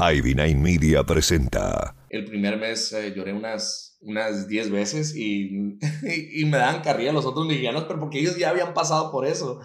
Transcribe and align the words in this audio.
Ivy 0.00 0.34
Media 0.54 1.04
presenta. 1.04 1.94
El 2.08 2.24
primer 2.24 2.56
mes 2.56 2.90
eh, 2.94 3.12
lloré 3.14 3.34
unas, 3.34 3.98
unas 4.00 4.48
10 4.48 4.70
veces 4.70 5.14
y, 5.14 5.78
y, 6.40 6.44
me 6.46 6.56
daban 6.56 6.80
carrilla 6.80 7.12
los 7.12 7.26
otros 7.26 7.46
mexicanos, 7.46 7.84
pero 7.84 8.00
porque 8.00 8.18
ellos 8.18 8.38
ya 8.38 8.48
habían 8.48 8.72
pasado 8.72 9.12
por 9.12 9.26
eso. 9.26 9.60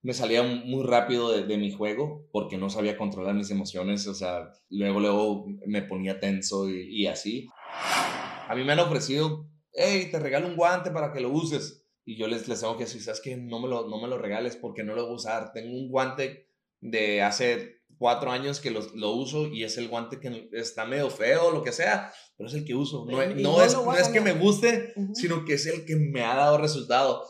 Me 0.00 0.14
salía 0.14 0.42
muy 0.42 0.86
rápido 0.86 1.30
de, 1.30 1.58
mi 1.58 1.70
juego 1.70 2.26
porque 2.32 2.56
no 2.56 2.70
sabía 2.70 2.96
controlar 2.96 3.34
mis 3.34 3.50
emociones, 3.50 4.06
o 4.06 4.14
sea, 4.14 4.52
luego, 4.70 5.00
luego 5.00 5.46
me 5.66 5.82
ponía 5.82 6.18
tenso 6.18 6.70
y, 6.70 7.02
y 7.02 7.06
así. 7.08 7.46
A 8.48 8.54
mí 8.54 8.64
me 8.64 8.72
han 8.72 8.80
ofrecido, 8.80 9.50
hey, 9.74 10.08
te 10.10 10.18
regalo 10.18 10.46
un 10.46 10.56
guante 10.56 10.90
para 10.90 11.12
que 11.12 11.20
lo 11.20 11.30
uses. 11.30 11.84
Y 12.06 12.16
yo 12.16 12.26
les, 12.26 12.48
les 12.48 12.60
tengo 12.60 12.78
que 12.78 12.84
decir, 12.84 13.02
¿sabes 13.02 13.20
qué? 13.20 13.36
No 13.36 13.60
me, 13.60 13.68
lo, 13.68 13.86
no 13.86 14.00
me 14.00 14.08
lo 14.08 14.16
regales 14.16 14.56
porque 14.56 14.82
no 14.82 14.94
lo 14.94 15.02
voy 15.02 15.12
a 15.12 15.16
usar. 15.16 15.52
Tengo 15.52 15.76
un 15.76 15.90
guante 15.90 16.48
de 16.80 17.20
hace 17.20 17.77
cuatro 17.98 18.30
años 18.30 18.60
que 18.60 18.70
lo, 18.70 18.80
lo, 18.94 19.10
uso 19.10 19.46
y 19.48 19.64
es 19.64 19.76
el 19.76 19.88
guante 19.88 20.20
que 20.20 20.48
está 20.52 20.84
medio 20.84 21.10
feo, 21.10 21.50
lo 21.50 21.62
que 21.62 21.72
sea, 21.72 22.12
pero 22.36 22.48
es 22.48 22.54
el 22.54 22.64
que 22.64 22.74
uso. 22.74 23.04
No, 23.06 23.16
no, 23.16 23.62
es, 23.62 23.74
no 23.74 23.94
es, 23.94 24.08
que 24.08 24.20
me 24.20 24.32
guste, 24.32 24.94
sino 25.14 25.44
que 25.44 25.54
es 25.54 25.66
el 25.66 25.84
que 25.84 25.96
me 25.96 26.24
ha 26.24 26.34
dado 26.34 26.58
resultado. 26.58 27.24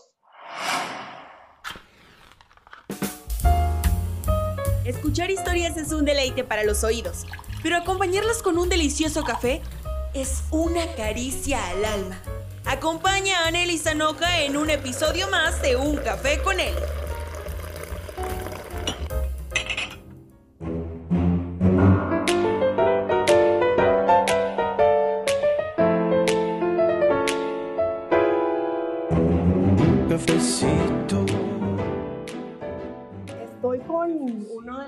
Escuchar 4.84 5.30
historias 5.30 5.76
es 5.76 5.92
un 5.92 6.04
deleite 6.04 6.44
para 6.44 6.64
los 6.64 6.84
oídos, 6.84 7.24
pero 7.62 7.76
acompañarlas 7.76 8.42
con 8.42 8.58
un 8.58 8.68
delicioso 8.68 9.22
café 9.24 9.60
es 10.14 10.42
una 10.50 10.86
caricia 10.94 11.66
al 11.68 11.84
alma. 11.84 12.22
Acompaña 12.64 13.40
a 13.40 13.48
Anneli 13.48 13.78
Sanoja 13.78 14.42
en 14.42 14.56
un 14.56 14.70
episodio 14.70 15.28
más 15.28 15.62
de 15.62 15.76
Un 15.76 15.96
Café 15.96 16.40
con 16.42 16.60
él. 16.60 16.74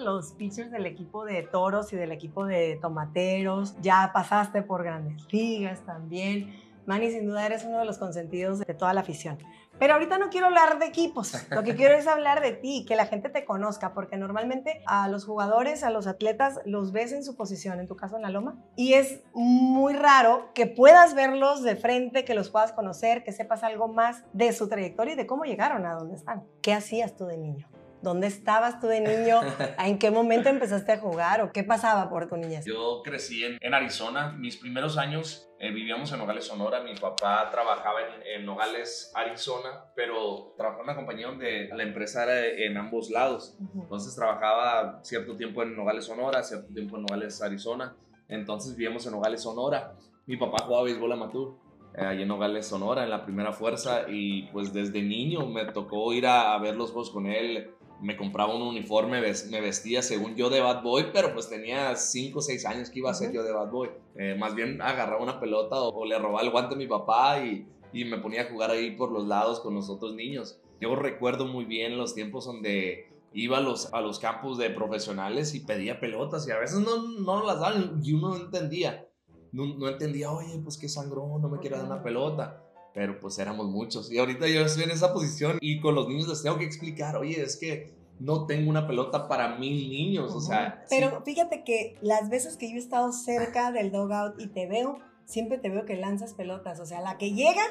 Los 0.00 0.33
pitchers 0.33 0.70
del 0.70 0.86
equipo 0.86 1.25
de 1.25 1.42
toros 1.42 1.92
y 1.92 1.97
del 1.97 2.12
equipo 2.12 2.44
de 2.44 2.78
tomateros. 2.80 3.75
Ya 3.80 4.11
pasaste 4.12 4.62
por 4.62 4.83
grandes 4.83 5.33
ligas 5.33 5.81
también. 5.84 6.55
Manny, 6.86 7.11
sin 7.11 7.27
duda 7.27 7.47
eres 7.47 7.64
uno 7.64 7.78
de 7.78 7.84
los 7.84 7.98
consentidos 7.98 8.58
de 8.58 8.75
toda 8.75 8.92
la 8.92 9.00
afición. 9.03 9.38
Pero 9.81 9.95
ahorita 9.95 10.19
no 10.19 10.28
quiero 10.28 10.48
hablar 10.48 10.78
de 10.78 10.84
equipos, 10.84 11.33
lo 11.50 11.62
que 11.62 11.75
quiero 11.75 11.95
es 11.95 12.06
hablar 12.06 12.42
de 12.42 12.53
ti, 12.53 12.84
que 12.86 12.97
la 12.97 13.06
gente 13.06 13.31
te 13.31 13.47
conozca, 13.47 13.95
porque 13.95 14.19
normalmente 14.19 14.83
a 14.87 15.09
los 15.09 15.25
jugadores, 15.25 15.83
a 15.83 15.89
los 15.89 16.06
atletas, 16.06 16.61
los 16.67 16.92
ves 16.92 17.12
en 17.12 17.25
su 17.25 17.34
posición, 17.34 17.81
en 17.81 17.89
tu 17.89 17.97
caso 17.97 18.17
en 18.17 18.22
la 18.22 18.28
loma, 18.28 18.59
y 18.77 18.92
es 18.92 19.22
muy 19.33 19.95
raro 19.95 20.50
que 20.53 20.67
puedas 20.67 21.14
verlos 21.14 21.62
de 21.62 21.77
frente, 21.77 22.27
que 22.27 22.34
los 22.34 22.50
puedas 22.50 22.72
conocer, 22.72 23.25
que 23.25 23.33
sepas 23.33 23.64
algo 23.64 23.89
más 23.89 24.22
de 24.34 24.53
su 24.53 24.69
trayectoria 24.69 25.14
y 25.14 25.17
de 25.17 25.27
cómo 25.27 25.45
llegaron 25.45 25.87
a 25.87 25.94
donde 25.94 26.15
están. 26.15 26.44
¿Qué 26.61 26.75
hacías 26.75 27.17
tú 27.17 27.25
de 27.25 27.39
niño? 27.39 27.67
¿Dónde 28.03 28.29
estabas 28.29 28.81
tú 28.81 28.87
de 28.87 29.01
niño? 29.01 29.41
¿En 29.79 29.98
qué 29.98 30.11
momento 30.11 30.48
empezaste 30.48 30.93
a 30.93 30.98
jugar 30.98 31.43
o 31.43 31.53
qué 31.53 31.65
pasaba 31.65 32.09
por 32.09 32.29
tu 32.29 32.37
niñez? 32.37 32.65
Yo 32.65 33.03
crecí 33.05 33.45
en, 33.45 33.75
Arizona. 33.75 34.33
Mis 34.33 34.56
primeros 34.56 34.97
años 34.97 35.51
eh, 35.59 35.70
vivíamos 35.70 36.11
en 36.12 36.19
Nogales, 36.19 36.47
Sonora. 36.47 36.83
Mi 36.83 36.95
papá 36.95 37.48
trabajaba 37.51 37.98
en, 38.25 38.47
Nogales, 38.47 39.12
Arizona, 39.15 39.84
pero 39.95 40.55
trabajaba 40.56 40.83
en 40.83 40.89
una 40.89 40.97
compañía 40.97 41.27
donde 41.27 41.69
la 41.75 41.83
empresa 41.83 42.25
era 42.25 42.47
en 42.47 42.77
ambos 42.78 43.11
lados. 43.11 43.59
Entonces 43.75 44.15
trabajaba 44.15 45.01
cierto 45.03 45.37
tiempo 45.37 45.62
en 45.62 45.77
Nogales, 45.77 46.06
Sonora, 46.06 46.43
cierto 46.43 46.73
tiempo 46.73 46.97
en 46.97 47.03
Nogales, 47.03 47.43
Arizona. 47.43 47.95
Entonces 48.28 48.77
vivíamos 48.77 49.05
en 49.06 49.12
Nogales, 49.12 49.43
Sonora. 49.43 49.95
Mi 50.27 50.39
papá 50.39 50.65
jugaba 50.65 50.84
béisbol 50.84 51.12
amateur 51.12 51.48
eh, 51.95 52.05
allí 52.06 52.23
en 52.23 52.28
Nogales, 52.28 52.67
Sonora, 52.67 53.05
en 53.05 53.11
la 53.11 53.25
primera 53.25 53.53
fuerza. 53.53 54.06
Y 54.09 54.45
pues 54.53 54.72
desde 54.72 55.03
niño 55.03 55.47
me 55.47 55.67
tocó 55.67 56.15
ir 56.15 56.27
a, 56.27 56.55
a 56.55 56.59
ver 56.59 56.77
los 56.77 56.93
juegos 56.93 57.11
con 57.11 57.27
él 57.27 57.75
me 58.00 58.16
compraba 58.16 58.55
un 58.55 58.62
uniforme, 58.62 59.21
me 59.21 59.61
vestía 59.61 60.03
según 60.03 60.34
yo 60.34 60.49
de 60.50 60.61
bad 60.61 60.83
boy, 60.83 61.06
pero 61.12 61.33
pues 61.34 61.49
tenía 61.49 61.94
5 61.97 62.38
o 62.38 62.43
6 62.43 62.66
años 62.66 62.91
que 62.91 63.00
iba 63.00 63.11
a 63.11 63.15
ser 63.15 63.33
yo 63.33 63.43
de 63.43 63.53
bad 63.53 63.71
boy. 63.71 63.91
Eh, 64.16 64.37
más 64.38 64.55
bien 64.55 64.81
agarraba 64.81 65.22
una 65.22 65.41
pelota 65.41 65.77
o, 65.81 66.05
le 66.05 66.19
robaba 66.19 66.43
el 66.43 66.50
guante 66.50 66.75
a 66.75 66.78
mi 66.78 66.87
papá 66.87 67.44
y, 67.44 67.66
y, 67.93 68.05
me 68.05 68.19
ponía 68.19 68.43
a 68.43 68.50
jugar 68.50 68.71
ahí 68.71 68.93
por 68.93 69.12
los 69.12 69.27
lados 69.27 69.61
con 69.61 69.75
los 69.75 69.91
otros 69.91 70.15
niños. 70.15 70.61
Yo 70.81 70.94
recuerdo 70.97 71.47
muy 71.47 71.65
bien 71.65 71.99
los 71.99 72.15
tiempos 72.15 72.47
donde 72.47 73.09
iba 73.33 73.59
a 73.59 73.61
los, 73.61 73.93
a 73.93 74.00
los 74.00 74.19
campos 74.19 74.59
de 74.59 74.71
profesionales 74.71 75.55
y 75.55 75.61
pedía 75.61 76.00
pelotas 76.00 76.49
y 76.49 76.53
a 76.53 76.59
veces 76.59 76.81
no, 76.81 77.21
no 77.21 77.47
las 77.47 77.61
daban 77.61 78.00
y 78.03 78.12
uno 78.15 78.31
no 78.31 78.37
entendía. 78.37 79.06
No, 79.53 79.67
no 79.67 79.88
entendía, 79.88 80.31
oye, 80.31 80.59
pues 80.62 80.78
qué 80.78 80.88
sangró, 80.88 81.38
no 81.41 81.49
me 81.49 81.59
quiere 81.59 81.77
dar 81.77 81.87
una 81.87 82.03
pelota 82.03 82.69
pero 82.95 83.19
pues 83.21 83.39
éramos 83.39 83.67
muchos. 83.69 84.11
Y 84.11 84.19
ahorita 84.19 84.49
yo 84.49 84.62
estoy 84.62 84.84
en 84.84 84.91
esa 84.91 85.12
posición 85.12 85.59
y 85.61 85.81
con 85.81 85.95
los 85.95 86.09
niños 86.09 86.28
les 86.28 86.43
tengo 86.43 86.59
que 86.59 86.65
explicar, 86.65 87.17
oye, 87.17 87.41
es 87.43 87.56
que 87.56 87.95
no 88.19 88.47
tengo 88.47 88.69
una 88.71 88.87
pelota 88.87 89.28
para 89.28 89.56
mil 89.56 89.89
niños, 89.89 90.34
o 90.34 90.41
sea. 90.41 90.84
Pero 90.91 91.23
fíjate 91.25 91.65
que 91.65 91.97
las 92.03 92.29
veces 92.29 92.56
que 92.56 92.69
yo 92.69 92.77
he 92.77 92.79
estado 92.79 93.12
cerca 93.12 93.73
del 93.73 93.91
dogout 93.91 94.39
y 94.39 94.49
te 94.49 94.67
veo, 94.67 94.99
siempre 95.25 95.59
te 95.59 95.71
veo 95.71 95.87
que 95.87 95.97
lanzas 95.97 96.34
pelotas, 96.34 96.81
o 96.81 96.87
sea, 96.87 97.00
la 97.00 97.17
que 97.17 97.33
llega, 97.33 97.62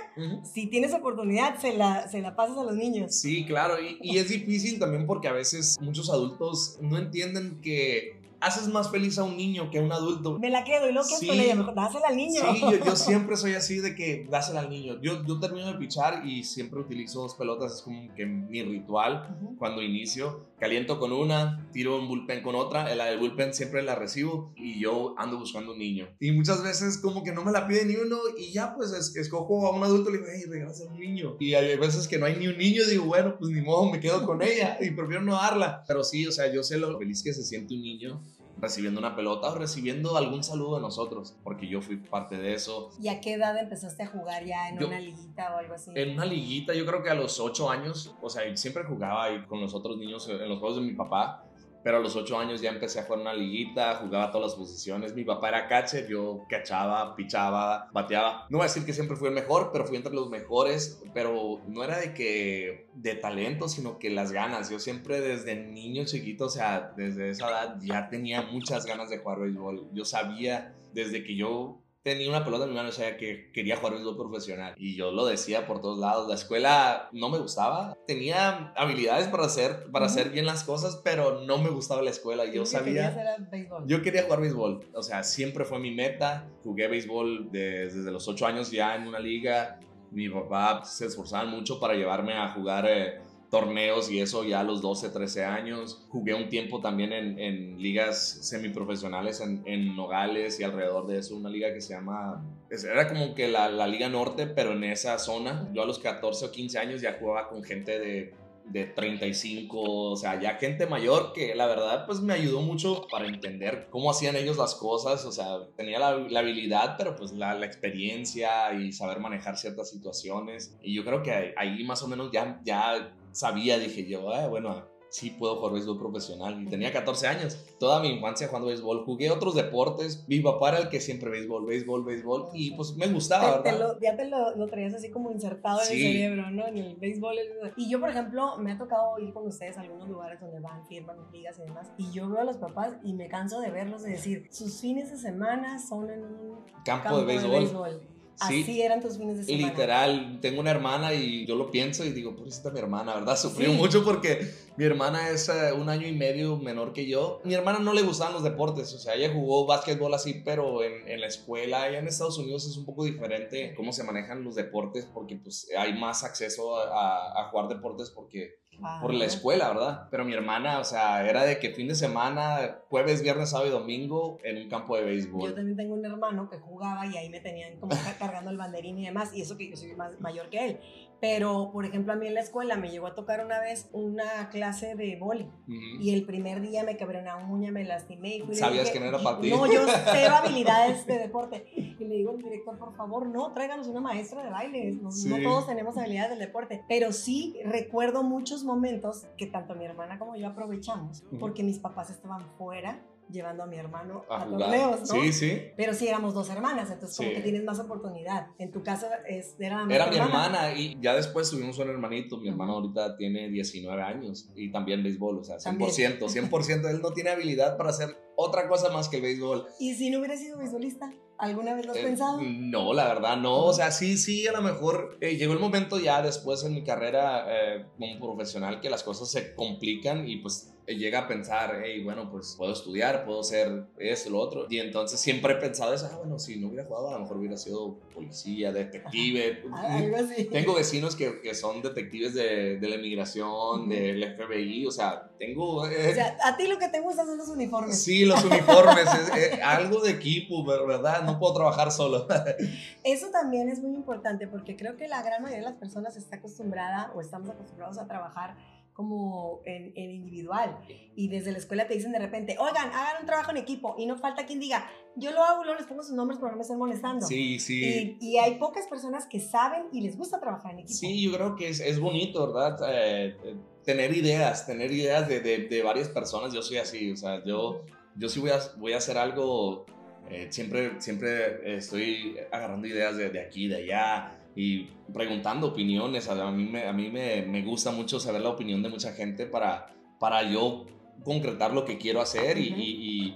si 0.44 0.68
tienes 0.68 0.94
oportunidad, 0.94 1.60
se 1.60 1.78
la, 1.78 2.08
se 2.08 2.22
la 2.22 2.36
pasas 2.36 2.58
a 2.58 2.64
los 2.64 2.76
niños. 2.76 3.14
Sí, 3.14 3.46
claro, 3.46 3.76
y, 3.80 4.00
y 4.02 4.18
es 4.18 4.30
difícil 4.30 4.80
también 4.80 5.06
porque 5.06 5.28
a 5.28 5.34
veces 5.34 5.78
muchos 5.82 6.10
adultos 6.10 6.78
no 6.82 6.98
entienden 6.98 7.60
que 7.62 8.20
haces 8.42 8.68
más 8.68 8.90
feliz 8.92 9.18
a 9.18 9.24
un 9.24 9.38
niño 9.38 9.70
que 9.70 9.80
a 9.80 9.82
un 9.82 9.92
adulto. 9.92 10.40
Me 10.40 10.50
la 10.50 10.64
quedo 10.64 10.90
y 10.90 10.94
lo 10.94 11.02
que 11.02 11.16
sí, 11.16 11.28
con 11.28 11.40
ella, 11.40 11.56
mejor 11.56 11.76
dásela 11.76 12.08
al 12.08 12.16
niño. 12.16 12.42
Sí, 12.54 12.62
yo, 12.86 12.96
siempre 12.96 13.36
soy 13.38 13.54
así 13.54 13.80
de 13.80 13.96
que 13.96 14.28
dásela 14.30 14.62
al 14.62 14.70
niño. 14.70 15.00
Yo, 15.02 15.26
yo 15.26 15.40
termino 15.40 15.68
de 15.68 15.76
pichar 15.76 16.26
y 16.26 16.44
siempre 16.44 16.80
utilizo 16.80 17.22
dos 17.22 17.36
pelotas, 17.36 17.74
es 17.74 17.82
como 17.82 18.14
que 18.16 18.26
mi 18.26 18.64
ritual 18.64 19.56
cuando 19.58 19.82
inicio. 19.82 20.49
Caliento 20.60 21.00
con 21.00 21.12
una, 21.14 21.70
tiro 21.72 21.98
un 21.98 22.08
bullpen 22.08 22.44
con 22.44 22.56
otra, 22.56 22.94
la 22.96 23.06
del 23.06 23.20
bullpen 23.20 23.54
siempre 23.54 23.82
la 23.82 23.96
recibo 23.96 24.54
y 24.58 24.80
yo 24.80 25.16
ando 25.18 25.40
buscando 25.40 25.72
un 25.72 25.80
niño. 25.80 26.10
Y 26.20 26.32
muchas 26.32 26.62
veces 26.64 26.98
como 26.98 27.24
que 27.24 27.32
no 27.32 27.44
me 27.44 27.52
la 27.52 27.68
pide 27.68 27.86
ni 27.86 27.96
uno 27.96 28.18
y 28.38 28.52
ya 28.52 28.76
pues 28.76 28.92
escojo 29.16 29.68
a 29.68 29.76
un 29.76 29.84
adulto 29.84 30.10
y 30.10 30.14
le 30.14 30.20
digo, 30.20 30.32
hey, 30.34 30.44
regálase 30.50 30.84
a 30.84 30.88
un 30.88 31.00
niño. 31.00 31.38
Y 31.40 31.54
hay 31.54 31.78
veces 31.78 32.08
que 32.08 32.18
no 32.18 32.26
hay 32.26 32.36
ni 32.36 32.48
un 32.48 32.58
niño 32.58 32.86
digo, 32.86 33.06
bueno, 33.06 33.38
pues 33.40 33.52
ni 33.52 33.62
modo, 33.62 33.90
me 33.90 34.00
quedo 34.00 34.26
con 34.26 34.42
ella 34.42 34.78
y 34.82 34.92
prefiero 34.92 35.22
no 35.22 35.36
darla. 35.36 35.84
Pero 35.88 36.04
sí, 36.04 36.28
o 36.28 36.32
sea, 36.32 36.52
yo 36.52 36.62
sé 36.64 36.78
lo 36.78 36.98
feliz 36.98 37.24
que 37.24 37.34
se 37.34 37.44
siente 37.44 37.74
un 37.74 37.82
niño 37.82 38.22
recibiendo 38.60 39.00
una 39.00 39.16
pelota 39.16 39.50
o 39.50 39.56
recibiendo 39.56 40.18
algún 40.18 40.44
saludo 40.44 40.76
de 40.76 40.82
nosotros, 40.82 41.36
porque 41.44 41.68
yo 41.68 41.82
fui 41.82 41.98
parte 41.98 42.38
de 42.38 42.54
eso. 42.54 42.92
¿Y 43.02 43.08
a 43.10 43.22
qué 43.22 43.34
edad 43.34 43.58
empezaste 43.58 44.04
a 44.04 44.08
jugar 44.08 44.46
ya 44.46 44.70
en 44.70 44.84
una 44.84 45.00
liguita 45.00 45.54
o 45.56 45.58
algo 45.58 45.74
así? 45.74 45.92
En 45.96 46.12
una 46.12 46.26
liguita, 46.26 46.74
yo 46.74 46.86
creo 46.86 47.04
que 47.04 47.10
a 47.10 47.16
los 47.16 47.40
ocho 47.40 47.70
años, 47.70 48.16
o 48.22 48.30
sea, 48.30 48.56
siempre 48.56 48.84
jugaba 48.84 49.26
ahí 49.26 49.46
con 49.46 49.62
los 49.62 49.74
otros 49.74 49.98
niños 49.98 50.28
en 50.30 50.48
los 50.50 50.60
juegos 50.60 50.78
de 50.78 50.84
mi 50.84 50.94
papá, 50.94 51.49
pero 51.84 51.98
a 51.98 52.00
los 52.00 52.16
ocho 52.16 52.38
años 52.38 52.62
ya 52.62 52.70
empecé 52.70 53.00
a 53.00 53.04
jugar 53.04 53.22
una 53.22 53.34
liguita, 53.34 53.96
jugaba 53.96 54.32
todas 54.32 54.52
las 54.52 54.56
posiciones. 54.58 55.14
Mi 55.14 55.24
papá 55.24 55.50
era 55.50 55.68
catcher, 55.68 56.08
yo 56.08 56.46
cachaba, 56.50 57.16
pichaba, 57.16 57.90
bateaba. 57.94 58.48
No 58.50 58.58
voy 58.58 58.66
a 58.66 58.68
decir 58.68 58.86
que 58.86 58.94
siempre 58.94 59.16
fui 59.16 59.30
el 59.30 59.34
mejor, 59.34 59.70
pero 59.72 59.86
fui 59.86 59.98
entre 59.98 60.14
los 60.14 60.30
mejores. 60.30 61.02
Pero 61.14 61.62
no 61.68 61.84
era 61.84 61.98
de 61.98 62.14
que 62.14 62.88
de 62.94 63.16
talento, 63.16 63.70
sino 63.70 63.98
que 63.98 64.10
las 64.10 64.32
ganas. 64.32 64.70
Yo 64.70 64.80
siempre 64.80 65.22
desde 65.22 65.56
niño 65.56 66.06
chiquito, 66.06 66.46
o 66.46 66.50
sea, 66.50 66.94
desde 66.98 67.30
esa 67.30 67.50
edad 67.50 67.78
ya 67.82 68.10
tenía 68.10 68.42
muchas 68.42 68.86
ganas 68.86 69.10
de 69.10 69.20
jugar 69.20 69.40
béisbol. 69.40 69.90
Yo 69.94 70.06
sabía 70.06 70.76
desde 70.94 71.24
que 71.24 71.36
yo 71.36 71.82
tenía 72.04 72.30
una 72.30 72.44
pelota 72.44 72.64
en 72.64 72.72
mi 72.72 72.76
mano, 72.76 72.90
o 72.90 72.94
sea, 72.94 73.18
que 73.18 73.52
quería 73.52 73.78
jugar 73.78 73.94
béisbol 73.94 74.18
profesional. 74.18 74.74
Y 74.78 74.96
yo 74.96 75.12
lo 75.12 75.26
decía 75.26 75.68
por 75.68 75.82
todos 75.82 76.00
lados. 76.00 76.28
La 76.28 76.36
escuela 76.36 77.10
no 77.12 77.30
me 77.30 77.40
gustaba. 77.40 77.98
Tenía 78.08 78.74
habilidades 78.76 79.28
para 79.28 79.46
hacer, 79.46 79.92
para 79.92 80.06
hacer 80.06 80.30
bien 80.30 80.46
las 80.46 80.64
cosas, 80.64 81.02
pero 81.04 81.42
no 81.42 81.58
me 81.58 81.70
gustaba 81.70 82.02
la 82.02 82.12
escuela. 82.12 82.46
Yo 82.46 82.66
sabía... 82.66 83.38
Yo 83.86 84.02
quería 84.02 84.24
jugar 84.24 84.42
béisbol. 84.42 84.90
O 84.94 85.04
sea, 85.04 85.24
siempre 85.24 85.66
fue 85.66 85.80
mi 85.80 85.92
meta. 85.92 86.50
Jugué 86.64 86.88
béisbol 86.88 87.52
desde 87.52 88.12
los 88.12 88.28
8 88.28 88.46
años 88.48 88.72
ya 88.72 88.96
en 88.96 89.08
una 89.08 89.20
liga. 89.20 89.80
Mi 90.12 90.30
papá 90.30 90.84
se 90.86 91.06
esforzaba 91.06 91.46
mucho 91.46 91.80
para 91.80 91.94
llevarme 91.96 92.34
a 92.34 92.50
jugar... 92.54 92.86
Eh, 92.88 93.29
torneos 93.50 94.12
y 94.12 94.20
eso 94.20 94.44
ya 94.44 94.60
a 94.60 94.64
los 94.64 94.82
12, 94.82 95.10
13 95.10 95.46
años. 95.46 96.06
Jugué 96.10 96.34
un 96.34 96.50
tiempo 96.50 96.82
también 96.82 97.14
en, 97.14 97.80
ligas 97.80 98.40
semiprofesionales 98.42 99.42
en, 99.42 99.64
en, 99.66 99.96
Nogales 99.96 100.60
y 100.60 100.64
alrededor 100.64 101.08
de 101.08 101.20
eso, 101.20 101.36
una 101.36 101.50
liga 101.50 101.74
que 101.74 101.82
se 101.82 101.94
llama, 101.94 102.44
era 102.70 103.08
como 103.08 103.34
que 103.34 103.48
la, 103.48 103.70
la, 103.70 103.88
Liga 103.88 104.10
Norte, 104.10 104.48
pero 104.48 104.74
en 104.74 104.84
esa 104.84 105.18
zona. 105.18 105.70
Yo 105.74 105.82
a 105.82 105.86
los 105.86 106.00
14 106.00 106.46
o 106.46 106.52
15 106.52 106.80
años 106.80 107.02
ya 107.02 107.18
jugaba 107.20 107.48
con 107.50 107.64
gente 107.64 108.00
de, 108.00 108.34
de 108.66 108.86
35, 108.86 109.82
o 109.82 110.16
sea, 110.16 110.40
ya 110.40 110.56
gente 110.56 110.86
mayor 110.86 111.34
que 111.34 111.56
la 111.56 111.66
verdad 111.66 112.06
pues 112.06 112.22
me 112.22 112.34
ayudó 112.34 112.62
mucho 112.62 113.08
para 113.12 113.28
entender 113.28 113.88
cómo 113.90 114.12
hacían 114.12 114.36
ellos 114.36 114.58
las 114.58 114.76
cosas, 114.76 115.26
o 115.26 115.32
sea, 115.32 115.66
tenía 115.76 115.98
la, 115.98 116.18
la 116.18 116.42
habilidad, 116.42 116.96
pero 116.98 117.16
pues 117.16 117.32
la, 117.32 117.56
la, 117.56 117.66
experiencia 117.66 118.74
y 118.74 118.92
saber 118.92 119.20
manejar 119.20 119.58
ciertas 119.58 119.90
situaciones. 119.90 120.76
Y 120.84 120.94
yo 120.94 121.04
creo 121.04 121.24
que 121.24 121.54
ahí 121.58 121.84
más 121.84 122.04
o 122.04 122.08
menos 122.08 122.32
ya, 122.32 122.60
ya 122.64 123.12
sabía, 123.32 123.78
dije 123.80 124.06
yo, 124.08 124.32
ah, 124.34 124.48
bueno, 124.48 124.86
sí 125.12 125.32
puedo 125.32 125.56
jugar 125.56 125.74
béisbol 125.74 125.98
profesional. 125.98 126.62
Y 126.62 126.68
tenía 126.68 126.94
14 126.94 127.26
años. 127.28 127.66
Toda 127.80 128.00
mi 128.00 128.10
infancia 128.10 128.48
jugando 128.48 128.68
béisbol. 128.68 129.06
Jugué 129.06 129.32
otros 129.32 129.56
deportes. 129.56 130.24
Mi 130.28 130.40
papá 130.40 130.70
era 130.70 130.78
el 130.80 130.90
que 130.90 131.00
siempre 131.02 131.32
béisbol, 131.32 131.66
béisbol, 131.66 132.04
béisbol. 132.06 132.50
Y 132.54 132.76
pues 132.76 132.96
me 132.96 133.08
gustaba, 133.08 133.64
Te- 133.64 133.70
te 133.70 133.76
¿verdad? 133.76 133.94
lo- 133.96 134.00
ya 134.00 134.16
te 134.16 134.26
lo, 134.26 134.56
lo 134.56 134.68
traías 134.68 134.94
así 134.94 135.10
como 135.10 135.32
insertado 135.32 135.80
en 135.82 135.88
el 135.92 135.98
cerebro, 136.14 136.52
¿no? 136.52 136.68
En 136.68 136.78
el 136.78 136.96
béisbol. 136.98 137.36
Y 137.76 137.90
yo, 137.90 138.00
por 138.00 138.10
ejemplo, 138.10 138.58
me 138.60 138.74
ha 138.74 138.78
tocado 138.78 139.18
ir 139.20 139.34
con 139.34 139.48
ustedes 139.48 139.78
a 139.78 139.82
algunos 139.82 140.08
lugares 140.08 140.40
donde 140.42 140.60
van, 140.60 140.86
firman 140.86 141.18
ligas 141.32 141.58
y 141.58 141.64
demás. 141.64 141.88
Y 141.98 142.12
yo 142.12 142.30
veo 142.30 142.42
a 142.42 142.44
los 142.44 142.58
papás 142.58 142.94
y 143.04 143.14
me 143.14 143.28
canso 143.30 143.62
de 143.62 143.72
verlos 143.72 144.04
de 144.04 144.12
decir, 144.12 144.48
sus 144.52 144.80
fines 144.80 145.10
de 145.10 145.18
semana 145.18 145.80
son 145.80 146.12
en 146.12 146.24
un 146.24 146.60
Campo, 146.86 147.04
campo 147.04 147.18
de 147.22 147.26
béisbol. 147.26 148.02
Sí. 148.48 148.62
Así 148.62 148.82
eran 148.82 149.02
tus 149.02 149.18
fines 149.18 149.38
de 149.38 149.44
semana. 149.44 149.68
Literal, 149.70 150.40
tengo 150.42 150.62
una 150.62 150.72
hermana 150.72 151.14
y 151.14 151.46
yo 151.46 151.56
lo 151.56 151.72
pienso 151.72 152.06
y 152.06 152.12
digo, 152.12 152.36
pobrecita 152.36 152.70
mi 152.72 152.80
hermana, 152.80 153.16
¿verdad? 153.16 153.38
Sufrió 153.42 153.70
Sí. 153.72 153.76
mucho 153.76 154.04
porque 154.04 154.50
mi 154.78 154.86
hermana 154.86 155.30
es 155.30 155.50
eh, 155.50 155.74
un 155.74 155.90
año 155.90 156.08
y 156.08 156.14
medio 156.14 156.56
menor 156.58 156.94
que 156.94 157.06
yo. 157.06 157.42
Mi 157.44 157.54
hermana 157.54 157.80
no 157.80 157.94
le 157.94 158.02
gustaban 158.02 158.34
los 158.34 158.44
deportes, 158.44 158.94
o 158.94 159.00
sea, 159.00 159.16
ella 159.16 159.32
jugó 159.34 159.66
básquetbol 159.66 160.14
así, 160.14 160.42
pero 160.46 160.84
en, 160.84 161.08
en 161.08 161.20
la 161.22 161.28
escuela, 161.28 161.84
allá 161.84 162.00
en 162.00 162.08
Estados 162.08 162.38
Unidos 162.38 162.66
es 162.66 162.78
un 162.78 162.86
poco 162.86 163.04
diferente 163.04 163.74
cómo 163.76 163.92
se 163.92 164.04
manejan 164.04 164.44
los 164.44 164.56
deportes 164.56 165.06
porque 165.14 165.36
pues 165.36 165.68
hay 165.78 165.94
más 166.00 166.24
acceso 166.24 166.78
a, 166.78 166.84
a- 166.88 167.42
a 167.42 167.50
jugar 167.50 167.68
deportes 167.68 168.10
porque 168.10 168.60
Por 169.02 169.14
la 169.14 169.26
escuela, 169.26 169.70
¿verdad? 169.70 170.08
Pero 170.10 170.26
mi 170.26 170.34
hermana, 170.34 170.80
o 170.80 170.84
sea, 170.84 171.28
era 171.30 171.44
de 171.44 171.60
que 171.60 171.72
fin 171.72 171.88
de 171.88 171.96
semana, 171.96 172.80
jueves, 172.90 173.22
viernes, 173.22 173.50
sábado 173.50 173.68
y 173.68 173.72
domingo 173.72 174.38
en 174.44 174.58
un 174.64 174.70
campo 174.70 174.96
de 174.96 175.02
Yo 175.02 175.08
béisbol. 175.08 175.56
también 175.56 175.76
tengo 175.78 175.94
un 175.96 176.06
hermano 176.06 176.50
que 176.50 176.58
jugaba 176.60 177.06
y 177.06 177.18
ahí 177.18 177.30
me 177.30 177.40
tenían 177.42 177.78
como 177.80 177.92
ca- 177.96 178.16
cargando 178.20 178.52
el 178.52 178.58
banderín 178.58 178.98
y 179.00 179.06
demás, 179.06 179.34
y 179.34 179.42
eso 179.42 179.58
que 179.58 179.70
yo 179.70 179.76
soy 179.76 179.94
más 179.96 180.20
mayor 180.22 180.50
que 180.50 180.66
él. 180.66 180.80
Pero, 181.22 181.72
por 181.74 181.86
ejemplo, 181.86 182.14
a 182.14 182.16
mí 182.16 182.28
en 182.28 182.34
la 182.34 182.40
escuela 182.40 182.78
me 182.78 182.90
llegó 182.90 183.08
a 183.08 183.16
tocar 183.16 183.44
una 183.46 183.60
vez 183.60 183.90
una 183.92 184.50
clase 184.50 184.96
de 184.96 185.18
boli 185.20 185.44
Ujú. 185.68 186.02
y 186.02 186.14
el 186.14 186.26
primer 186.26 186.62
día 186.62 186.84
me 186.84 186.96
quebré 186.96 187.20
una 187.22 187.36
uña, 187.38 187.72
me 187.72 187.84
lastimé 187.84 188.38
y 188.38 188.42
fui 188.42 188.56
Sabías 188.56 188.86
dije, 188.86 188.94
que 188.94 189.00
no 189.02 189.06
era 189.08 189.18
"Yo- 189.18 189.24
para 189.24 189.42
ti". 189.42 189.50
No, 189.50 189.66
yo 189.66 189.82
cero 190.14 190.36
habilidades 190.38 191.06
de 191.08 191.18
deporte. 191.20 191.66
Y 191.76 192.06
le 192.06 192.16
digo 192.16 192.32
al 192.32 192.38
director, 192.38 192.78
por 192.78 192.96
favor, 192.96 193.28
no, 193.28 193.52
tráiganos 193.54 193.88
una 193.88 194.00
maestra 194.02 194.44
de 194.44 194.50
baile. 194.50 194.92
No, 194.94 195.04
no 195.04 195.12
Sí. 195.12 195.44
todos 195.44 195.68
tenemos 195.68 195.98
habilidades 195.98 196.30
del 196.32 196.40
deporte. 196.40 196.84
Pero 196.88 197.12
sí 197.12 197.58
recuerdo 197.66 198.24
muchos 198.24 198.64
momentos 198.64 199.28
que 199.38 199.48
tanto 199.48 199.76
mi 199.76 199.86
hermana 199.86 200.18
como 200.20 200.36
yo 200.38 200.48
aprovechamos 200.48 201.24
Ujú. 201.28 201.38
porque 201.40 201.64
mis 201.64 201.80
papás 201.80 202.10
estaban 202.10 202.46
fuera 202.58 203.04
llevando 203.32 203.64
a 203.64 203.66
mi 203.68 203.78
hermano 203.78 204.24
A 204.30 204.42
a, 204.44 204.46
torneos, 204.48 205.00
¿no? 205.02 205.06
Sí, 205.22 205.32
sí. 205.34 205.62
Pero 205.78 205.94
sí 205.94 206.08
éramos 206.08 206.34
dos 206.34 206.50
hermanas, 206.50 206.90
entonces 206.92 207.18
como 207.18 207.30
Sí. 207.30 207.36
que 207.36 207.42
tienes 207.42 207.64
más 207.64 207.80
oportunidad. 207.80 208.48
En 208.58 208.72
tu 208.72 208.84
caso 208.84 209.08
es, 209.28 209.56
era, 209.60 209.86
Era 209.90 210.08
mi 210.08 210.18
hermana 210.18 210.74
y 210.74 210.98
ya 211.00 211.14
después 211.16 211.50
tuvimos 211.50 211.78
un 211.80 211.90
hermanito. 211.90 212.38
Mi 212.38 212.50
hermano 212.50 212.74
ahorita 212.74 213.18
tiene 213.18 213.50
19 213.50 214.02
años 214.02 214.50
y 214.56 214.72
también 214.72 215.04
béisbol, 215.04 215.40
o 215.40 215.44
sea, 215.44 215.58
100%. 215.60 216.28
100%. 216.28 216.90
Él 216.90 217.02
no 217.02 217.14
tiene 217.14 217.30
habilidad 217.30 217.78
para 217.78 217.90
hacer 217.92 218.18
otra 218.36 218.68
cosa 218.68 218.90
más 218.90 219.10
que 219.10 219.18
el 219.18 219.22
béisbol. 219.24 219.68
¿Y 219.80 219.96
si 219.96 220.10
no 220.10 220.20
hubiera 220.20 220.36
sido 220.38 220.58
beisbolista? 220.58 221.12
¿Alguna 221.38 221.74
vez 221.74 221.86
lo 221.86 221.92
has 221.94 221.98
Eh, 222.00 222.04
pensado? 222.04 222.40
No, 222.42 222.94
la 222.94 223.08
verdad 223.14 223.38
no. 223.38 223.66
O 223.66 223.74
sea, 223.74 223.92
sí, 223.92 224.18
sí, 224.18 224.46
a 224.48 224.52
lo 224.52 224.62
mejor 224.62 225.18
eh, 225.22 225.36
llegó 225.38 225.54
el 225.54 225.60
momento 225.60 225.98
ya 226.00 226.22
después 226.22 226.64
en 226.66 226.74
mi 226.74 226.84
carrera 226.84 227.46
eh, 227.48 227.86
como 227.98 228.20
profesional 228.20 228.82
que 228.82 228.90
las 228.90 229.04
cosas 229.04 229.32
se 229.32 229.56
complican 229.56 230.28
y 230.28 230.38
pues 230.38 230.74
llega 230.98 231.20
a 231.20 231.28
pensar, 231.28 231.82
hey, 231.84 232.04
bueno, 232.04 232.30
pues 232.32 232.56
puedo 232.58 232.74
estudiar, 232.74 233.26
puedo 233.26 233.44
ser 233.44 233.86
esto, 233.98 234.30
lo 234.30 234.40
otro. 234.40 234.66
Y 234.70 234.80
entonces 234.80 235.20
siempre 235.20 235.54
he 235.54 235.58
pensado 235.58 235.94
eso, 235.94 236.10
ah, 236.12 236.18
bueno, 236.18 236.40
si 236.40 236.60
no 236.60 236.68
hubiera 236.68 236.86
jugado, 236.86 237.10
a 237.10 237.14
lo 237.14 237.20
mejor 237.20 237.38
hubiera 237.38 237.58
sido 237.58 238.00
policía, 238.14 238.72
detective. 238.72 239.64
Algo 239.74 240.16
así. 240.18 240.46
Tengo 240.46 240.74
vecinos 240.76 241.16
que, 241.16 241.42
que 241.42 241.54
son 241.56 241.82
detectives 241.82 242.34
de, 242.34 242.78
de 242.78 242.90
la 242.90 242.96
inmigración, 242.96 243.82
Ujú. 243.82 243.90
del 243.90 244.36
FBI, 244.36 244.86
o 244.88 244.92
sea, 244.92 245.30
tengo... 245.38 245.86
eh, 245.88 246.10
O 246.12 246.14
sea, 246.14 246.38
a 246.44 246.58
ti 246.58 246.68
lo 246.68 246.78
que 246.78 246.90
te 246.90 247.00
gustan 247.02 247.26
son 247.28 247.38
los 247.38 247.50
uniformes. 247.50 248.02
Sí, 248.02 248.26
los 248.26 248.44
uniformes, 248.44 249.06
es, 249.14 249.38
eh, 249.38 249.60
algo 249.64 250.02
de 250.02 250.12
equipo, 250.12 250.66
¿verdad? 250.66 251.24
No 251.24 251.40
puedo 251.40 251.54
trabajar 251.54 251.92
solo. 251.92 252.28
Eso 253.04 253.28
también 253.32 253.70
es 253.70 253.80
muy 253.82 253.96
importante 253.96 254.48
porque 254.48 254.76
creo 254.76 254.98
que 254.98 255.08
la 255.08 255.22
gran 255.22 255.42
mayoría 255.42 255.64
de 255.66 255.70
las 255.72 255.80
personas 255.80 256.16
está 256.18 256.38
acostumbrada 256.38 257.12
o 257.16 257.22
estamos 257.22 257.50
acostumbrados 257.50 257.98
a 257.98 258.08
trabajar 258.08 258.56
como 259.00 259.62
en, 259.64 259.94
en 259.96 260.12
individual 260.12 260.78
y 261.16 261.30
desde 261.30 261.54
la 261.54 261.58
escuela 261.58 261.88
te 261.88 261.94
dicen 261.94 262.12
de 262.12 262.20
repente, 262.20 262.58
oigan, 262.60 262.90
hagan 262.90 263.22
un 263.22 263.26
trabajo 263.26 263.52
en 263.52 263.56
equipo 263.56 263.96
y 263.98 264.06
no 264.06 264.18
falta 264.18 264.46
quien 264.46 264.60
diga, 264.60 264.92
yo 265.16 265.32
lo 265.32 265.42
hago, 265.42 265.64
luego 265.64 265.80
les 265.80 265.88
pongo 265.88 266.04
sus 266.04 266.14
nombres 266.14 266.38
pero 266.38 266.52
no 266.52 266.58
me 266.58 266.64
estén 266.64 266.78
molestando. 266.78 267.26
Sí, 267.26 267.60
sí. 267.60 268.18
Y, 268.20 268.32
y 268.32 268.38
hay 268.40 268.56
pocas 268.56 268.88
personas 268.88 269.26
que 269.26 269.40
saben 269.40 269.84
y 269.94 270.02
les 270.02 270.18
gusta 270.18 270.42
trabajar 270.42 270.74
en 270.74 270.80
equipo. 270.80 271.00
Sí, 271.00 271.22
yo 271.22 271.32
creo 271.32 271.56
que 271.56 271.70
es, 271.70 271.80
es 271.80 271.98
bonito, 271.98 272.46
¿verdad? 272.46 272.78
Eh, 272.94 273.38
eh, 273.42 273.56
tener 273.86 274.14
ideas, 274.14 274.66
tener 274.66 274.92
ideas 274.92 275.30
de, 275.30 275.40
de, 275.40 275.70
de 275.70 275.82
varias 275.82 276.10
personas. 276.10 276.52
Yo 276.52 276.62
soy 276.62 276.76
así, 276.76 277.14
o 277.14 277.16
sea, 277.16 277.42
yo, 277.46 277.86
yo 278.18 278.28
sí 278.28 278.42
voy 278.42 278.50
a, 278.50 278.60
voy 278.80 278.92
a 278.92 278.98
hacer 278.98 279.18
algo, 279.18 279.86
eh, 280.30 280.48
siempre, 280.50 281.00
siempre 281.00 281.78
estoy 281.78 282.36
agarrando 282.52 282.86
ideas 282.86 283.16
de, 283.16 283.30
de 283.30 283.40
aquí, 283.40 283.70
de 283.70 283.78
allá 283.78 284.39
y 284.56 284.88
preguntando 285.14 285.68
opiniones. 285.68 286.28
A 286.30 286.52
mí, 286.52 286.66
me, 286.66 286.86
a 286.88 286.94
mí 286.94 287.10
me, 287.10 287.44
me 287.44 287.62
gusta 287.64 287.92
mucho 287.92 288.20
saber 288.20 288.42
la 288.42 288.50
opinión 288.50 288.82
de 288.84 288.90
mucha 288.90 289.14
gente 289.14 289.46
para, 289.46 289.94
para 290.20 290.44
yo 290.50 290.86
concretar 291.24 291.74
lo 291.74 291.84
que 291.84 291.98
quiero 291.98 292.22
hacer 292.22 292.58
y, 292.58 292.70
Ujú. 292.72 292.80
y- 292.80 292.84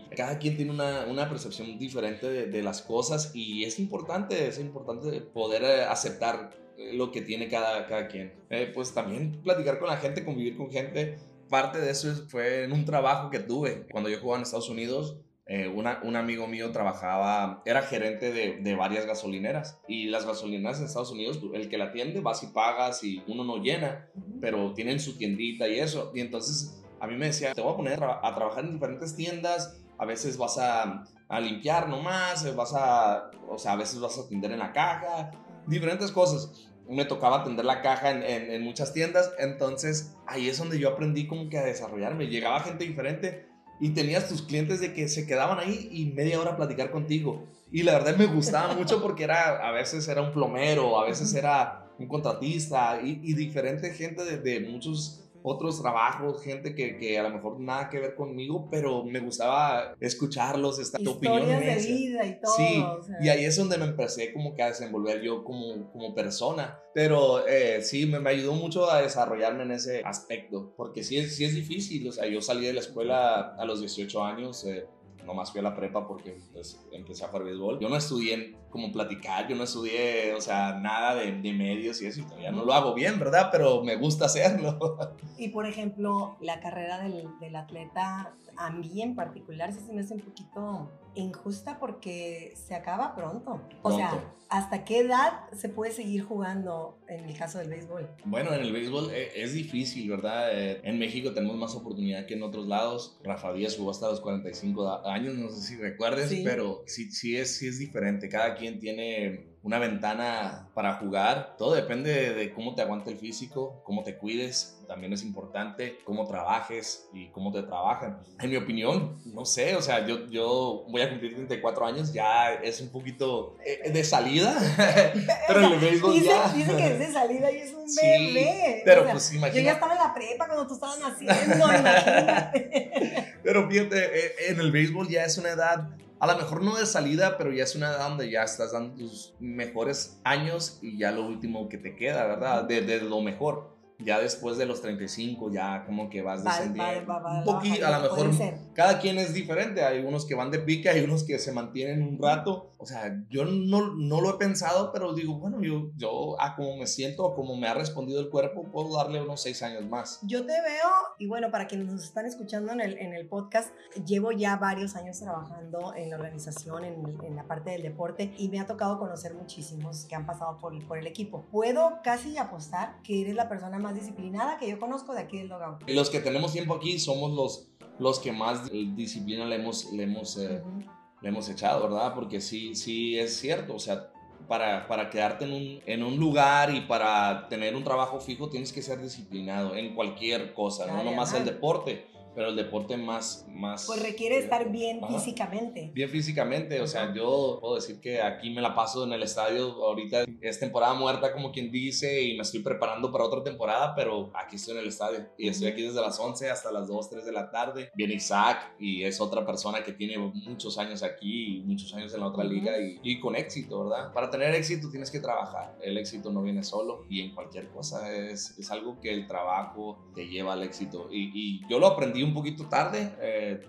y 0.09 0.15
cada 0.15 0.39
quien 0.39 0.55
tiene 0.55 0.71
una, 0.71 1.05
una 1.05 1.27
percepción 1.29 1.77
diferente 1.77 2.29
de, 2.29 2.45
de 2.47 2.63
las 2.63 2.81
cosas 2.81 3.31
y 3.35 3.65
es 3.65 3.77
importante, 3.77 4.47
es 4.47 4.57
importante 4.59 5.19
poder 5.19 5.63
eh, 5.63 5.83
aceptar 5.83 6.51
eh, 6.77 6.93
lo 6.93 7.11
que 7.11 7.21
tiene 7.21 7.49
cada, 7.49 7.85
cada 7.87 8.07
quien. 8.07 8.33
Eh, 8.49 8.71
pues 8.73 8.93
también 8.93 9.33
platicar 9.43 9.79
con 9.79 9.89
la 9.89 9.97
gente, 9.97 10.23
convivir 10.23 10.55
con 10.55 10.71
gente. 10.71 11.17
Parte 11.49 11.79
de 11.81 11.91
eso 11.91 12.09
es- 12.09 12.23
fue 12.29 12.63
en 12.63 12.71
un 12.71 12.85
trabajo 12.85 13.29
que 13.29 13.39
tuve. 13.39 13.85
Cuando 13.91 14.09
yo 14.09 14.17
jugaba 14.19 14.37
en 14.37 14.43
Estados 14.43 14.69
Unidos, 14.69 15.17
eh, 15.45 15.67
una- 15.67 15.99
un 16.03 16.15
amigo 16.15 16.47
mío 16.47 16.71
trabajaba, 16.71 17.61
era 17.65 17.81
gerente 17.81 18.31
de, 18.31 18.57
de 18.61 18.75
varias 18.75 19.05
gasolineras. 19.05 19.79
Y 19.87 20.07
las 20.07 20.25
gasolineras 20.25 20.79
en 20.79 20.85
Estados 20.85 21.11
Unidos, 21.11 21.39
el 21.53 21.69
que 21.69 21.77
la 21.77 21.85
atiende, 21.85 22.21
vas 22.21 22.43
y 22.43 22.47
pagas 22.47 23.03
y 23.03 23.23
uno 23.27 23.43
no 23.43 23.57
llena 23.57 24.09
pero 24.41 24.73
tienen 24.73 24.99
su 24.99 25.17
tiendita 25.17 25.67
y 25.67 25.79
eso. 25.79 26.11
Y 26.13 26.19
entonces 26.21 26.83
a 26.99 27.07
mí 27.07 27.15
me 27.15 27.27
decía, 27.27 27.53
te 27.53 27.61
voy 27.61 27.73
a 27.73 27.77
poner 27.77 27.93
a, 27.93 27.97
tra- 28.07 28.19
a 28.23 28.35
trabajar 28.35 28.65
en 28.65 28.73
diferentes 28.73 29.15
tiendas, 29.15 29.81
a 29.97 30.05
veces 30.05 30.37
vas 30.37 30.57
a, 30.57 31.03
a 31.29 31.39
limpiar 31.39 31.87
nomás, 31.87 32.43
eh, 32.45 32.51
vas 32.51 32.73
a, 32.75 33.29
o 33.49 33.57
sea, 33.57 33.73
a 33.73 33.75
veces 33.77 33.99
vas 34.01 34.17
a 34.17 34.21
atender 34.21 34.51
en 34.51 34.59
la 34.59 34.71
caja, 34.73 35.31
diferentes 35.67 36.11
cosas. 36.11 36.69
Me 36.89 37.05
tocaba 37.05 37.41
atender 37.41 37.63
la 37.63 37.81
caja 37.81 38.11
en, 38.11 38.23
en- 38.23 38.51
en 38.51 38.61
muchas 38.63 38.91
tiendas, 38.93 39.31
entonces 39.39 40.13
ahí 40.27 40.49
es 40.49 40.57
donde 40.57 40.77
yo 40.79 40.89
aprendí 40.89 41.27
como 41.27 41.49
que 41.49 41.57
a 41.57 41.63
desarrollarme. 41.63 42.27
Llegaba 42.27 42.59
gente 42.59 42.83
diferente 42.85 43.47
y 43.83 43.89
tenías 43.89 44.29
tus 44.29 44.41
clientes 44.41 44.79
de 44.79 44.93
que 44.93 45.09
se 45.09 45.27
quedaban 45.27 45.59
ahí 45.59 45.89
y 45.91 46.05
media 46.05 46.39
hora 46.39 46.51
a 46.51 46.55
platicar 46.55 46.89
contigo. 46.89 47.43
Y 47.69 47.83
la 47.83 47.91
verdad 47.91 48.15
me 48.15 48.27
gustaba 48.27 48.73
mucho 48.77 49.01
porque 49.01 49.25
era, 49.25 49.67
a 49.67 49.71
veces 49.71 50.07
era 50.07 50.21
un 50.21 50.31
plomero, 50.31 50.97
a 50.97 51.05
veces 51.05 51.33
era 51.33 51.85
un 51.99 52.07
contratista 52.07 53.01
y, 53.03 53.19
y 53.21 53.33
diferente 53.33 53.93
gente 53.93 54.23
de, 54.23 54.37
de 54.37 54.61
muchos 54.61 55.22
otros 55.43 55.81
trabajos, 55.81 56.41
gente 56.41 56.73
que, 56.73 56.97
que 56.97 57.19
a 57.19 57.23
lo 57.23 57.29
mejor 57.29 57.59
nada 57.59 57.89
que 57.89 57.99
ver 57.99 58.15
conmigo, 58.15 58.69
pero 58.71 59.03
me 59.03 59.19
gustaba 59.19 59.95
escucharlos, 59.99 60.79
estas 60.79 61.01
Historias 61.01 61.47
de 61.47 61.53
opiniones. 61.53 61.87
vida 61.87 62.25
y 62.25 62.39
todo. 62.39 62.55
Sí, 62.55 62.81
o 62.81 63.03
sea. 63.03 63.17
y 63.21 63.29
ahí 63.29 63.45
es 63.45 63.55
donde 63.57 63.77
me 63.77 63.85
empecé 63.85 64.33
como 64.33 64.55
que 64.55 64.63
a 64.63 64.67
desenvolver 64.67 65.21
yo 65.21 65.43
como, 65.43 65.91
como 65.91 66.15
persona. 66.15 66.79
Pero 66.93 67.45
eh, 67.47 67.81
sí, 67.81 68.05
me, 68.05 68.19
me 68.19 68.29
ayudó 68.29 68.53
mucho 68.53 68.89
a 68.89 69.01
desarrollarme 69.01 69.63
en 69.63 69.71
ese 69.71 70.01
aspecto, 70.05 70.73
porque 70.77 71.03
sí 71.03 71.27
sí 71.27 71.45
es 71.45 71.55
difícil. 71.55 72.07
O 72.07 72.11
sea, 72.11 72.27
yo 72.27 72.41
salí 72.41 72.65
de 72.65 72.73
la 72.73 72.79
escuela 72.79 73.55
a 73.57 73.65
los 73.65 73.79
18 73.79 74.23
años, 74.23 74.63
eh, 74.65 74.85
nomás 75.25 75.51
fui 75.51 75.59
a 75.59 75.63
la 75.63 75.75
prepa 75.75 76.07
porque 76.07 76.37
pues, 76.51 76.79
empecé 76.91 77.25
a 77.25 77.27
jugar 77.27 77.45
béisbol. 77.45 77.79
Yo 77.79 77.89
no 77.89 77.95
estudié 77.95 78.55
como 78.69 78.91
platicar, 78.91 79.47
yo 79.47 79.55
no 79.55 79.63
estudié, 79.63 80.33
o 80.33 80.41
sea, 80.41 80.79
nada 80.79 81.15
de, 81.15 81.31
de 81.31 81.53
medios 81.53 82.01
y 82.01 82.07
eso, 82.07 82.21
y 82.21 82.23
todavía 82.23 82.51
no 82.51 82.65
lo 82.65 82.73
hago 82.73 82.93
bien, 82.93 83.19
¿verdad? 83.19 83.49
Pero 83.51 83.83
me 83.83 83.95
gusta 83.95 84.25
hacerlo. 84.25 84.77
Y 85.37 85.49
por 85.49 85.65
ejemplo, 85.65 86.37
la 86.39 86.59
carrera 86.59 86.99
del, 86.99 87.27
del 87.39 87.55
atleta, 87.55 88.33
a 88.55 88.69
mí 88.69 89.01
en 89.01 89.15
particular, 89.15 89.73
sí 89.73 89.79
se 89.85 89.91
me 89.91 90.01
hace 90.01 90.13
un 90.13 90.21
poquito 90.21 90.89
injusta 91.15 91.79
porque 91.79 92.53
se 92.55 92.75
acaba 92.75 93.15
pronto. 93.15 93.61
O 93.81 93.95
sea. 93.95 94.29
¿hasta 94.49 94.85
qué 94.85 94.99
edad 94.99 95.49
se 95.51 95.67
puede 95.67 95.91
seguir 95.91 96.21
jugando 96.23 96.99
en 97.07 97.25
el 97.25 97.35
caso 97.35 97.57
del 97.57 97.69
béisbol? 97.69 98.07
Bueno, 98.23 98.53
en 98.53 98.61
el 98.61 98.71
béisbol 98.71 99.09
eh, 99.11 99.31
es 99.35 99.51
difícil, 99.53 100.07
¿verdad? 100.11 100.49
Eh, 100.53 100.79
en 100.83 100.99
México 100.99 101.33
tenemos 101.33 101.57
más 101.57 101.73
oportunidad 101.73 102.27
que 102.27 102.35
en 102.35 102.43
otros 102.43 102.67
lados. 102.67 103.17
Rafa 103.23 103.51
Díaz 103.51 103.75
jugó 103.77 103.89
hasta 103.89 104.09
los 104.09 104.21
45 104.21 104.83
da- 104.83 105.11
años, 105.11 105.33
no 105.33 105.49
sé 105.49 105.59
si 105.61 105.75
recuerdes, 105.77 106.29
Sí. 106.29 106.43
pero 106.45 106.83
sí, 106.85 107.09
sí, 107.09 107.35
es, 107.35 107.55
sí 107.57 107.67
es 107.67 107.79
diferente. 107.79 108.29
Cada 108.29 108.53
quien 108.53 108.79
tiene 108.79 109.52
una 109.63 109.79
ventana 109.79 110.67
para 110.73 110.95
jugar. 110.95 111.55
Todo 111.57 111.73
depende 111.73 112.33
de 112.33 112.53
cómo 112.53 112.75
te 112.75 112.81
aguante 112.81 113.09
el 113.11 113.17
físico, 113.17 113.81
cómo 113.85 114.03
te 114.03 114.17
cuides. 114.17 114.77
También 114.89 115.13
es 115.13 115.23
importante 115.23 115.99
cómo 116.03 116.27
trabajes 116.27 117.07
y 117.13 117.29
cómo 117.29 117.53
te 117.53 117.63
trabajan. 117.63 118.19
En 118.41 118.49
mi 118.49 118.57
opinión, 118.57 119.21
no 119.25 119.45
sé, 119.45 119.77
o 119.77 119.81
sea, 119.81 120.05
yo, 120.05 120.27
yo 120.29 120.85
voy 120.89 121.01
a 121.01 121.09
cumplir 121.09 121.33
34 121.35 121.85
años, 121.85 122.11
ya 122.11 122.53
es 122.55 122.81
un 122.81 122.89
poquito 122.89 123.55
eh, 123.65 123.89
de 123.89 124.03
salida, 124.03 124.53
pero 125.47 125.61
en 125.61 125.71
el 125.73 125.79
béisbol 125.79 126.13
dice, 126.13 126.25
ya. 126.25 126.49
Dice 126.49 126.75
que 126.75 126.87
es 126.87 126.99
de 126.99 127.11
salida 127.13 127.49
y 127.51 127.57
es 127.59 127.73
un 127.73 127.89
Sí, 127.89 128.01
bebé. 128.05 128.81
pero 128.83 129.01
O 129.01 129.03
sea, 129.05 129.13
pues 129.13 129.31
Yo 129.53 129.61
ya 129.61 129.73
estaba 129.73 129.93
en 129.93 129.99
la 129.99 130.13
prepa 130.13 130.45
cuando 130.47 130.67
tú 130.67 130.73
estabas 130.73 130.99
naciendo, 130.99 131.65
imagínate. 131.65 133.33
pero 133.43 133.69
fíjate, 133.69 133.97
eh, 134.19 134.31
en 134.49 134.59
el 134.59 134.71
béisbol 134.73 135.07
ya 135.07 135.23
es 135.23 135.37
una 135.37 135.49
edad, 135.51 135.87
a 136.23 136.25
lo 136.25 136.37
mejor 136.37 136.63
no 136.63 136.77
de 136.77 136.85
salida, 136.85 137.37
pero 137.37 137.51
ya 137.51 137.65
es 137.65 137.75
una 137.75 137.89
edad 137.89 138.07
donde 138.07 138.31
ya 138.31 138.43
estás 138.43 138.71
dando 138.71 138.95
tus 138.95 139.33
mejores 139.41 140.21
años 140.23 140.79
y 140.81 140.97
ya 140.97 141.11
lo 141.11 141.25
último 141.25 141.67
que 141.67 141.77
te 141.77 141.97
queda, 141.97 142.25
¿verdad? 142.25 142.63
De, 142.63 142.79
de 142.79 143.01
lo 143.01 143.19
mejor. 143.19 143.72
Ya 143.99 144.19
después 144.19 144.57
de 144.57 144.65
los 144.65 144.81
35, 144.81 145.51
ya 145.51 145.85
como 145.85 146.09
que 146.09 146.21
vas 146.21 146.41
Va- 146.41 146.45
va- 146.45 146.57
descendiendo. 146.57 147.07
va- 147.07 147.19
va- 147.19 147.37
un 147.39 147.43
poquito, 147.45 147.85
a 147.87 147.91
lo 147.99 148.01
mejor 148.03 148.31
cada 148.73 148.99
quien 148.99 149.17
es 149.17 149.33
diferente. 149.33 149.83
Hay 149.83 149.99
unos 150.03 150.25
que 150.25 150.35
van 150.35 150.51
de 150.51 150.59
pique, 150.59 150.89
hay 150.89 151.01
unos 151.03 151.23
que 151.23 151.39
se 151.39 151.51
mantienen 151.51 152.01
un 152.01 152.21
rato. 152.21 152.71
O 152.77 152.85
sea, 152.85 153.17
yo 153.29 153.45
no, 153.45 153.93
no 153.95 154.19
lo 154.19 154.31
he 154.31 154.37
pensado, 154.37 154.91
pero 154.91 155.13
digo, 155.13 155.35
bueno, 155.35 155.61
yo, 155.61 155.91
yo 155.95 156.35
a 156.41 156.55
como 156.55 156.75
me 156.77 156.87
siento, 156.87 157.25
a 157.31 157.33
como 157.35 157.55
me 157.55 157.67
ha 157.67 157.73
respondido 157.73 158.19
el 158.19 158.29
cuerpo, 158.29 158.63
puedo 158.71 158.97
darle 158.97 159.21
unos 159.21 159.41
seis 159.41 159.61
años 159.63 159.85
más. 159.85 160.19
Yo 160.23 160.41
te 160.45 160.51
veo, 160.51 160.89
y 161.17 161.27
bueno, 161.27 161.49
para 161.49 161.67
quienes 161.67 161.87
nos 161.87 162.03
están 162.03 162.25
escuchando 162.25 162.73
en 162.73 162.81
el, 162.81 162.97
en 162.97 163.13
el 163.13 163.27
podcast, 163.27 163.69
llevo 164.05 164.31
ya 164.33 164.57
varios 164.57 164.95
años 164.97 165.17
trabajando 165.19 165.93
en 165.95 166.09
la 166.09 166.17
organización, 166.17 166.83
en, 166.83 167.17
en 167.23 167.35
la 167.37 167.43
parte 167.47 167.69
del 167.71 167.83
deporte, 167.83 168.33
y 168.37 168.49
me 168.49 168.59
ha 168.59 168.65
tocado 168.65 168.99
conocer 168.99 169.33
muchísimos 169.33 170.05
que 170.05 170.15
han 170.15 170.25
pasado 170.25 170.57
por, 170.57 170.73
por 170.85 170.97
el 170.97 171.07
equipo. 171.07 171.45
Puedo 171.51 171.99
casi 172.03 172.37
apostar 172.37 172.95
que 173.03 173.21
eres 173.21 173.35
la 173.35 173.47
persona 173.47 173.79
más 173.83 173.93
disciplinada 173.95 174.57
que 174.57 174.67
yo 174.69 174.79
conozco 174.79 175.13
de 175.13 175.21
aquí 175.21 175.37
del 175.37 175.49
Logout. 175.49 175.87
Los 175.87 176.09
que 176.09 176.19
tenemos 176.19 176.53
tiempo 176.53 176.73
aquí 176.73 176.97
somos 176.97 177.31
los, 177.33 177.67
los 177.99 178.19
que 178.19 178.31
más 178.31 178.71
disciplina 178.71 179.45
le 179.45 179.55
hemos, 179.57 179.91
le 179.91 180.03
hemos, 180.03 180.37
eh, 180.37 180.63
Ujú. 180.65 180.83
le 181.21 181.29
hemos 181.29 181.47
echado, 181.49 181.83
¿verdad? 181.83 182.15
Porque 182.15 182.41
sí, 182.41 182.73
sí 182.73 183.19
es 183.19 183.37
cierto, 183.37 183.75
o 183.75 183.79
sea, 183.79 184.09
para, 184.47 184.87
para 184.87 185.09
quedarte 185.09 185.45
en 185.45 185.53
un, 185.53 185.79
en 185.85 186.03
un 186.03 186.17
lugar 186.17 186.73
y 186.73 186.81
para 186.81 187.47
tener 187.47 187.75
un 187.75 187.83
trabajo 187.83 188.19
fijo 188.19 188.49
tienes 188.49 188.73
que 188.73 188.81
ser 188.81 189.01
disciplinado 189.01 189.75
en 189.75 189.93
cualquier 189.95 190.53
cosa, 190.53 190.85
no 190.87 190.93
Área, 190.99 191.11
nomás 191.11 191.33
el 191.33 191.45
deporte, 191.45 192.07
pero 192.35 192.49
el 192.49 192.55
deporte 192.55 192.97
más... 192.97 193.45
más 193.49 193.85
Pues 193.85 194.01
requiere 194.01 194.37
estar 194.37 194.71
bien 194.71 195.03
Ajá. 195.03 195.13
físicamente. 195.19 195.91
Bien 195.93 196.09
físicamente, 196.09 196.81
o 196.81 196.87
sea, 196.87 197.13
yo 197.13 197.59
puedo 197.61 197.75
decir 197.75 197.99
que 197.99 198.21
aquí 198.21 198.49
me 198.49 198.61
la 198.61 198.75
paso 198.75 199.03
en 199.03 199.13
el 199.13 199.23
estadio, 199.23 199.71
ahorita 199.83 200.25
es 200.41 200.59
temporada 200.59 200.93
muerta 200.93 201.31
como 201.33 201.51
quien 201.51 201.71
dice 201.71 202.21
y 202.21 202.35
me 202.35 202.41
estoy 202.41 202.61
preparando 202.61 203.11
para 203.11 203.25
otra 203.25 203.43
temporada, 203.43 203.93
pero 203.95 204.31
aquí 204.33 204.55
estoy 204.55 204.75
en 204.75 204.81
el 204.81 204.87
estadio 204.87 205.27
y 205.37 205.47
estoy 205.47 205.67
aquí 205.67 205.81
desde 205.81 206.01
las 206.01 206.19
11 206.19 206.49
hasta 206.49 206.71
las 206.71 206.87
2, 206.87 207.09
3 207.09 207.25
de 207.25 207.31
la 207.31 207.51
tarde. 207.51 207.89
Viene 207.95 208.15
Isaac 208.15 208.75
y 208.79 209.03
es 209.03 209.21
otra 209.21 209.45
persona 209.45 209.83
que 209.83 209.93
tiene 209.93 210.17
muchos 210.17 210.77
años 210.77 211.03
aquí 211.03 211.57
y 211.57 211.61
muchos 211.61 211.93
años 211.93 212.13
en 212.13 212.19
la 212.21 212.27
otra 212.27 212.43
liga 212.43 212.79
y, 212.79 212.99
y 213.03 213.19
con 213.19 213.35
éxito, 213.35 213.83
¿verdad? 213.83 214.13
Para 214.13 214.29
tener 214.29 214.53
éxito 214.55 214.89
tienes 214.89 215.11
que 215.11 215.19
trabajar, 215.19 215.77
el 215.81 215.97
éxito 215.97 216.31
no 216.31 216.41
viene 216.41 216.63
solo 216.63 217.05
y 217.09 217.21
en 217.21 217.33
cualquier 217.33 217.69
cosa 217.69 218.11
es, 218.11 218.57
es 218.57 218.71
algo 218.71 218.99
que 218.99 219.13
el 219.13 219.27
trabajo 219.27 219.99
te 220.15 220.27
lleva 220.27 220.53
al 220.53 220.63
éxito 220.63 221.07
y, 221.11 221.31
y 221.33 221.61
yo 221.69 221.79
lo 221.79 221.87
aprendí 221.87 222.22
un 222.23 222.33
poquito 222.33 222.65
tarde, 222.67 223.13
eh, 223.21 223.61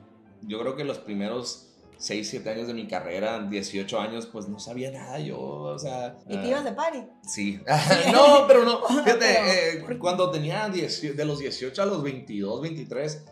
yo 0.42 0.60
creo 0.60 0.76
que 0.76 0.84
los 0.84 0.98
primeros 0.98 1.74
6, 1.98 2.28
7 2.28 2.50
años 2.50 2.66
de 2.66 2.74
mi 2.74 2.86
carrera, 2.86 3.40
18 3.40 3.98
años, 3.98 4.26
pues 4.26 4.48
no 4.48 4.58
sabía 4.58 4.90
nada 4.90 5.18
yo, 5.18 5.38
o 5.38 5.78
sea... 5.78 6.16
¿Y 6.28 6.34
te 6.34 6.38
ah, 6.38 6.48
ibas 6.48 6.64
de 6.64 6.72
party? 6.72 6.98
Sí. 7.26 7.60
no, 8.12 8.46
pero 8.46 8.64
no. 8.64 8.82
Fíjate, 8.86 9.78
eh, 9.78 9.98
cuando 9.98 10.30
tenía 10.30 10.68
10 10.68 11.16
de 11.16 11.24
los 11.24 11.38
18 11.38 11.82
a 11.82 11.86
los 11.86 12.02
22, 12.02 12.60
23 12.60 13.24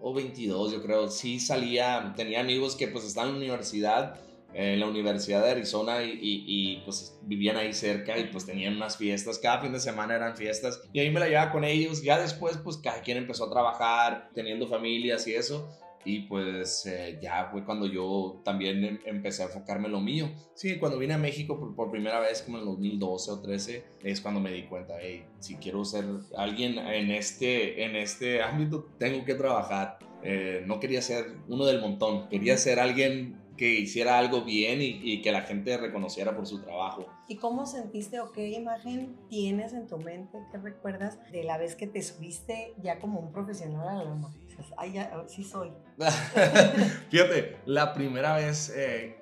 o 0.00 0.14
22, 0.14 0.72
yo 0.72 0.82
creo, 0.82 1.08
sí 1.08 1.38
salía, 1.38 2.14
tenía 2.16 2.40
amigos 2.40 2.74
que 2.74 2.88
pues 2.88 3.04
están 3.04 3.26
en 3.28 3.32
la 3.32 3.38
universidad, 3.38 4.18
en 4.58 4.80
la 4.80 4.86
Universidad 4.86 5.44
de 5.44 5.50
Arizona 5.50 6.02
y, 6.02 6.10
y- 6.12 6.44
y, 6.46 6.76
pues 6.84 7.18
vivían 7.22 7.56
ahí 7.56 7.72
cerca 7.74 8.16
y 8.18 8.24
pues 8.24 8.46
tenían 8.46 8.74
unas 8.76 8.96
fiestas, 8.96 9.38
cada 9.38 9.60
fin 9.60 9.72
de 9.72 9.80
semana 9.80 10.14
eran 10.16 10.36
fiestas 10.36 10.80
y 10.92 11.00
ahí 11.00 11.10
me 11.10 11.20
la 11.20 11.28
llevaba 11.28 11.52
con 11.52 11.64
ellos, 11.64 12.02
ya 12.02 12.18
después 12.18 12.56
pues 12.64 12.78
cada 12.78 13.02
quien 13.02 13.18
empezó 13.18 13.44
a 13.44 13.50
trabajar, 13.50 14.30
teniendo 14.34 14.66
familias 14.66 15.26
y 15.26 15.34
eso. 15.34 15.68
Y 16.08 16.20
pues 16.20 16.86
eh, 16.86 17.18
ya 17.20 17.48
fue 17.50 17.64
cuando 17.64 17.86
yo 17.86 18.40
también 18.44 18.84
em- 18.84 19.00
empecé 19.06 19.42
a 19.42 19.46
enfocarme 19.46 19.86
en 19.86 19.92
lo 19.92 20.00
mío. 20.00 20.30
Sí, 20.54 20.76
cuando 20.78 20.98
vine 20.98 21.14
a 21.14 21.18
México 21.18 21.58
por, 21.58 21.74
por 21.74 21.90
primera 21.90 22.20
vez, 22.20 22.42
como 22.42 22.58
en 22.58 22.62
el 22.62 22.66
2012 22.68 23.30
o 23.32 23.42
13, 23.42 23.84
es 24.04 24.20
cuando 24.20 24.38
me 24.40 24.52
di 24.52 24.62
cuenta, 24.68 24.94
hey, 25.00 25.24
si 25.40 25.56
quiero 25.56 25.84
ser 25.84 26.04
alguien 26.36 26.78
en 26.78 27.10
este, 27.10 27.82
en 27.84 27.96
este 27.96 28.40
ámbito, 28.40 28.86
tengo 29.00 29.24
que 29.24 29.34
trabajar. 29.34 29.98
Eh, 30.22 30.62
no 30.64 30.78
quería 30.78 31.02
ser 31.02 31.26
uno 31.48 31.66
del 31.66 31.80
montón, 31.80 32.28
quería 32.28 32.56
ser 32.56 32.78
alguien 32.78 33.40
que 33.56 33.80
hiciera 33.80 34.18
algo 34.18 34.42
bien 34.42 34.80
y, 34.82 35.00
y 35.02 35.22
que 35.22 35.32
la 35.32 35.42
gente 35.42 35.76
reconociera 35.76 36.36
por 36.36 36.46
su 36.46 36.60
trabajo. 36.60 37.06
¿Y 37.28 37.36
cómo 37.36 37.66
sentiste 37.66 38.20
o 38.20 38.32
qué 38.32 38.48
imagen 38.50 39.16
tienes 39.28 39.72
en 39.72 39.86
tu 39.86 39.98
mente, 39.98 40.38
qué 40.52 40.58
recuerdas 40.58 41.18
de 41.32 41.44
la 41.44 41.58
vez 41.58 41.74
que 41.74 41.86
te 41.86 42.02
subiste 42.02 42.74
ya 42.82 42.98
como 42.98 43.20
un 43.20 43.32
profesional 43.32 43.88
a 43.88 43.94
la 43.94 44.04
loma? 44.04 44.34
Dices, 44.44 44.66
ay, 44.76 44.92
ya, 44.92 45.24
sí 45.26 45.44
soy. 45.44 45.72
Fíjate, 47.10 47.56
la 47.66 47.92
primera 47.94 48.36
vez, 48.36 48.72
eh, 48.76 49.16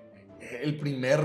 el 0.62 0.78
primer 0.78 1.20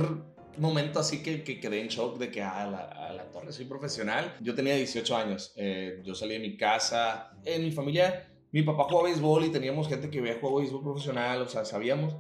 momento 0.58 1.00
así 1.00 1.24
que, 1.24 1.44
que 1.44 1.60
quedé 1.60 1.82
en 1.82 1.88
shock 1.88 2.18
de 2.18 2.30
que 2.30 2.42
a 2.42 2.68
la, 2.68 2.80
a 2.80 3.14
la 3.14 3.24
torre 3.32 3.52
soy 3.52 3.66
profesional. 3.66 4.36
Yo 4.42 4.54
tenía 4.56 4.76
18 4.76 5.16
años, 5.16 5.54
eh, 5.56 6.02
yo 6.04 6.14
salí 6.14 6.34
de 6.34 6.40
mi 6.40 6.58
casa, 6.58 7.32
en 7.46 7.64
mi 7.64 7.72
familia, 7.72 8.30
mi 8.52 8.64
papá 8.64 8.86
jugaba 8.86 9.10
béisbol 9.10 9.46
y 9.46 9.50
teníamos 9.50 9.88
gente 9.88 10.10
que 10.10 10.20
había 10.20 10.40
jugado 10.40 10.60
béisbol 10.60 10.84
profesional, 10.84 11.42
o 11.42 11.48
sea, 11.48 11.66
sabíamos, 11.66 12.16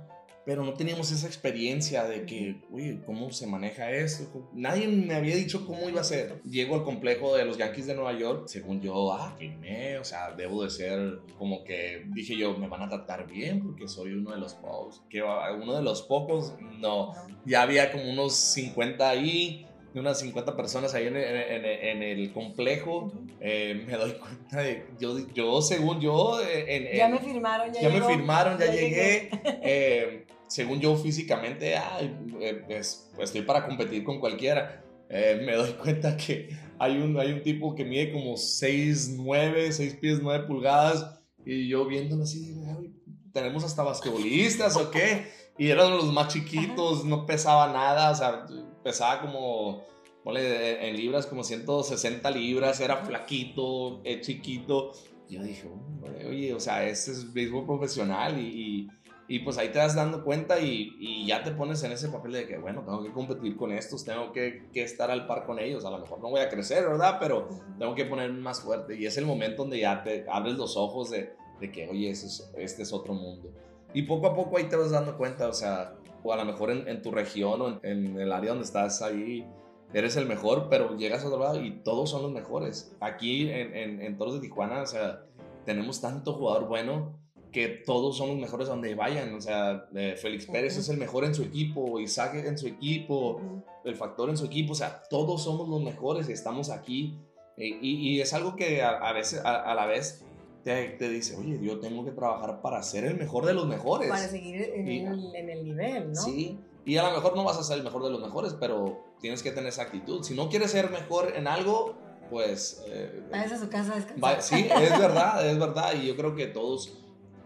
pero 0.49 0.63
no 0.63 0.73
teníamos 0.73 1.11
esa 1.11 1.27
experiencia 1.27 2.05
de 2.05 2.25
que, 2.25 2.55
uy, 2.71 3.03
¿cómo 3.05 3.31
se 3.31 3.45
maneja 3.45 3.91
esto? 3.91 4.49
Nadie 4.51 4.87
me 4.87 5.13
había 5.13 5.35
dicho 5.35 5.63
cómo 5.67 5.87
iba 5.87 6.01
a 6.01 6.03
ser. 6.03 6.41
Llego 6.41 6.73
al 6.73 6.83
complejo 6.83 7.35
de 7.35 7.45
los 7.45 7.55
Yankees 7.59 7.85
de 7.85 7.93
Nueva 7.93 8.13
York, 8.17 8.47
según 8.47 8.81
yo, 8.81 9.13
ah, 9.13 9.35
firmé, 9.37 9.99
o 9.99 10.03
sea, 10.03 10.31
debo 10.31 10.63
de 10.63 10.71
ser 10.71 11.19
como 11.37 11.63
que, 11.63 12.03
dije 12.15 12.35
yo, 12.35 12.57
me 12.57 12.67
van 12.67 12.81
a 12.81 12.89
tratar 12.89 13.27
bien 13.27 13.61
porque 13.61 13.87
soy 13.87 14.13
uno 14.13 14.31
de 14.31 14.39
los 14.39 14.55
pocos. 14.55 15.03
Que 15.07 15.21
uno 15.21 15.75
de 15.77 15.83
los 15.83 16.01
pocos, 16.01 16.55
no. 16.79 17.13
Ya 17.45 17.61
había 17.61 17.91
como 17.91 18.09
unos 18.09 18.33
50 18.33 19.07
ahí, 19.07 19.67
unas 19.93 20.19
50 20.19 20.55
personas 20.55 20.95
ahí 20.95 21.05
en, 21.05 21.15
en- 21.15 21.25
en- 21.65 21.65
en 21.83 22.01
el 22.03 22.33
complejo. 22.33 23.11
Eh, 23.39 23.83
me 23.85 23.93
doy 23.93 24.13
cuenta 24.13 24.61
de, 24.61 24.85
yo, 24.99 25.15
yo 25.33 25.61
según 25.61 26.01
yo, 26.01 26.41
eh, 26.41 26.95
Ya 26.97 27.07
me 27.07 27.19
firmaron, 27.19 27.71
ya, 27.71 27.81
ya 27.81 27.89
me 27.89 27.93
llegó, 27.95 28.07
firmaron, 28.07 28.57
ya, 28.57 28.65
ya 28.65 28.71
llegué. 28.73 29.29
Eh, 29.61 30.25
según 30.49 30.81
yo 30.81 30.97
físicamente, 30.97 31.77
ay, 31.77 32.17
eh, 32.41 32.63
pues 32.67 33.09
estoy 33.19 33.43
para 33.43 33.65
competir 33.65 34.03
con 34.03 34.19
cualquiera. 34.19 34.83
Eh, 35.09 35.41
me 35.45 35.55
doy 35.55 35.71
cuenta 35.81 36.17
que 36.17 36.49
hay 36.77 36.97
un, 36.97 37.17
hay 37.17 37.31
un 37.31 37.41
tipo 37.41 37.73
que 37.75 37.85
mide 37.85 38.11
como 38.11 38.35
6, 38.35 39.15
9, 39.17 39.71
6 39.71 39.97
pies 40.01 40.19
9 40.21 40.45
pulgadas 40.45 41.21
y 41.45 41.67
yo 41.67 41.85
viéndolo 41.85 42.23
así, 42.23 42.39
digo, 42.39 42.65
"Ay, 42.67 42.93
tenemos 43.31 43.63
hasta 43.63 43.83
basquetbolistas 43.83 44.75
o 44.77 44.91
qué. 44.91 45.27
Y 45.57 45.69
eran 45.69 45.91
los 45.91 46.11
más 46.13 46.33
chiquitos, 46.33 47.03
no 47.05 47.25
pesaba 47.25 47.71
nada, 47.71 48.11
o 48.11 48.15
sea, 48.15 48.45
pesaba 48.83 49.21
como, 49.21 49.83
ponle 50.23 50.87
en 50.87 50.95
libras, 50.95 51.25
como 51.25 51.43
160 51.43 52.31
libras, 52.31 52.79
era 52.79 52.97
flaquito, 52.97 54.01
eh, 54.05 54.21
chiquito. 54.21 54.93
Yo 55.29 55.43
dije, 55.43 55.67
"Hombre, 55.67 56.25
oye, 56.25 56.53
o 56.53 56.59
sea, 56.59 56.87
este 56.87 57.11
es 57.11 57.33
béisbol 57.33 57.65
profesional 57.65 58.39
y, 58.39 58.47
y, 58.47 58.87
y 59.29 59.39
pues 59.39 59.57
ahí 59.59 59.69
te 59.69 59.77
das 59.77 59.95
dando 59.95 60.23
cuenta 60.23 60.59
y, 60.59 60.95
y 60.99 61.27
ya 61.27 61.43
te 61.43 61.51
pones 61.51 61.83
en 61.83 61.91
ese 61.91 62.09
papel 62.09 62.31
de 62.31 62.47
que, 62.47 62.57
bueno, 62.57 62.81
tengo 62.81 63.03
que 63.03 63.11
competir 63.13 63.55
con 63.55 63.71
estos, 63.71 64.03
tengo 64.03 64.31
que, 64.33 64.67
que 64.73 64.81
estar 64.81 65.11
al 65.11 65.27
par 65.27 65.45
con 65.45 65.59
ellos. 65.59 65.85
A 65.85 65.91
lo 65.91 65.99
mejor 65.99 66.19
no 66.19 66.31
voy 66.31 66.41
a 66.41 66.49
crecer, 66.49 66.83
¿verdad? 66.87 67.17
Pero 67.19 67.47
tengo 67.77 67.93
que 67.93 68.05
ponerme 68.05 68.39
más 68.41 68.61
fuerte. 68.61 68.95
Y 68.99 69.05
es 69.05 69.17
el 69.17 69.25
momento 69.27 69.61
donde 69.61 69.79
ya 69.79 70.01
te 70.03 70.25
abres 70.27 70.55
los 70.55 70.75
ojos 70.75 71.11
de, 71.11 71.33
de 71.61 71.71
que, 71.71 71.87
oye, 71.87 72.09
es- 72.09 72.51
este 72.57 72.81
es 72.81 72.91
otro 72.91 73.13
mundo. 73.13 73.51
Y 73.93 74.01
poco 74.03 74.25
a 74.27 74.35
poco 74.35 74.57
ahí 74.57 74.65
te 74.65 74.75
vas 74.75 74.89
dando 74.91 75.15
cuenta, 75.15 75.47
o 75.47 75.53
sea, 75.53 75.93
o 76.23 76.33
a 76.33 76.35
lo 76.37 76.45
mejor 76.45 76.71
en, 76.71 76.87
en 76.87 77.01
tu 77.03 77.11
región 77.11 77.61
o 77.61 77.67
en, 77.67 77.79
en 77.83 78.19
el 78.19 78.31
área 78.31 78.49
donde 78.49 78.65
estás 78.65 79.01
ahí, 79.03 79.45
eres 79.93 80.15
el 80.17 80.25
mejor, 80.25 80.69
pero 80.69 80.97
llegas 80.97 81.23
a 81.23 81.27
otro 81.27 81.39
lado 81.39 81.63
y 81.63 81.71
todos 81.83 82.09
son 82.09 82.23
los 82.23 82.31
mejores. 82.31 82.95
Aquí 82.99 83.49
en, 83.49 83.75
en, 83.75 84.01
en 84.01 84.17
Toros 84.17 84.33
de 84.35 84.39
Tijuana, 84.41 84.81
o 84.81 84.87
sea, 84.87 85.23
tenemos 85.65 86.01
tanto 86.01 86.33
jugador 86.33 86.67
bueno 86.67 87.19
que 87.51 87.67
todos 87.67 88.17
son 88.17 88.29
los 88.29 88.37
mejores 88.37 88.67
donde 88.67 88.93
vayan. 88.95 89.33
O 89.33 89.41
sea, 89.41 89.87
eh, 89.95 90.15
Félix 90.21 90.45
Pérez 90.45 90.77
es 90.77 90.89
el 90.89 90.97
mejor 90.97 91.23
en 91.25 91.33
su 91.33 91.43
equipo, 91.43 91.99
Isaac 91.99 92.35
en 92.35 92.57
su 92.57 92.67
equipo, 92.67 93.41
el 93.83 93.95
factor 93.95 94.29
en 94.29 94.37
su 94.37 94.45
equipo, 94.45 94.73
o 94.73 94.75
sea, 94.75 95.01
todos 95.09 95.43
somos 95.43 95.67
los 95.67 95.81
mejores 95.81 96.29
y 96.29 96.33
estamos 96.33 96.69
aquí. 96.69 97.17
Y, 97.57 97.75
y 98.15 98.21
es 98.21 98.33
algo 98.33 98.55
que 98.55 98.81
a, 98.81 98.91
a 98.99 99.11
veces, 99.13 99.41
a, 99.43 99.63
a 99.69 99.75
la 99.75 99.85
vez, 99.85 100.23
te, 100.63 100.89
te 100.91 101.09
dice, 101.09 101.35
oye, 101.35 101.59
yo 101.61 101.79
tengo 101.79 102.05
que 102.05 102.11
trabajar 102.11 102.61
para 102.61 102.81
ser 102.83 103.03
el 103.05 103.17
mejor 103.17 103.45
de 103.45 103.53
los 103.53 103.67
mejores. 103.67 104.09
Para 104.09 104.27
seguir 104.27 104.61
en, 104.75 104.89
Y- 104.91 104.99
el, 105.05 105.35
en 105.35 105.49
el 105.49 105.63
nivel, 105.65 106.09
¿no? 106.13 106.21
Sí, 106.21 106.57
Y 106.85 106.97
a 106.97 107.03
lo 107.09 107.15
mejor 107.15 107.35
no 107.35 107.43
vas 107.43 107.57
a 107.57 107.63
ser 107.63 107.77
el 107.79 107.83
mejor 107.83 108.03
de 108.03 108.11
los 108.11 108.21
mejores, 108.21 108.55
pero 108.59 108.99
tienes 109.19 109.43
que 109.43 109.51
tener 109.51 109.67
esa 109.69 109.81
actitud. 109.83 110.23
Si 110.23 110.35
no 110.35 110.47
quieres 110.49 110.71
ser 110.71 110.89
mejor 110.89 111.33
en 111.35 111.47
algo, 111.47 111.95
pues... 112.29 112.81
Eh, 112.87 113.23
a 113.33 113.57
su 113.57 113.67
casa 113.69 113.93
a 113.93 113.95
descansar. 113.97 114.41
sí, 114.41 114.67
es 114.69 114.99
verdad, 114.99 115.45
es 115.49 115.59
verdad. 115.59 115.93
Y 116.01 116.07
yo 116.07 116.15
creo 116.15 116.35
que 116.35 116.47
todos, 116.47 116.97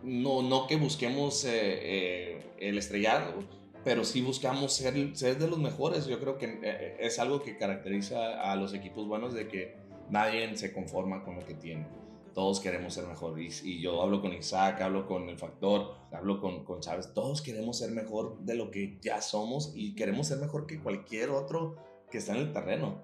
no, 0.04 0.42
no 0.42 0.68
que 0.68 0.76
busquemos 0.76 1.46
eh, 1.46 1.50
eh, 1.54 2.42
el 2.60 2.78
estrellado, 2.78 3.44
pero 3.84 4.04
sí 4.04 4.22
buscamos 4.22 4.74
ser, 4.74 5.16
ser 5.16 5.38
de 5.40 5.48
los 5.48 5.60
mejores. 5.60 6.06
Yo 6.06 6.20
creo 6.20 6.38
que 6.38 6.60
eh, 6.62 6.98
es 7.00 7.20
algo 7.20 7.42
que 7.42 7.58
caracteriza 7.58 8.52
a 8.52 8.56
los 8.56 8.74
equipos 8.74 9.08
buenos 9.08 9.34
de 9.34 9.48
que 9.48 9.76
nadie 10.10 10.56
se 10.58 10.74
conforma 10.74 11.24
con 11.24 11.36
lo 11.36 11.46
que 11.46 11.54
tiene. 11.54 11.88
Todos 12.34 12.60
queremos 12.60 12.96
ser 12.96 13.06
mejor. 13.06 13.40
Y, 13.40 13.80
yo 13.80 14.02
hablo 14.02 14.22
con 14.22 14.34
Isaac, 14.34 14.82
hablo 14.82 15.06
con 15.06 15.30
el 15.30 15.38
Factor, 15.38 15.96
hablo 16.12 16.42
con, 16.42 16.66
con 16.66 16.80
Chávez. 16.80 17.14
Todos 17.14 17.42
queremos 17.42 17.78
ser 17.78 17.92
mejor 17.92 18.40
de 18.40 18.56
lo 18.56 18.72
que 18.72 18.98
ya 19.02 19.22
somos 19.22 19.72
y 19.76 19.96
queremos 19.96 20.28
ser 20.28 20.40
mejor 20.40 20.66
que 20.66 20.80
cualquier 20.80 21.30
otro 21.30 21.76
que 22.10 22.18
está 22.18 22.34
en 22.34 22.42
el 22.42 22.52
terreno. 22.52 23.04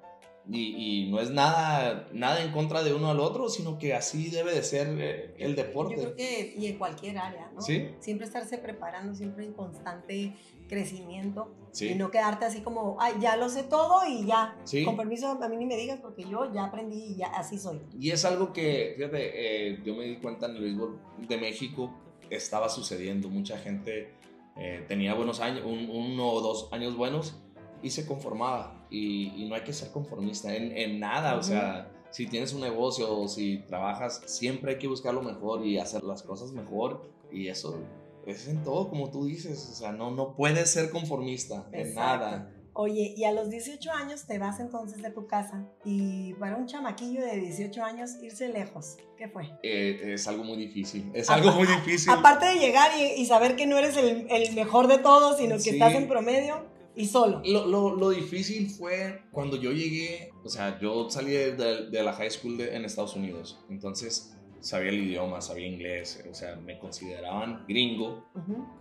Y, 0.51 1.07
no 1.11 1.19
es 1.19 1.29
nada, 1.29 2.07
nada 2.11 2.43
en 2.43 2.51
contra 2.51 2.83
de 2.83 2.93
uno 2.93 3.09
al 3.09 3.19
otro, 3.19 3.49
sino 3.49 3.77
que 3.77 3.93
así 3.93 4.29
debe 4.29 4.53
de 4.53 4.63
ser 4.63 4.87
eh, 4.99 5.35
el 5.37 5.55
deporte. 5.55 5.95
Yo 5.95 6.01
creo 6.01 6.15
que, 6.15 6.55
y 6.57 6.67
en 6.67 6.77
cualquier 6.77 7.17
área, 7.17 7.51
¿no? 7.53 7.61
¿Sí? 7.61 7.89
Siempre 7.99 8.25
estarse 8.25 8.57
preparando, 8.57 9.13
siempre 9.13 9.45
en 9.45 9.53
constante 9.53 10.33
crecimiento. 10.67 11.53
Y 11.79 11.93
no 11.95 12.09
quedarte 12.09 12.45
así 12.45 12.61
como, 12.61 12.97
ay, 12.99 13.13
ya 13.19 13.37
lo 13.37 13.47
sé 13.47 13.63
todo 13.63 14.01
y 14.07 14.25
ya. 14.25 14.57
Con 14.85 14.97
permiso, 14.97 15.37
a 15.41 15.49
mí 15.49 15.57
ni 15.57 15.65
me 15.65 15.75
digas 15.75 15.99
porque 16.01 16.23
yo 16.23 16.51
ya 16.51 16.65
aprendí 16.65 17.11
y 17.11 17.15
ya 17.17 17.27
así 17.27 17.59
soy. 17.59 17.79
Y 17.99 18.09
es 18.09 18.25
algo 18.25 18.53
que, 18.53 18.93
fíjate, 18.95 19.73
eh, 19.73 19.79
yo 19.85 19.95
me 19.95 20.05
di 20.05 20.17
cuenta 20.17 20.47
en 20.47 20.55
el 20.55 20.61
béisbol 20.63 20.99
de 21.27 21.37
México, 21.37 21.93
estaba 22.29 22.69
sucediendo. 22.69 23.29
Mucha 23.29 23.57
gente 23.57 24.13
eh, 24.57 24.83
tenía 24.87 25.13
buenos 25.13 25.39
años, 25.41 25.63
uno 25.65 26.29
o 26.29 26.41
dos 26.41 26.69
años 26.71 26.95
buenos 26.95 27.35
y 27.83 27.91
se 27.91 28.05
conformaba. 28.05 28.78
Y, 28.89 29.45
no 29.47 29.55
hay 29.55 29.61
que 29.61 29.73
ser 29.73 29.91
conformista 29.91 30.55
en, 30.55 30.75
en 30.75 30.99
nada, 30.99 31.35
o 31.35 31.43
sea, 31.43 31.91
si 32.11 32.27
tienes 32.27 32.53
un 32.53 32.61
negocio 32.61 33.11
o 33.11 33.27
si 33.27 33.59
trabajas, 33.67 34.21
siempre 34.25 34.73
hay 34.73 34.79
que 34.79 34.87
buscar 34.87 35.13
lo 35.13 35.21
mejor 35.21 35.65
y 35.65 35.77
hacer 35.77 36.03
las 36.03 36.23
cosas 36.23 36.51
mejor. 36.51 37.09
Y 37.31 37.47
eso 37.47 37.79
es 38.25 38.47
en 38.47 38.63
todo, 38.63 38.89
como 38.89 39.09
tú 39.11 39.25
dices, 39.25 39.69
o 39.71 39.75
sea, 39.75 39.91
no, 39.91 40.11
no 40.11 40.35
puedes 40.35 40.71
ser 40.71 40.89
conformista 40.89 41.67
en 41.71 41.93
nada. 41.95 42.51
Oye, 42.73 43.13
y 43.17 43.25
a 43.25 43.31
los 43.31 43.49
18 43.49 43.91
años 43.91 44.25
te 44.25 44.37
vas 44.37 44.59
entonces 44.59 45.01
de 45.01 45.09
tu 45.09 45.27
casa 45.27 45.65
y 45.83 46.33
para 46.35 46.55
un 46.55 46.65
chamaquillo 46.65 47.21
de 47.21 47.37
18 47.37 47.83
años 47.83 48.11
irse 48.21 48.47
lejos, 48.47 48.97
¿qué 49.17 49.27
fue? 49.27 49.49
Eh, 49.63 50.13
es 50.13 50.27
algo 50.27 50.43
muy 50.43 50.55
difícil, 50.55 51.11
es 51.13 51.29
algo 51.29 51.51
muy 51.51 51.67
difícil. 51.67 52.09
Aparte 52.09 52.45
de 52.45 52.55
llegar 52.55 52.89
y, 53.17 53.25
saber 53.25 53.55
que 53.55 53.65
no 53.65 53.77
eres 53.77 53.97
el, 53.97 54.27
el, 54.29 54.55
mejor 54.55 54.87
de 54.87 54.99
todos, 54.99 55.37
sino 55.37 55.57
que 55.57 55.71
estás 55.71 55.93
en 55.93 56.07
promedio, 56.07 56.63
y 56.95 57.05
solo. 57.05 57.41
Lo, 57.45 57.65
lo, 57.65 57.95
lo, 57.95 58.09
difícil 58.09 58.69
fue 58.69 59.21
cuando 59.31 59.57
yo 59.57 59.71
llegué, 59.71 60.31
o 60.43 60.49
sea, 60.49 60.79
yo 60.79 61.09
salí 61.09 61.31
de, 61.31 61.55
de, 61.55 62.03
la 62.03 62.13
high 62.13 62.31
school 62.31 62.59
en 62.61 62.85
Estados 62.85 63.15
Unidos, 63.15 63.59
entonces 63.69 64.35
sabía 64.61 64.89
el 64.89 65.03
idioma, 65.03 65.41
sabía 65.41 65.67
inglés, 65.67 66.23
o 66.29 66.33
sea, 66.33 66.55
me 66.55 66.77
consideraban 66.79 67.65
gringo. 67.67 68.29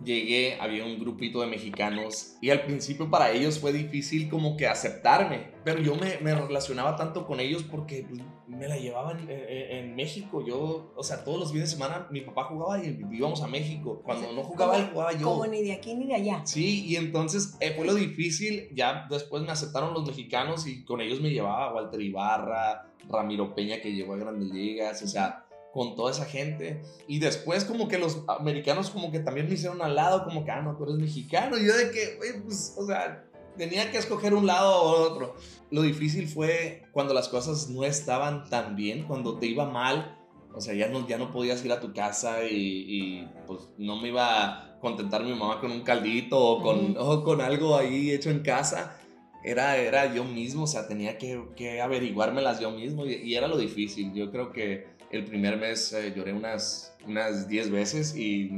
Llegué, 0.03 0.57
había 0.59 0.85
un 0.85 0.99
grupito 0.99 1.41
de 1.41 1.47
mexicanos 1.47 2.37
y 2.41 2.49
al 2.49 2.63
principio 2.63 3.09
para 3.09 3.31
ellos 3.31 3.59
fue 3.59 3.71
difícil 3.71 4.29
como 4.29 4.57
que 4.57 4.67
aceptarme, 4.67 5.51
pero 5.63 5.81
yo 5.81 5.95
me, 5.95 6.17
me 6.21 6.35
relacionaba 6.35 6.95
tanto 6.95 7.25
con 7.25 7.39
ellos 7.39 7.63
porque 7.63 8.05
pues, 8.07 8.21
me 8.47 8.67
la 8.67 8.77
llevaban 8.77 9.27
en, 9.29 9.95
México. 9.95 10.43
Yo, 10.45 10.91
o 10.95 11.03
sea, 11.03 11.23
todos 11.23 11.39
los 11.39 11.51
fines 11.51 11.69
de 11.69 11.75
semana 11.75 12.07
mi 12.09 12.21
papá 12.21 12.45
jugaba 12.45 12.83
y 12.83 12.99
íbamos 13.11 13.41
a 13.43 13.47
México. 13.47 14.01
Cuando 14.03 14.31
no 14.33 14.43
jugaba 14.43 14.77
él, 14.77 14.89
jugaba 14.91 15.13
yo. 15.13 15.25
Como 15.25 15.45
ni 15.45 15.61
de 15.61 15.73
aquí 15.73 15.95
ni 15.95 16.07
de 16.07 16.15
allá. 16.15 16.41
Sí, 16.45 16.85
y 16.85 16.95
entonces 16.95 17.57
eh, 17.59 17.73
fue 17.75 17.85
lo 17.85 17.93
difícil. 17.93 18.69
Ya 18.73 19.05
después 19.09 19.43
me 19.43 19.51
aceptaron 19.51 19.93
los 19.93 20.05
mexicanos 20.05 20.67
y 20.67 20.83
con 20.83 21.01
ellos 21.01 21.21
me 21.21 21.29
llevaba 21.29 21.73
Walter 21.73 22.01
Ibarra, 22.01 22.91
Ramiro 23.07 23.53
Peña 23.53 23.81
que 23.81 23.93
llegó 23.93 24.13
a 24.13 24.17
Grandes 24.17 24.49
Ligas, 24.49 25.01
o 25.03 25.07
sea 25.07 25.45
con 25.73 25.95
toda 25.95 26.11
esa 26.11 26.25
gente. 26.25 26.81
Y 27.07 27.19
después 27.19 27.65
como 27.65 27.87
que 27.87 27.97
los 27.97 28.23
americanos 28.27 28.89
como 28.89 29.11
que 29.11 29.19
también 29.19 29.47
me 29.47 29.53
hicieron 29.53 29.81
al 29.81 29.95
lado, 29.95 30.23
como 30.23 30.43
que, 30.43 30.51
ah, 30.51 30.61
no, 30.61 30.75
tú 30.75 30.83
eres 30.83 30.95
mexicano. 30.95 31.57
Y 31.57 31.65
yo 31.65 31.75
de 31.75 31.91
que, 31.91 32.17
pues, 32.43 32.75
o 32.77 32.85
sea, 32.85 33.25
tenía 33.57 33.91
que 33.91 33.97
escoger 33.97 34.33
un 34.33 34.47
lado 34.47 34.81
o 34.81 35.11
otro. 35.11 35.35
Lo 35.69 35.81
difícil 35.81 36.27
fue 36.27 36.83
cuando 36.91 37.13
las 37.13 37.27
cosas 37.27 37.69
no 37.69 37.83
estaban 37.83 38.49
tan 38.49 38.75
bien, 38.75 39.03
cuando 39.03 39.37
te 39.37 39.45
iba 39.45 39.65
mal. 39.69 40.15
O 40.55 40.61
sea, 40.61 40.73
ya 40.73 40.87
no, 40.87 41.07
ya 41.07 41.17
no 41.19 41.31
podías 41.31 41.63
ir 41.63 41.71
a 41.71 41.79
tu 41.79 41.93
casa 41.93 42.43
y, 42.49 43.27
pues 43.45 43.69
no 43.77 43.97
me 43.97 44.07
iba 44.07 44.45
a 44.45 44.79
contentar 44.79 45.23
mi 45.23 45.33
mamá 45.33 45.59
con 45.59 45.71
un 45.71 45.81
caldito 45.81 46.39
o 46.39 46.61
con, 46.63 46.95
o 46.97 47.23
con 47.23 47.41
algo 47.41 47.77
ahí 47.77 48.11
hecho 48.11 48.31
en 48.31 48.39
casa. 48.39 48.95
Era, 49.43 49.77
era 49.77 50.13
yo 50.13 50.25
mismo, 50.25 50.63
o 50.63 50.67
sea, 50.67 50.87
tenía 50.87 51.17
que, 51.17 51.41
que 51.55 51.81
averiguármelas 51.81 52.59
yo 52.59 52.71
mismo 52.71 53.05
y, 53.05 53.13
y 53.13 53.35
era 53.35 53.47
lo 53.47 53.57
difícil. 53.57 54.11
Yo 54.13 54.31
creo 54.31 54.51
que 54.51 54.98
el 55.11 55.25
primer 55.25 55.57
mes 55.57 55.91
eh, 55.93 56.13
lloré 56.15 56.33
unas, 56.33 56.95
unas 57.05 57.47
10 57.47 57.71
veces 57.71 58.15
y, 58.15 58.51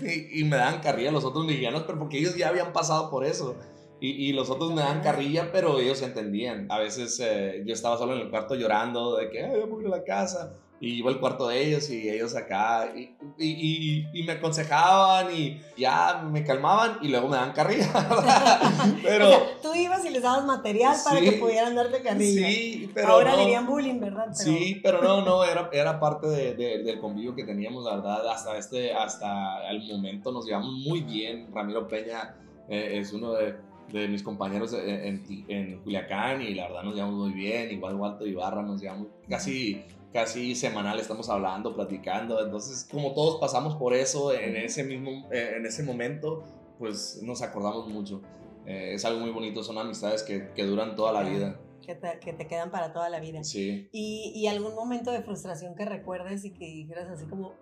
y, 0.32 0.44
me 0.44 0.56
daban 0.56 0.80
carrilla 0.80 1.12
los 1.12 1.24
otros 1.24 1.46
mexicanos, 1.46 1.84
pero 1.86 1.98
porque 1.98 2.18
ellos 2.18 2.36
ya 2.36 2.48
habían 2.48 2.72
pasado 2.72 3.10
por 3.10 3.24
eso. 3.24 3.56
Y, 4.00 4.28
y 4.28 4.32
los 4.32 4.48
otros 4.48 4.70
me 4.72 4.80
daban 4.80 5.00
carrilla, 5.00 5.50
pero 5.52 5.80
ellos 5.80 6.02
entendían. 6.02 6.66
A 6.70 6.78
veces 6.78 7.18
eh, 7.20 7.62
yo 7.66 7.74
estaba 7.74 7.98
solo 7.98 8.14
en 8.14 8.20
el 8.20 8.30
cuarto 8.30 8.54
llorando 8.54 9.16
de 9.16 9.28
que, 9.28 9.44
Ay, 9.44 9.60
voy 9.68 9.84
a 9.86 9.88
la 9.88 10.04
casa 10.04 10.56
y 10.80 10.94
iba 10.94 11.10
al 11.10 11.18
cuarto 11.18 11.48
de 11.48 11.66
ellos 11.66 11.90
y 11.90 12.08
ellos 12.08 12.36
acá 12.36 12.92
y, 12.94 13.16
y, 13.36 14.06
y, 14.12 14.22
me 14.22 14.32
aconsejaban 14.34 15.34
y 15.34 15.60
ya 15.76 16.22
me 16.30 16.44
calmaban 16.44 16.98
y 17.02 17.08
luego 17.08 17.28
me 17.28 17.36
daban 17.36 17.52
carrilla. 17.52 17.90
pero 19.02 19.28
tú 19.60 19.74
ibas 19.74 20.04
y 20.04 20.10
les 20.10 20.22
dabas 20.22 20.44
material 20.44 20.96
para 21.04 21.20
que 21.20 21.32
pudieran 21.32 21.74
darte 21.74 22.00
carrilla. 22.00 22.48
Sí, 22.48 22.90
pero 22.94 23.08
ahora 23.08 23.34
le 23.34 23.42
dirían 23.42 23.66
bullying, 23.66 23.98
¿verdad? 23.98 24.28
Sí, 24.32 24.80
pero 24.82 25.02
no, 25.02 25.22
no, 25.22 25.42
era, 25.44 25.68
era 25.72 25.98
parte 25.98 26.28
de, 26.28 26.54
del 26.54 27.00
convivio 27.00 27.34
que 27.34 27.44
teníamos, 27.44 27.84
la 27.84 27.96
verdad, 27.96 28.28
hasta 28.28 28.56
este, 28.56 28.92
hasta 28.92 29.68
el 29.70 29.84
momento 29.88 30.30
nos 30.30 30.46
llevamos 30.46 30.72
muy 30.74 31.00
bien. 31.00 31.48
Ramiro 31.52 31.88
Peña 31.88 32.36
eh, 32.68 33.00
es 33.00 33.12
uno 33.12 33.32
de, 33.32 33.56
de 33.92 34.06
mis 34.06 34.22
compañeros 34.22 34.72
en, 34.74 35.24
en, 35.28 35.44
en, 35.48 35.78
Culiacán 35.80 36.40
y 36.40 36.54
la 36.54 36.68
verdad 36.68 36.84
nos 36.84 36.94
llevamos 36.94 37.16
muy 37.16 37.32
bien, 37.32 37.72
igual 37.72 37.96
Walter 37.96 38.28
Ibarra 38.28 38.62
nos 38.62 38.80
llevamos 38.80 39.08
casi 39.28 39.84
casi 40.12 40.54
semanal 40.54 40.98
estamos 40.98 41.28
hablando, 41.28 41.74
platicando. 41.74 42.44
Entonces, 42.44 42.86
como 42.90 43.14
todos 43.14 43.40
pasamos 43.40 43.76
por 43.76 43.94
eso 43.94 44.32
en 44.32 44.56
ese 44.56 44.84
mismo, 44.84 45.28
eh, 45.30 45.54
en 45.56 45.66
ese 45.66 45.82
momento, 45.82 46.44
pues 46.78 47.20
nos 47.22 47.42
acordamos 47.42 47.88
mucho. 47.88 48.22
Eh, 48.66 48.94
es 48.94 49.04
algo 49.04 49.20
muy 49.20 49.30
bonito, 49.30 49.62
son 49.62 49.78
amistades 49.78 50.22
que, 50.22 50.52
que 50.52 50.64
duran 50.64 50.94
toda 50.94 51.12
la 51.12 51.22
vida. 51.28 51.60
Que 51.84 51.94
te, 51.94 52.18
que 52.20 52.34
te, 52.34 52.46
quedan 52.46 52.70
para 52.70 52.92
toda 52.92 53.08
la 53.08 53.18
vida. 53.18 53.42
Sí. 53.42 53.88
Y, 53.92 54.32
y, 54.34 54.46
algún 54.46 54.74
momento 54.74 55.10
de 55.10 55.22
frustración 55.22 55.74
que 55.74 55.86
recuerdes 55.86 56.44
y 56.44 56.52
que 56.52 56.66
dijeras 56.66 57.08
así 57.08 57.24
como, 57.24 57.54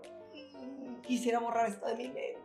quisiera 1.07 1.39
borrar 1.39 1.69
esto 1.69 1.87
de 1.87 1.95
mi 1.95 2.05
mente. 2.05 2.36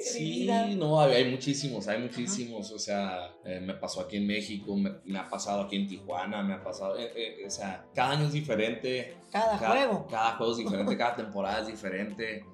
Sí, 0.00 0.46
no, 0.76 1.00
hay, 1.00 1.30
muchísimos, 1.30 1.88
hay 1.88 2.00
muchísimos. 2.00 2.70
O 2.70 2.78
sea, 2.78 3.34
eh, 3.44 3.60
me 3.60 3.74
pasó 3.74 4.00
aquí 4.00 4.16
en 4.16 4.26
México, 4.26 4.76
me, 4.76 5.18
ha 5.18 5.28
pasado 5.28 5.62
aquí 5.62 5.76
en 5.76 5.86
Tijuana, 5.86 6.42
me 6.42 6.54
ha 6.54 6.62
pasado. 6.62 6.98
Eh, 6.98 7.12
eh, 7.14 7.46
o 7.46 7.50
sea, 7.50 7.84
cada 7.94 8.12
año 8.12 8.26
es 8.26 8.32
diferente. 8.32 9.16
Cada, 9.30 9.58
juego. 9.58 10.06
Cada 10.08 10.36
juego 10.36 10.52
es 10.52 10.58
diferente, 10.64 10.96
cada 10.96 11.16
temporada 11.16 11.60
es 11.60 11.66
diferente. 11.68 12.44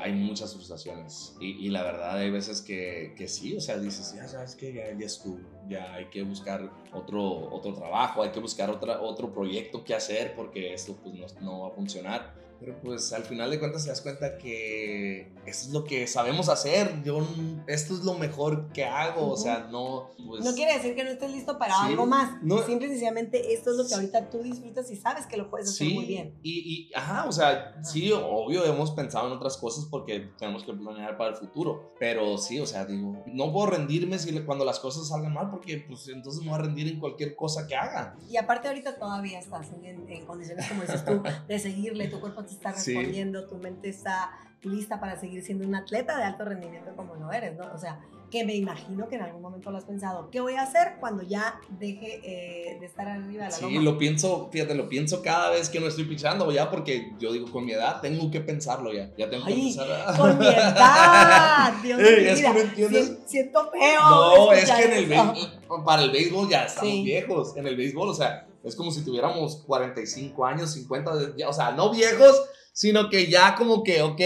hay 0.00 0.12
muchas 0.12 0.52
frustraciones 0.52 1.34
y, 1.40 1.66
y, 1.66 1.68
la 1.70 1.82
verdad 1.82 2.16
hay 2.16 2.30
veces 2.30 2.62
que, 2.62 3.12
que, 3.16 3.26
sí, 3.26 3.56
o 3.56 3.60
sea, 3.60 3.76
dices, 3.78 4.14
ya 4.14 4.28
sabes 4.28 4.54
que 4.54 4.72
ya, 4.72 4.96
ya 4.96 5.06
estuvo, 5.06 5.40
ya 5.68 5.94
hay 5.94 6.06
que 6.06 6.22
buscar 6.22 6.70
otro, 6.92 7.52
otro 7.52 7.74
trabajo, 7.74 8.22
hay 8.22 8.30
que 8.30 8.38
buscar 8.38 8.70
otra, 8.70 9.00
otro 9.00 9.32
proyecto 9.32 9.82
que 9.82 9.96
hacer 9.96 10.34
porque 10.36 10.72
esto 10.72 10.96
pues 11.02 11.12
no, 11.16 11.26
no 11.40 11.60
va 11.62 11.68
a 11.68 11.70
funcionar 11.72 12.47
pero 12.60 12.76
pues 12.80 13.12
al 13.12 13.22
final 13.22 13.50
de 13.50 13.58
cuentas 13.58 13.84
te 13.84 13.90
das 13.90 14.00
cuenta 14.00 14.36
que 14.36 15.32
eso 15.46 15.68
es 15.68 15.72
lo 15.72 15.84
que 15.84 16.06
sabemos 16.08 16.48
hacer. 16.48 17.02
Yo, 17.04 17.26
esto 17.68 17.94
es 17.94 18.00
lo 18.00 18.14
mejor 18.14 18.72
que 18.72 18.84
hago. 18.84 19.30
O 19.30 19.36
sea, 19.36 19.68
no. 19.70 20.10
Pues 20.26 20.44
no 20.44 20.52
quiere 20.54 20.74
decir 20.74 20.96
que 20.96 21.04
no 21.04 21.10
estés 21.10 21.30
listo 21.30 21.56
para 21.56 21.80
algo 21.84 22.04
más. 22.04 22.42
No, 22.42 22.58
Simple 22.62 22.86
y 22.86 22.90
sencillamente 22.90 23.54
esto 23.54 23.70
es 23.70 23.76
lo 23.76 23.86
que 23.86 23.94
ahorita 23.94 24.28
tú 24.28 24.38
disfrutas 24.42 24.90
y 24.90 24.96
sabes 24.96 25.26
que 25.26 25.36
lo 25.36 25.48
puedes 25.50 25.68
hacer 25.68 25.88
muy 25.94 26.06
bien. 26.06 26.34
Y, 26.42 26.88
y, 26.90 26.94
ajá, 26.94 27.26
o 27.26 27.32
sea, 27.32 27.80
sí, 27.84 28.10
obvio, 28.12 28.64
hemos 28.64 28.90
pensado 28.90 29.28
en 29.28 29.34
otras 29.34 29.56
cosas 29.56 29.86
porque 29.88 30.30
tenemos 30.36 30.64
que 30.64 30.72
planear 30.72 31.16
para 31.16 31.30
el 31.30 31.36
futuro. 31.36 31.92
Pero 32.00 32.38
sí, 32.38 32.58
o 32.58 32.66
sea, 32.66 32.84
digo, 32.84 33.22
no 33.26 33.52
puedo 33.52 33.68
rendirme 33.68 34.18
si, 34.18 34.36
cuando 34.40 34.64
las 34.64 34.80
cosas 34.80 35.08
salgan 35.08 35.32
mal 35.32 35.50
porque 35.50 35.84
pues 35.86 36.08
entonces 36.08 36.42
me 36.42 36.50
voy 36.50 36.58
a 36.58 36.62
rendir 36.62 36.88
en 36.88 36.98
cualquier 36.98 37.36
cosa 37.36 37.68
que 37.68 37.76
haga. 37.76 38.16
Y 38.28 38.36
aparte, 38.36 38.66
ahorita 38.66 38.98
todavía 38.98 39.38
estás 39.38 39.68
en, 39.72 40.10
en 40.10 40.26
condiciones, 40.26 40.68
como 40.68 40.82
dices 40.82 41.04
tú, 41.04 41.22
de 41.46 41.58
seguirle 41.58 42.08
tu 42.08 42.18
cuerpo 42.18 42.47
está 42.54 42.72
respondiendo, 42.72 43.46
tu 43.46 43.56
mente 43.56 43.88
está 43.88 44.30
lista 44.62 44.98
para 45.00 45.18
seguir 45.18 45.42
siendo 45.44 45.66
un 45.66 45.74
atleta 45.76 46.16
de 46.16 46.24
alto 46.24 46.44
rendimiento 46.44 46.90
como 46.96 47.14
lo 47.14 47.30
eres, 47.32 47.56
¿no? 47.56 47.64
O 47.72 47.78
sea, 47.78 48.00
que 48.28 48.44
me 48.44 48.54
imagino 48.56 49.08
que 49.08 49.14
en 49.14 49.22
algún 49.22 49.40
momento 49.40 49.70
lo 49.70 49.78
has 49.78 49.84
pensado. 49.84 50.28
¿Qué 50.30 50.40
voy 50.40 50.54
a 50.54 50.62
hacer 50.62 50.96
cuando 51.00 51.22
ya 51.22 51.60
deje 51.78 52.20
eh, 52.24 52.76
de 52.78 52.84
estar 52.84 53.08
arriba 53.08 53.44
de 53.44 53.50
la 53.50 53.50
Sí, 53.52 53.62
loma? 53.64 53.80
lo 53.82 53.96
pienso, 53.96 54.50
fíjate, 54.52 54.74
lo 54.74 54.88
pienso 54.88 55.22
cada 55.22 55.50
vez 55.50 55.70
que 55.70 55.78
no 55.80 55.86
estoy 55.86 56.04
pichando, 56.04 56.50
ya, 56.50 56.68
porque 56.70 57.12
yo 57.20 57.32
digo, 57.32 57.50
con 57.52 57.64
mi 57.64 57.72
edad 57.72 58.00
tengo 58.02 58.30
que 58.32 58.40
pensarlo 58.40 58.92
ya. 58.92 59.10
Ya 59.16 59.30
tengo 59.30 59.46
que 59.46 59.52
Ay, 59.54 59.60
empezar 59.70 59.90
a... 59.92 60.16
Con 60.16 60.38
mi 60.38 60.46
edad, 60.48 61.72
Dios 61.82 61.98
mío, 61.98 62.08
es 62.08 62.28
que 62.28 62.34
mira, 62.34 62.52
no 62.52 62.58
entiendes. 62.60 63.06
sien- 63.06 63.18
siento 63.26 63.70
feo. 63.70 64.00
No, 64.10 64.52
es 64.52 64.70
que 64.70 64.84
en 64.84 64.92
el 64.92 65.84
para 65.84 66.02
el 66.02 66.10
béisbol 66.10 66.48
ya 66.48 66.64
estamos 66.64 66.90
Sí. 66.90 67.04
viejos. 67.04 67.56
En 67.56 67.66
el 67.68 67.76
béisbol, 67.76 68.08
o 68.08 68.14
sea, 68.14 68.47
es 68.68 68.76
como 68.76 68.90
si 68.90 69.04
tuviéramos 69.04 69.62
45 69.66 70.44
años, 70.44 70.72
50, 70.72 71.16
de- 71.16 71.34
ya, 71.36 71.48
o 71.48 71.52
sea, 71.52 71.72
no 71.72 71.90
viejos, 71.90 72.40
sino 72.72 73.08
que 73.10 73.28
ya 73.30 73.54
como 73.56 73.82
que, 73.82 74.02
ok, 74.02 74.20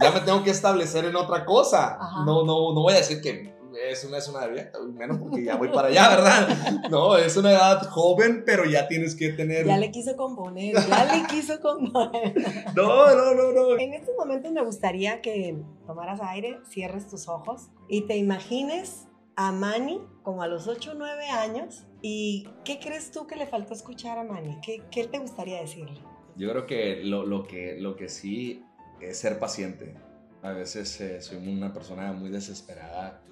ya 0.00 0.10
me 0.12 0.20
tengo 0.20 0.42
que 0.42 0.50
establecer 0.50 1.04
en 1.04 1.16
otra 1.16 1.44
cosa. 1.44 1.96
Ajá. 2.00 2.24
No, 2.24 2.44
no, 2.44 2.72
no 2.74 2.82
voy 2.82 2.94
a 2.94 2.96
decir 2.96 3.20
que 3.20 3.54
es 3.90 4.04
una, 4.04 4.18
es 4.18 4.28
una 4.28 4.44
edad, 4.44 4.70
menos 4.94 5.18
porque 5.18 5.44
ya 5.44 5.56
voy 5.56 5.68
para 5.68 5.88
allá, 5.88 6.08
¿verdad? 6.16 6.48
No, 6.90 7.16
es 7.16 7.36
una 7.36 7.50
edad 7.50 7.88
joven, 7.90 8.44
pero 8.46 8.64
ya 8.64 8.86
tienes 8.88 9.14
que 9.16 9.30
tener... 9.30 9.66
Ya 9.66 9.76
le 9.78 9.90
quiso 9.90 10.16
componer, 10.16 10.74
ya 10.74 11.04
le 11.16 11.26
quiso 11.26 11.60
componer. 11.60 12.34
No, 12.74 13.14
no, 13.14 13.34
no, 13.34 13.52
no. 13.52 13.78
En 13.78 13.92
estos 13.94 14.14
momentos 14.16 14.52
me 14.52 14.64
gustaría 14.64 15.20
que 15.20 15.60
tomaras 15.86 16.20
aire, 16.22 16.58
cierres 16.70 17.08
tus 17.08 17.28
ojos 17.28 17.68
y 17.88 18.02
te 18.06 18.16
imagines 18.16 19.06
a 19.36 19.50
Manny 19.52 20.00
como 20.22 20.42
a 20.42 20.46
los 20.46 20.68
8 20.68 20.92
o 20.92 20.94
9 20.94 21.28
años. 21.28 21.84
¿Y 22.06 22.46
qué 22.66 22.78
crees 22.78 23.10
tú 23.12 23.26
que 23.26 23.34
le 23.34 23.46
faltó 23.46 23.72
escuchar 23.72 24.18
a 24.18 24.24
Manny? 24.24 24.58
¿Qué, 24.62 24.82
qué 24.90 25.06
te 25.06 25.18
gustaría 25.18 25.62
decirle? 25.62 25.98
Yo 26.36 26.50
creo 26.50 26.66
que 26.66 26.96
lo, 27.02 27.24
lo 27.24 27.44
que 27.44 27.76
lo 27.80 27.96
que 27.96 28.10
sí 28.10 28.62
es 29.00 29.16
ser 29.18 29.38
paciente. 29.38 29.94
A 30.42 30.52
veces 30.52 31.00
eh, 31.00 31.22
soy 31.22 31.38
una 31.48 31.72
persona 31.72 32.12
muy 32.12 32.28
desesperada, 32.28 33.22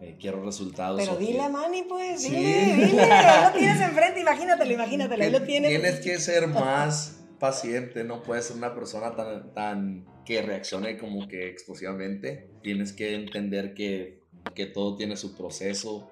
eh, 0.00 0.16
quiero 0.18 0.42
resultados. 0.42 0.98
Pero 0.98 1.18
que- 1.18 1.26
dile 1.26 1.42
a 1.42 1.50
Manny, 1.50 1.82
pues, 1.82 2.22
Sí. 2.22 2.30
dile. 2.30 3.02
Ahí 3.02 3.44
lo 3.52 3.52
tienes 3.58 3.80
enfrente, 3.82 4.20
imagínatelo, 4.20 4.72
imagínatelo. 4.72 5.24
Ahí 5.24 5.30
lo 5.30 5.42
tienes. 5.42 5.68
Tienes 5.70 6.00
que 6.00 6.18
ser 6.18 6.46
más 6.48 7.22
paciente, 7.38 8.02
no 8.02 8.22
puedes 8.22 8.46
ser 8.46 8.56
una 8.56 8.74
persona 8.74 9.14
tan, 9.14 9.52
tan 9.52 10.06
que 10.24 10.40
reaccione 10.40 10.96
como 10.96 11.28
que 11.28 11.50
explosivamente. 11.50 12.48
Tienes 12.62 12.94
que 12.94 13.14
entender 13.14 13.74
que, 13.74 14.20
que 14.54 14.64
todo 14.64 14.96
tiene 14.96 15.18
su 15.18 15.36
proceso 15.36 16.10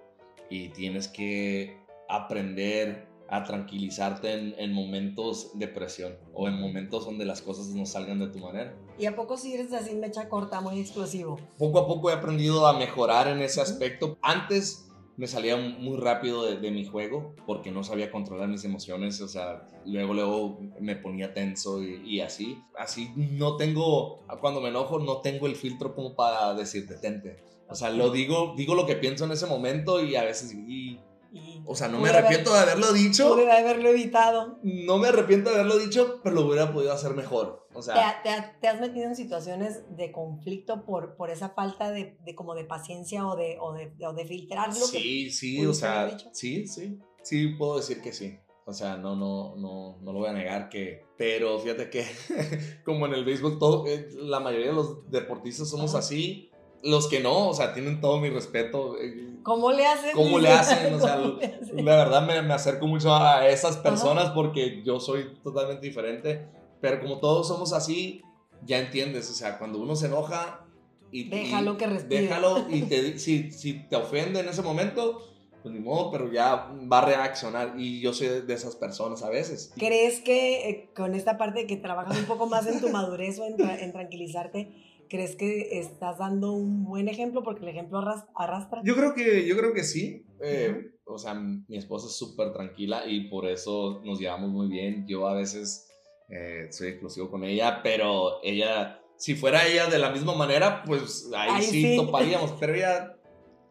y 0.50 0.68
tienes 0.70 1.09
que 1.09 1.78
aprender 2.16 3.09
a 3.29 3.44
tranquilizarte 3.44 4.33
en, 4.33 4.55
en 4.59 4.73
momentos 4.73 5.57
de 5.57 5.68
presión 5.68 6.18
o 6.35 6.49
en 6.49 6.61
momentos 6.61 7.05
donde 7.05 7.25
las 7.25 7.42
cosas 7.42 7.68
no 7.68 7.87
salgan 7.87 8.18
de 8.18 8.27
tu 8.27 8.38
manera. 8.40 8.75
¿Y 8.99 9.07
a 9.07 9.14
poco 9.14 9.37
si 9.37 9.55
eres 9.55 9.73
así 9.73 9.94
mecha 9.94 10.29
corta, 10.29 10.61
muy 10.61 10.81
explosivo? 10.81 11.38
Poco 11.57 11.79
a 11.79 11.87
poco 11.87 12.11
he 12.11 12.12
aprendido 12.12 12.66
a 12.66 12.77
mejorar 12.77 13.29
en 13.29 13.40
ese 13.40 13.61
aspecto. 13.61 14.18
Antes 14.20 14.88
me 15.16 15.29
salía 15.29 15.57
muy 15.57 15.96
rápido 15.99 16.44
de, 16.44 16.57
de 16.57 16.70
mi 16.73 16.85
juego 16.87 17.35
porque 17.46 17.70
no 17.70 17.85
sabía 17.85 18.11
controlar 18.11 18.49
mis 18.49 18.64
emociones, 18.64 19.20
o 19.20 19.29
sea, 19.29 19.64
luego 19.85 20.14
luego 20.14 20.61
me 20.81 20.96
ponía 20.96 21.33
tenso 21.33 21.81
y, 21.85 22.03
y 22.05 22.20
así. 22.23 22.59
Así 22.77 23.12
no 23.14 23.57
tengo, 23.57 24.18
cuando 24.40 24.61
me 24.61 24.70
enojo 24.70 24.99
no 24.99 25.18
tengo 25.20 25.46
el 25.46 25.55
filtro 25.55 25.94
como 25.94 26.16
para 26.16 26.53
decir 26.55 26.88
detente. 26.88 27.37
O 27.68 27.77
sea, 27.77 27.90
lo 27.90 28.11
digo, 28.11 28.55
digo 28.57 28.75
lo 28.75 28.87
que 28.87 28.96
pienso 28.96 29.25
en 29.25 29.31
ese 29.31 29.46
momento 29.46 30.03
y 30.05 30.16
a 30.16 30.25
veces, 30.25 30.53
y- 30.53 30.99
Y 31.33 31.62
o 31.66 31.75
sea, 31.77 31.87
no 31.88 31.95
me 31.95 32.01
pude 32.01 32.11
haber- 32.11 32.25
arrepiento 32.25 32.53
de 32.53 32.59
haberlo 32.59 32.93
dicho, 32.93 33.29
Pude 33.35 33.51
haberlo 33.51 33.88
evitado. 33.90 34.59
no 34.62 34.99
me 34.99 35.09
arrepiento 35.09 35.51
de 35.51 35.57
haberlo 35.57 35.79
dicho, 35.79 36.21
pero 36.25 36.35
lo 36.35 36.47
hubiera 36.47 36.73
podido 36.73 36.93
hacer 36.93 37.14
mejor. 37.14 37.66
O 37.73 37.79
¿Te, 37.79 37.85
sea, 37.85 38.21
te 38.23 38.31
ha- 38.31 38.59
te 38.61 38.66
has 38.69 38.81
metido 38.81 39.07
en 39.07 39.14
situaciones 39.14 39.85
de 39.97 40.11
conflicto 40.11 40.85
por, 40.85 41.14
por 41.16 41.31
esa 41.31 41.51
falta 41.51 41.90
de, 41.93 42.16
de 42.25 42.35
como 42.35 42.55
de 42.55 42.64
paciencia 42.64 43.27
o 43.27 43.37
de, 43.37 43.59
o 43.61 43.73
de, 43.75 43.93
o 44.05 44.12
de 44.12 44.25
filtrar 44.27 44.69
lo 44.69 44.75
que 44.75 44.99
Sí, 44.99 45.31
sí, 45.31 45.64
o 45.66 45.73
sea, 45.73 46.16
sí, 46.33 46.66
sí, 46.66 46.99
sí 47.23 47.47
puedo 47.59 47.77
decir 47.77 48.01
que 48.03 48.12
sí. 48.12 48.38
O 48.66 48.73
sea, 48.73 48.97
no, 48.97 49.16
no, 49.16 49.57
no, 49.57 49.99
no 50.01 50.12
lo 50.12 50.19
voy 50.21 50.29
a 50.29 50.33
negar 50.33 50.69
que, 50.69 51.05
pero 51.16 51.59
fíjate 51.59 51.90
que 51.90 52.05
como 52.85 53.07
en 53.07 53.14
el 53.14 53.25
béisbol 53.25 53.59
todo, 53.59 53.87
eh, 53.87 54.09
la 54.14 54.38
mayoría 54.40 54.69
de 54.69 54.75
los 54.75 55.11
deportistas 55.11 55.69
somos 55.71 55.90
Ajá. 55.90 56.01
así. 56.01 56.49
Los 56.83 57.09
que 57.09 57.21
no, 57.21 57.49
o 57.49 57.55
sea, 57.55 57.75
tienen 57.75 58.01
todo 58.01 58.19
mi 58.21 58.31
respeto. 58.31 58.97
eh, 59.01 59.37
¿Cómo 59.43 59.71
le 59.73 59.87
hacen? 59.87 60.11
¿Cómo 60.14 60.38
le 60.38 60.49
hacen? 60.51 60.95
O 60.95 61.01
sea, 61.01 61.16
la 61.16 61.97
verdad 61.97 62.27
me, 62.27 62.40
me 62.43 62.55
acerco 62.55 62.87
mucho 62.87 63.14
a 63.14 63.47
esas 63.49 63.77
personas 63.77 64.31
porque 64.31 64.83
yo 64.83 64.99
soy 65.01 65.37
totalmente 65.43 65.87
diferente. 65.87 66.47
Pero 66.81 67.01
como 67.01 67.19
todos 67.21 67.47
somos 67.49 67.73
así, 67.75 68.23
ya 68.64 68.79
entiendes. 68.79 69.31
O 69.31 69.35
sea, 69.35 69.59
cuando 69.59 69.79
uno 69.79 69.95
se 69.97 70.07
enoja 70.07 70.64
y 71.12 71.29
Déjalo 71.29 71.75
y- 71.75 71.77
que 71.77 71.87
respire. 71.87 72.23
Déjalo 72.23 72.66
y 72.71 72.83
te, 72.88 73.19
si, 73.19 73.51
si 73.51 73.75
te 73.88 73.97
ofende 73.97 74.40
en 74.40 74.49
ese 74.49 74.62
momento, 74.62 75.27
pues 75.62 75.75
ni 75.75 75.81
modo, 75.81 76.11
pero 76.11 76.33
ya 76.33 76.71
va 76.90 76.99
a 77.01 77.05
reaccionar. 77.05 77.75
Y 77.79 78.01
yo 78.01 78.14
soy 78.14 78.29
de, 78.40 78.55
esas 78.55 78.77
personas 78.77 79.23
a 79.23 79.29
veces. 79.29 79.73
¿Crees 79.77 80.21
que 80.21 80.71
eh, 80.71 80.90
con 80.97 81.14
esta 81.14 81.37
parte 81.37 81.66
que 81.66 81.77
trabajas 81.77 82.19
un 82.19 82.25
poco 82.25 82.47
más 82.47 82.66
en 82.66 82.81
tu 82.81 82.88
madurez 82.88 83.38
o 83.38 83.45
en, 83.45 83.57
tra- 83.59 83.79
en 83.83 83.93
tranquilizarte, 83.93 84.73
crees 85.11 85.37
que 85.37 85.79
estás 85.81 86.16
dando 86.18 86.53
un 86.53 86.85
buen 86.85 87.09
ejemplo? 87.09 87.42
Porque 87.42 87.64
el 87.64 87.68
ejemplo 87.68 87.99
arras- 87.99 88.25
arrastra. 88.35 88.81
Yo 88.85 88.94
creo 88.96 89.12
que, 89.12 89.46
yo 89.46 89.57
creo 89.59 89.75
que 89.75 89.85
sí. 89.85 90.25
Eh, 90.42 90.92
O 91.05 91.18
sea, 91.18 91.35
mi 91.35 91.77
esposa 91.77 92.07
es 92.07 92.16
súper 92.16 92.53
tranquila 92.53 93.05
y 93.07 93.29
por 93.29 93.44
eso 93.46 94.01
nos 94.05 94.18
llevamos 94.20 94.49
muy 94.51 94.68
bien. 94.68 95.05
Yo 95.09 95.27
a 95.27 95.35
veces 95.35 95.88
eh, 96.29 96.68
soy 96.70 96.88
explosivo 96.88 97.29
con 97.29 97.42
ella, 97.42 97.81
pero 97.83 98.40
ella, 98.44 99.01
si 99.16 99.35
fuera 99.35 99.66
ella 99.66 99.87
de 99.87 99.99
la 99.99 100.11
misma 100.11 100.35
manera, 100.37 100.85
pues 100.87 101.29
ahí, 101.37 101.51
Ahí 101.53 101.62
sí, 101.64 101.83
sí. 101.83 101.96
toparíamos. 101.96 102.53
Pero 102.61 102.75
ella 102.75 103.16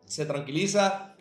se 0.06 0.26
tranquiliza. 0.26 1.16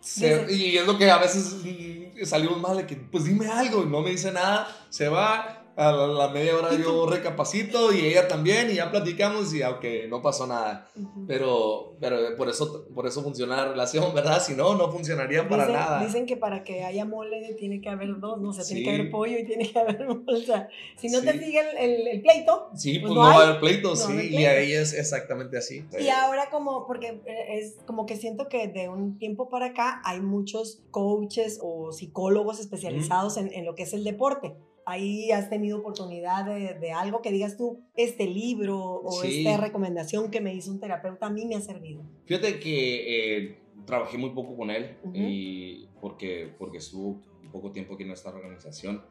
se- 0.00 0.52
y 0.52 0.76
es 0.76 0.86
lo 0.86 0.98
que 0.98 1.10
a 1.10 1.16
veces 1.16 1.56
mm, 1.64 2.24
salimos 2.26 2.60
mal 2.60 2.76
de 2.76 2.86
que, 2.86 2.96
pues 2.96 3.24
dime 3.24 3.46
algo, 3.48 3.82
y 3.82 3.86
no 3.86 4.02
me 4.02 4.10
dice 4.10 4.30
nada, 4.32 4.68
se 4.90 5.08
va. 5.08 5.63
A 5.76 5.90
la, 5.90 6.06
la 6.06 6.28
media 6.28 6.56
hora 6.56 6.68
yo 6.76 7.04
recapacito 7.06 7.92
y 7.92 8.06
ella 8.06 8.28
también 8.28 8.70
y 8.70 8.74
ya 8.74 8.92
platicamos 8.92 9.52
y 9.54 9.62
aunque 9.62 10.06
no 10.08 10.22
pasó 10.22 10.46
nada. 10.46 10.88
Ujú. 10.94 11.24
Pero, 11.26 11.96
pero 11.98 12.36
por, 12.36 12.48
eso, 12.48 12.86
por 12.94 13.06
eso 13.08 13.22
funciona 13.24 13.56
la 13.56 13.68
relación, 13.70 14.14
¿verdad? 14.14 14.40
Si 14.40 14.54
no, 14.54 14.76
no 14.76 14.92
funcionaría 14.92 15.48
para 15.48 15.66
Dicen, 15.66 15.80
nada. 15.80 16.04
dicen 16.06 16.26
que 16.26 16.36
para 16.36 16.62
que 16.62 16.84
haya 16.84 17.04
mole 17.04 17.54
tiene 17.58 17.80
que 17.80 17.88
haber 17.88 18.20
dos, 18.20 18.40
no 18.40 18.50
o 18.50 18.52
sea, 18.52 18.64
tiene 18.64 18.80
Sí. 18.80 18.84
que 18.84 18.90
haber 18.94 19.10
pollo 19.10 19.36
y 19.36 19.44
tiene 19.44 19.72
que 19.72 19.78
haber 19.78 20.06
bolsa. 20.24 20.68
Si 20.96 21.08
no 21.08 21.20
te 21.22 21.32
Sí. 21.32 21.38
sigue 21.40 21.58
el, 21.60 21.76
el- 21.90 22.06
el 22.08 22.22
pleito. 22.22 22.68
sí, 22.76 23.00
pues 23.00 23.12
pues, 23.12 23.14
no 23.16 23.22
no, 23.22 23.36
va 23.36 23.42
a 23.42 23.46
haber 23.48 23.60
pleito, 23.60 23.88
no 23.90 23.96
sí, 23.96 24.02
a 24.02 24.06
haber 24.14 24.24
y 24.26 24.28
pleito. 24.28 24.50
ahí 24.50 24.72
es 24.74 24.92
exactamente 24.92 25.58
así. 25.58 25.84
Y 25.98 26.08
ahora 26.08 26.50
como, 26.50 26.86
porque 26.86 27.20
eh, 27.26 27.58
es 27.58 27.78
como 27.84 28.06
que 28.06 28.16
siento 28.16 28.48
que 28.48 28.68
de 28.68 28.88
un 28.88 29.18
tiempo 29.18 29.48
para 29.48 29.66
acá 29.66 30.00
hay 30.04 30.20
muchos 30.20 30.82
coaches 30.92 31.58
o 31.60 31.90
psicólogos 31.90 32.60
especializados 32.60 33.36
en, 33.38 33.52
en 33.52 33.64
lo 33.64 33.74
que 33.74 33.82
es 33.82 33.92
el 33.92 34.04
deporte. 34.04 34.54
Ahí 34.86 35.30
has 35.30 35.48
tenido 35.50 35.78
oportunidad 35.78 36.44
de, 36.44 36.74
de 36.74 36.92
algo 36.92 37.22
que 37.22 37.30
digas 37.32 37.56
tú, 37.56 37.80
este 37.96 38.26
libro 38.26 38.78
o 39.02 39.22
Sí. 39.22 39.46
esta 39.46 39.60
recomendación 39.60 40.30
que 40.30 40.40
me 40.40 40.54
hizo 40.54 40.70
un 40.70 40.80
terapeuta 40.80 41.26
a 41.26 41.30
mí 41.30 41.46
me 41.46 41.54
ha 41.56 41.60
servido. 41.60 42.02
Fíjate 42.26 42.60
que 42.60 43.36
eh, 43.46 43.58
trabajé 43.86 44.18
muy 44.18 44.30
poco 44.30 44.56
con 44.56 44.70
él 44.70 44.96
Ujú. 45.04 45.12
y 45.16 45.88
porque, 46.00 46.50
porque 46.58 46.78
estuvo 46.78 47.20
poco 47.52 47.72
tiempo 47.72 47.94
aquí 47.94 48.02
en 48.02 48.08
nuestra 48.08 48.32
organización. 48.32 49.02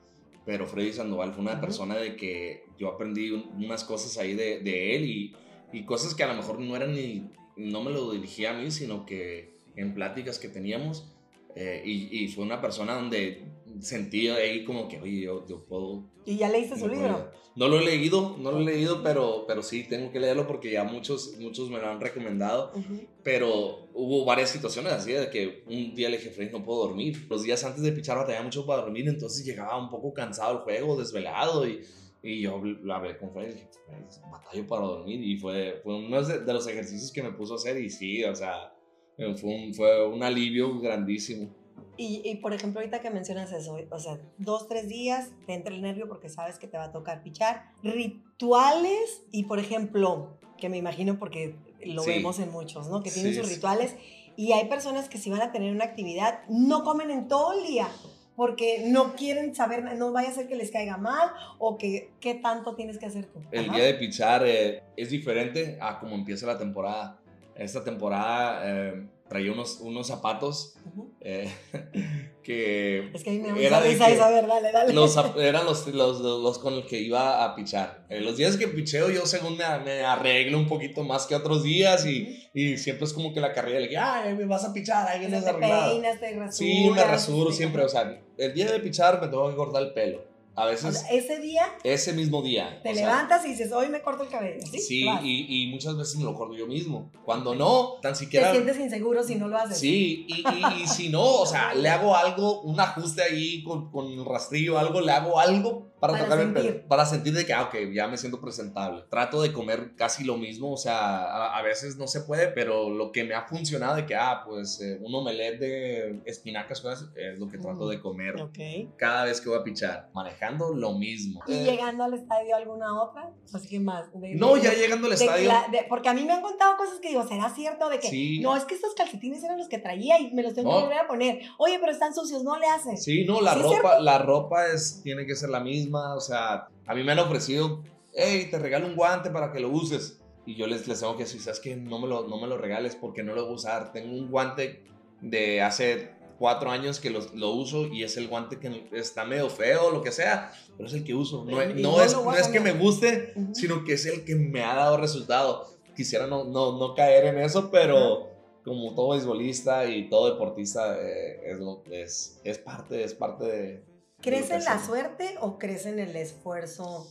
Pero 0.45 0.65
Freddy 0.67 0.91
Sandoval 0.93 1.31
fue 1.33 1.41
una 1.41 1.53
Ujú. 1.53 1.61
persona 1.61 1.95
de 1.95 2.15
que 2.15 2.65
yo 2.77 2.89
aprendí 2.89 3.31
un- 3.31 3.49
unas 3.63 3.83
cosas 3.83 4.17
ahí 4.17 4.33
de, 4.35 4.59
de 4.59 4.95
él 4.95 5.05
y, 5.05 5.35
y 5.71 5.85
cosas 5.85 6.13
que 6.13 6.23
a 6.23 6.27
lo 6.27 6.35
mejor 6.35 6.59
no 6.59 6.75
eran 6.75 6.93
ni, 6.93 7.29
no 7.55 7.81
me 7.81 7.91
lo 7.91 8.11
dirigía 8.11 8.51
a 8.51 8.53
mí, 8.61 8.69
sino 8.69 9.05
que 9.05 9.53
en 9.75 9.93
pláticas 9.93 10.37
que 10.39 10.49
teníamos. 10.49 11.12
Eh, 11.55 11.81
y, 11.85 12.23
y 12.23 12.27
fue 12.29 12.43
una 12.43 12.61
persona 12.61 12.95
donde 12.95 13.53
sentí 13.79 14.27
ahí 14.29 14.63
como 14.63 14.87
que, 14.87 14.99
oye, 14.99 15.21
yo, 15.21 15.45
yo 15.47 15.65
puedo 15.65 16.09
Y 16.25 16.37
ya 16.37 16.49
leíste 16.49 16.77
su 16.77 16.87
libro. 16.87 17.31
No 17.55 17.67
lo 17.67 17.79
he 17.79 17.85
leído, 17.85 18.35
no 18.39 18.51
lo 18.51 18.61
he 18.61 18.63
leído, 18.63 19.03
pero, 19.03 19.45
pero 19.47 19.61
sí 19.61 19.83
tengo 19.87 20.11
que 20.11 20.19
leerlo 20.19 20.47
porque 20.47 20.71
ya 20.71 20.83
muchos, 20.83 21.35
muchos 21.39 21.69
me 21.69 21.79
lo 21.79 21.87
han 21.87 22.01
recomendado. 22.01 22.71
Ujú. 22.75 23.07
Pero 23.23 23.89
hubo 23.93 24.25
varias 24.25 24.49
situaciones 24.49 24.91
así 24.91 25.11
de 25.11 25.29
que 25.29 25.63
un 25.67 25.93
día 25.93 26.09
le 26.09 26.17
dije, 26.17 26.31
Freddy, 26.31 26.51
no 26.51 26.63
puedo 26.63 26.87
dormir. 26.87 27.27
Los 27.29 27.43
días 27.43 27.63
antes 27.63 27.83
de 27.83 27.91
pichar 27.91 28.17
batallaba 28.17 28.43
mucho 28.43 28.65
para 28.65 28.81
dormir, 28.81 29.07
entonces 29.07 29.45
llegaba 29.45 29.77
un 29.77 29.89
poco 29.89 30.13
cansado 30.13 30.57
el 30.57 30.63
juego, 30.63 30.97
desvelado. 30.97 31.67
Y, 31.67 31.81
y 32.23 32.41
yo 32.41 32.59
la 32.83 32.95
hablé 32.95 33.17
con 33.17 33.31
Freddy 33.31 33.51
y 33.51 33.53
dije, 33.53 33.69
"Freddy, 33.85 34.31
batallo 34.31 34.67
para 34.67 34.85
dormir. 34.85 35.21
Y 35.21 35.37
fue, 35.37 35.79
fue 35.83 35.95
uno 35.95 36.23
de 36.23 36.53
los 36.53 36.67
ejercicios 36.67 37.11
que 37.11 37.21
me 37.21 37.33
puso 37.33 37.53
a 37.53 37.57
hacer. 37.57 37.77
Y 37.77 37.91
sí, 37.91 38.23
o 38.23 38.35
sea, 38.35 38.73
fue 39.15 39.27
un, 39.27 39.73
fue 39.73 40.07
un 40.07 40.23
alivio 40.23 40.79
grandísimo. 40.79 41.49
Y, 41.95 42.21
y, 42.25 42.35
por 42.37 42.53
ejemplo, 42.53 42.79
ahorita 42.79 43.01
que 43.01 43.11
mencionas 43.11 43.51
eso, 43.51 43.77
o 43.91 43.99
sea, 43.99 44.19
dos, 44.39 44.67
tres 44.67 44.89
días 44.89 45.29
te 45.45 45.53
entra 45.53 45.73
el 45.75 45.81
nervio 45.81 46.07
porque 46.07 46.27
sabes 46.27 46.57
que 46.57 46.67
te 46.67 46.75
va 46.77 46.85
a 46.85 46.91
tocar 46.91 47.21
pichar. 47.21 47.65
Rituales 47.83 49.23
y, 49.31 49.43
por 49.43 49.59
ejemplo, 49.59 50.37
que 50.57 50.69
me 50.69 50.77
imagino 50.77 51.19
porque 51.19 51.55
lo 51.85 52.01
Sí. 52.03 52.09
vemos 52.11 52.39
en 52.39 52.51
muchos, 52.51 52.87
¿no? 52.89 53.03
Que 53.03 53.11
tienen 53.11 53.33
Sí, 53.33 53.39
sus 53.39 53.47
sí. 53.49 53.55
rituales 53.55 53.95
y 54.35 54.53
hay 54.53 54.67
personas 54.69 55.07
que 55.09 55.17
si 55.19 55.29
van 55.29 55.41
a 55.41 55.51
tener 55.51 55.71
una 55.73 55.83
actividad 55.85 56.39
no 56.49 56.83
comen 56.83 57.11
en 57.11 57.27
todo 57.27 57.53
el 57.59 57.67
día. 57.67 57.87
porque 58.35 58.85
no 58.87 59.13
quieren 59.13 59.53
saber, 59.53 59.83
no 59.95 60.11
vaya 60.11 60.29
a 60.29 60.31
ser 60.31 60.47
que 60.47 60.55
les 60.55 60.71
caiga 60.71 60.97
mal 60.97 61.29
o 61.59 61.77
que 61.77 62.09
qué 62.19 62.33
tanto 62.33 62.73
tienes 62.75 62.97
que 62.97 63.05
hacer 63.05 63.27
tú. 63.27 63.39
El 63.51 63.65
Ajá. 63.65 63.75
día 63.75 63.85
de 63.85 63.93
pichar 63.93 64.41
eh, 64.43 64.81
es 64.97 65.11
diferente 65.11 65.77
a 65.79 65.99
como 65.99 66.15
empieza 66.15 66.47
la 66.47 66.57
temporada. 66.57 67.21
Esta 67.55 67.83
temporada 67.83 68.61
eh, 68.63 69.07
traía 69.27 69.51
unos, 69.51 69.79
unos 69.79 70.07
zapatos 70.07 70.75
eh, 71.21 71.51
que 72.43 73.09
Es 73.13 73.23
que 73.23 73.29
a 73.29 73.33
mí 73.33 73.39
me 73.39 73.49
da 73.49 73.59
Era 73.59 73.79
risa 73.81 74.05
que 74.07 74.13
eso, 74.13 74.23
a 74.23 74.29
ver, 74.29 74.47
dale, 74.47 74.71
dale. 74.71 74.93
los, 74.93 75.17
eran 75.37 75.65
los, 75.65 75.87
los, 75.87 76.19
los 76.19 76.59
con 76.59 76.75
los 76.75 76.85
que 76.85 76.99
iba 76.99 77.43
a 77.43 77.55
pichar. 77.55 78.05
Eh, 78.09 78.21
los 78.21 78.37
días 78.37 78.57
que 78.57 78.67
picheo 78.67 79.09
yo 79.09 79.25
según 79.25 79.57
me, 79.57 79.63
me 79.83 80.01
arreglo 80.01 80.57
un 80.57 80.67
poquito 80.67 81.03
más 81.03 81.25
que 81.25 81.35
otros 81.35 81.63
días 81.63 82.05
y, 82.05 82.49
y 82.53 82.77
siempre 82.77 83.05
es 83.05 83.13
como 83.13 83.33
que 83.33 83.39
la 83.39 83.53
carrera 83.53 83.79
le 83.79 83.87
dije, 83.87 83.97
ay, 83.97 84.35
me 84.35 84.45
vas 84.45 84.65
a 84.65 84.73
pichar, 84.73 85.07
ahí 85.07 85.19
vienes 85.19 85.45
arreglado. 85.45 85.91
peinas, 85.91 86.19
te 86.19 86.31
rasuras. 86.31 86.55
Sí, 86.57 86.89
me 86.89 87.03
rasuro 87.03 87.51
siempre, 87.51 87.83
o 87.83 87.89
sea, 87.89 88.21
el 88.37 88.53
día 88.53 88.71
de 88.71 88.79
pichar 88.79 89.21
me 89.21 89.27
tengo 89.27 89.49
que 89.49 89.55
cortar 89.55 89.83
el 89.83 89.93
pelo. 89.93 90.32
A 90.55 90.65
O 90.65 90.67
veces 90.67 90.99
sea, 90.99 91.09
ese 91.09 91.39
día 91.39 91.63
ese 91.83 92.13
mismo 92.13 92.41
día. 92.43 92.79
te 92.83 92.93
sea, 92.93 93.05
levantas 93.07 93.43
y 93.45 93.49
dices, 93.49 93.71
hoy 93.71 93.87
me 93.89 94.01
corto 94.01 94.23
el 94.23 94.29
cabello. 94.29 94.59
Sí, 94.71 94.79
Sí, 94.79 95.05
Vas. 95.05 95.21
y, 95.23 95.63
y 95.63 95.67
muchas 95.71 95.97
veces 95.97 96.15
me 96.17 96.25
lo 96.25 96.35
corto 96.35 96.53
yo 96.55 96.67
mismo. 96.67 97.11
Cuando 97.25 97.55
no, 97.55 97.93
tan 98.01 98.13
Te 98.13 98.19
siquiera... 98.19 98.51
sientes 98.51 98.77
inseguro 98.79 99.23
si 99.23 99.35
no 99.35 99.47
lo 99.47 99.57
haces. 99.57 99.79
Sí, 99.79 100.25
y, 100.27 100.43
y- 100.47 100.83
y 100.83 100.87
si 100.87 101.09
no, 101.09 101.23
o 101.23 101.45
sea, 101.45 101.73
le 101.73 101.89
hago 101.89 102.15
algo, 102.15 102.61
un 102.61 102.79
ajuste 102.79 103.23
ahí 103.23 103.63
con, 103.63 103.89
con 103.91 104.05
el 104.11 104.23
rastrillo, 104.25 104.77
algo, 104.77 105.01
le 105.01 105.11
hago 105.11 105.39
algo 105.39 105.92
para, 106.03 106.13
Para 106.13 106.23
tocarme 106.25 106.43
el 106.43 106.53
sentir. 106.53 106.73
pelo, 106.75 106.87
para 106.89 107.05
sentir 107.05 107.33
de 107.33 107.45
que, 107.45 107.53
ah, 107.53 107.63
ok, 107.63 107.75
ya 107.93 108.09
me 108.09 108.17
siento 108.17 108.41
presentable. 108.41 109.05
Trato 109.09 109.41
de 109.41 109.53
comer 109.53 109.95
casi 109.95 110.25
lo 110.25 110.35
mismo, 110.35 110.73
o 110.73 110.75
sea, 110.77 110.97
a, 111.23 111.57
a 111.57 111.61
veces 111.61 111.95
no 111.95 112.07
se 112.07 112.19
puede, 112.21 112.49
pero 112.49 112.89
lo 112.89 113.13
que 113.13 113.23
me 113.23 113.33
ha 113.35 113.43
funcionado 113.47 113.95
de 113.95 114.05
que, 114.05 114.13
ah, 114.13 114.43
pues 114.45 114.81
eh, 114.81 114.97
un 115.01 115.15
omelette 115.15 115.59
de 115.61 116.21
espinacas 116.25 116.81
con 116.81 116.91
eso, 116.91 117.07
es 117.15 117.39
lo 117.39 117.47
que 117.47 117.57
trato 117.57 117.87
de 117.87 118.01
comer 118.01 118.35
Ok. 118.41 118.59
cada 118.97 119.23
vez 119.23 119.39
que 119.39 119.47
voy 119.47 119.59
a 119.59 119.63
pichar. 119.63 120.09
Manejando 120.13 120.73
lo 120.73 120.91
mismo. 120.97 121.39
¿Y 121.47 121.53
Eh, 121.53 121.63
llegando 121.63 122.03
al 122.03 122.13
estadio 122.15 122.53
alguna 122.53 123.01
otra? 123.01 123.31
Así 123.53 123.69
que 123.69 123.79
más. 123.79 124.11
De- 124.13 124.35
no, 124.35 124.55
de- 124.55 124.61
ya 124.61 124.73
llegando 124.73 125.07
al 125.07 125.13
estadio. 125.13 125.49
de- 125.71 125.85
porque 125.87 126.09
a 126.09 126.13
mí 126.13 126.25
me 126.25 126.33
han 126.33 126.41
contado 126.41 126.75
cosas 126.75 126.99
que 126.99 127.07
digo, 127.07 127.25
¿será 127.25 127.49
cierto? 127.55 127.87
De 127.87 127.99
que 127.99 128.09
Sí. 128.09 128.39
no, 128.41 128.57
es 128.57 128.65
que 128.65 128.75
estos 128.75 128.93
calcetines 128.93 129.41
eran 129.41 129.57
los 129.57 129.69
que 129.69 129.77
traía 129.77 130.19
y 130.19 130.33
me 130.33 130.43
los 130.43 130.53
tengo 130.53 130.69
No. 130.69 130.77
que 130.79 130.83
volver 130.83 130.99
a 130.99 131.07
poner. 131.07 131.39
Oye, 131.59 131.77
pero 131.79 131.93
están 131.93 132.13
sucios, 132.13 132.43
no 132.43 132.59
le 132.59 132.65
haces. 132.67 133.01
Sí, 133.03 133.23
no, 133.23 133.39
la 133.39 133.53
¿Sí 133.53 133.59
es 133.59 133.65
ropa, 133.65 133.99
la 134.01 134.17
ropa 134.17 134.67
es, 134.67 135.01
tiene 135.01 135.25
que 135.25 135.35
ser 135.35 135.49
la 135.49 135.61
misma. 135.61 135.92
O 135.93 136.21
sea, 136.21 136.67
a 136.85 136.95
mí 136.95 137.03
me 137.03 137.11
han 137.11 137.19
ofrecido, 137.19 137.83
hey, 138.13 138.47
te 138.49 138.59
regalo 138.59 138.87
un 138.87 138.95
guante 138.95 139.29
para 139.29 139.51
que 139.51 139.59
lo 139.59 139.69
uses. 139.69 140.19
Y 140.45 140.55
yo 140.55 140.67
les, 140.67 140.87
les 140.87 140.99
tengo 140.99 141.15
que 141.15 141.23
decir, 141.23 141.41
¿sabes 141.41 141.59
qué? 141.59 141.75
No 141.75 141.99
me, 141.99 142.07
lo, 142.07 142.27
no 142.27 142.39
me 142.39 142.47
lo 142.47 142.57
regales 142.57 142.95
porque 142.95 143.23
no 143.23 143.33
lo 143.33 143.43
voy 143.43 143.53
a 143.53 143.55
usar. 143.55 143.93
Tengo 143.93 144.13
un 144.13 144.29
guante 144.29 144.83
de 145.21 145.61
hace 145.61 146.11
cuatro 146.37 146.69
años 146.69 146.99
que 146.99 147.09
lo, 147.09 147.21
lo 147.35 147.51
uso 147.51 147.87
y 147.87 148.03
es 148.03 148.17
el 148.17 148.27
guante 148.27 148.59
que 148.59 148.89
está 148.91 149.23
medio 149.23 149.49
feo, 149.49 149.91
lo 149.91 150.01
que 150.01 150.11
sea, 150.11 150.51
pero 150.75 150.87
es 150.87 150.93
el 150.93 151.03
que 151.03 151.13
uso. 151.13 151.45
No, 151.45 151.51
no 151.51 151.73
no 151.75 152.01
es, 152.01 152.13
no 152.13 152.33
es 152.33 152.47
que 152.49 152.59
me 152.59 152.73
guste, 152.73 153.33
sino 153.53 153.85
que 153.85 153.93
es 153.93 154.05
el 154.05 154.25
que 154.25 154.35
me 154.35 154.61
ha 154.61 154.75
dado 154.75 154.97
resultado. 154.97 155.69
Quisiera 155.95 156.27
no, 156.27 156.43
no, 156.43 156.77
no 156.77 156.95
caer 156.95 157.25
en 157.25 157.37
eso, 157.37 157.71
pero 157.71 158.29
como 158.63 158.93
todo 158.95 159.09
beisbolista 159.09 159.85
y 159.85 160.09
todo 160.09 160.33
deportista, 160.33 160.97
eh, 160.99 161.51
es, 161.51 161.59
lo, 161.59 161.83
es, 161.89 162.41
es 162.43 162.57
parte, 162.57 163.03
es 163.03 163.13
parte 163.13 163.45
de... 163.45 163.83
¿Crees 164.23 164.49
de 164.49 164.55
lo 164.55 164.59
en 164.59 164.65
la 164.65 164.85
suerte 164.85 165.35
o 165.41 165.59
crees 165.59 165.85
en 165.85 165.99
el 165.99 166.15
esfuerzo? 166.15 167.07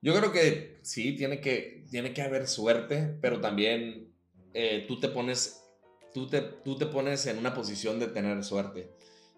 Yo 0.00 0.14
creo 0.16 0.32
que 0.32 0.78
sí, 0.82 1.14
tiene 1.16 1.40
que, 1.40 1.84
tiene 1.90 2.12
que 2.12 2.22
haber 2.22 2.46
suerte, 2.46 3.18
pero 3.20 3.40
también 3.40 4.12
eh, 4.54 4.84
tú, 4.86 5.00
te 5.00 5.08
pones, 5.08 5.62
tú, 6.14 6.28
te, 6.28 6.40
tú 6.40 6.76
te 6.76 6.86
pones 6.86 7.26
en 7.26 7.38
una 7.38 7.54
posición 7.54 7.98
de 7.98 8.06
tener 8.06 8.42
suerte. 8.44 8.90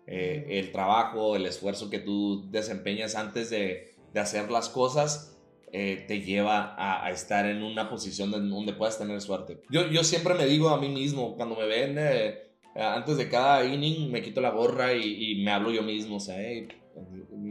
Eh, 0.06 0.46
el 0.58 0.72
trabajo, 0.72 1.36
el 1.36 1.46
esfuerzo 1.46 1.88
que 1.88 1.98
tú 1.98 2.50
desempeñas 2.50 3.14
antes 3.14 3.48
de, 3.50 3.94
de 4.12 4.20
hacer 4.20 4.50
las 4.50 4.68
cosas 4.68 5.36
eh, 5.72 6.04
te 6.08 6.20
lleva 6.22 6.74
a, 6.74 7.06
a 7.06 7.10
estar 7.12 7.46
en 7.46 7.62
una 7.62 7.88
posición 7.88 8.30
de- 8.32 8.40
donde 8.40 8.72
puedas 8.72 8.98
tener 8.98 9.20
suerte. 9.20 9.60
Yo, 9.70 9.86
yo 9.88 10.02
siempre 10.02 10.34
me 10.34 10.46
digo 10.46 10.68
a 10.70 10.80
mí 10.80 10.88
mismo, 10.88 11.36
cuando 11.36 11.54
me 11.54 11.66
ven 11.66 11.96
eh, 11.98 12.38
antes 12.74 13.16
de 13.16 13.28
cada 13.28 13.64
inning, 13.64 14.10
me 14.10 14.20
quito 14.20 14.40
la 14.40 14.50
gorra 14.50 14.92
y, 14.94 15.32
y 15.40 15.44
me 15.44 15.52
hablo 15.52 15.70
yo 15.70 15.82
mismo, 15.82 16.16
o 16.16 16.20
sea, 16.20 16.36
hey, 16.40 16.66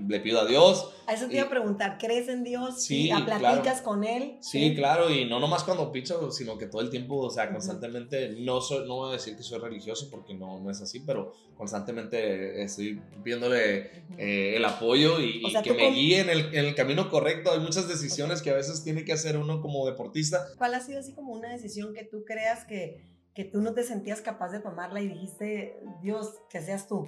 le 0.07 0.19
pido 0.19 0.39
a 0.39 0.45
Dios 0.45 0.91
A 1.07 1.13
eso 1.13 1.27
te 1.27 1.35
iba 1.35 1.43
a 1.45 1.49
preguntar, 1.49 1.97
¿crees 1.99 2.27
en 2.29 2.43
Dios? 2.43 2.83
Sí, 2.83 3.07
¿Y 3.07 3.12
a- 3.12 3.23
claro. 3.25 3.39
¿Platicas 3.39 3.81
con 3.81 4.03
Él? 4.03 4.38
Sí, 4.41 4.73
claro, 4.75 5.09
y 5.12 5.25
no 5.25 5.39
nomás 5.39 5.63
cuando 5.63 5.91
picho, 5.91 6.31
sino 6.31 6.57
que 6.57 6.65
todo 6.67 6.81
el 6.81 6.89
tiempo, 6.89 7.17
o 7.17 7.29
sea, 7.29 7.51
constantemente, 7.51 8.35
no, 8.39 8.62
soy, 8.62 8.88
no 8.88 8.95
voy 8.97 9.09
a 9.09 9.13
decir 9.13 9.35
que 9.35 9.43
soy 9.43 9.59
religioso 9.59 10.07
porque 10.09 10.33
no, 10.33 10.59
no 10.59 10.69
es 10.71 10.81
así, 10.81 10.99
pero 11.01 11.33
constantemente 11.57 12.62
estoy 12.63 13.01
viéndole 13.23 14.03
eh, 14.17 14.55
el 14.55 14.65
apoyo 14.65 15.19
y, 15.19 15.43
O 15.43 15.47
y 15.47 15.51
sea, 15.51 15.62
que 15.62 15.73
me 15.73 15.85
con- 15.85 15.93
guíe 15.93 16.19
en 16.19 16.29
el, 16.29 16.39
en 16.53 16.65
el 16.65 16.75
camino 16.75 17.09
correcto. 17.09 17.51
Hay 17.51 17.59
muchas 17.59 17.88
decisiones 17.88 18.41
que 18.41 18.49
a 18.49 18.55
veces 18.55 18.83
tiene 18.83 19.03
que 19.05 19.13
hacer 19.13 19.38
uno 19.38 19.62
como 19.62 19.85
deportista. 19.85 20.45
¿Cuál 20.57 20.73
ha 20.75 20.79
sido 20.81 20.99
así 20.99 21.13
como 21.13 21.33
una 21.33 21.49
decisión 21.49 21.93
que 21.93 22.03
tú 22.03 22.23
creas 22.25 22.65
que, 22.65 23.03
que 23.33 23.45
tú 23.45 23.62
no 23.62 23.73
te 23.73 23.83
sentías 23.83 24.21
capaz 24.21 24.49
de 24.49 24.59
tomarla 24.59 25.01
y 25.01 25.07
dijiste, 25.07 25.79
Dios, 26.01 26.35
que 26.49 26.62
seas 26.62 26.88
tú? 26.88 27.07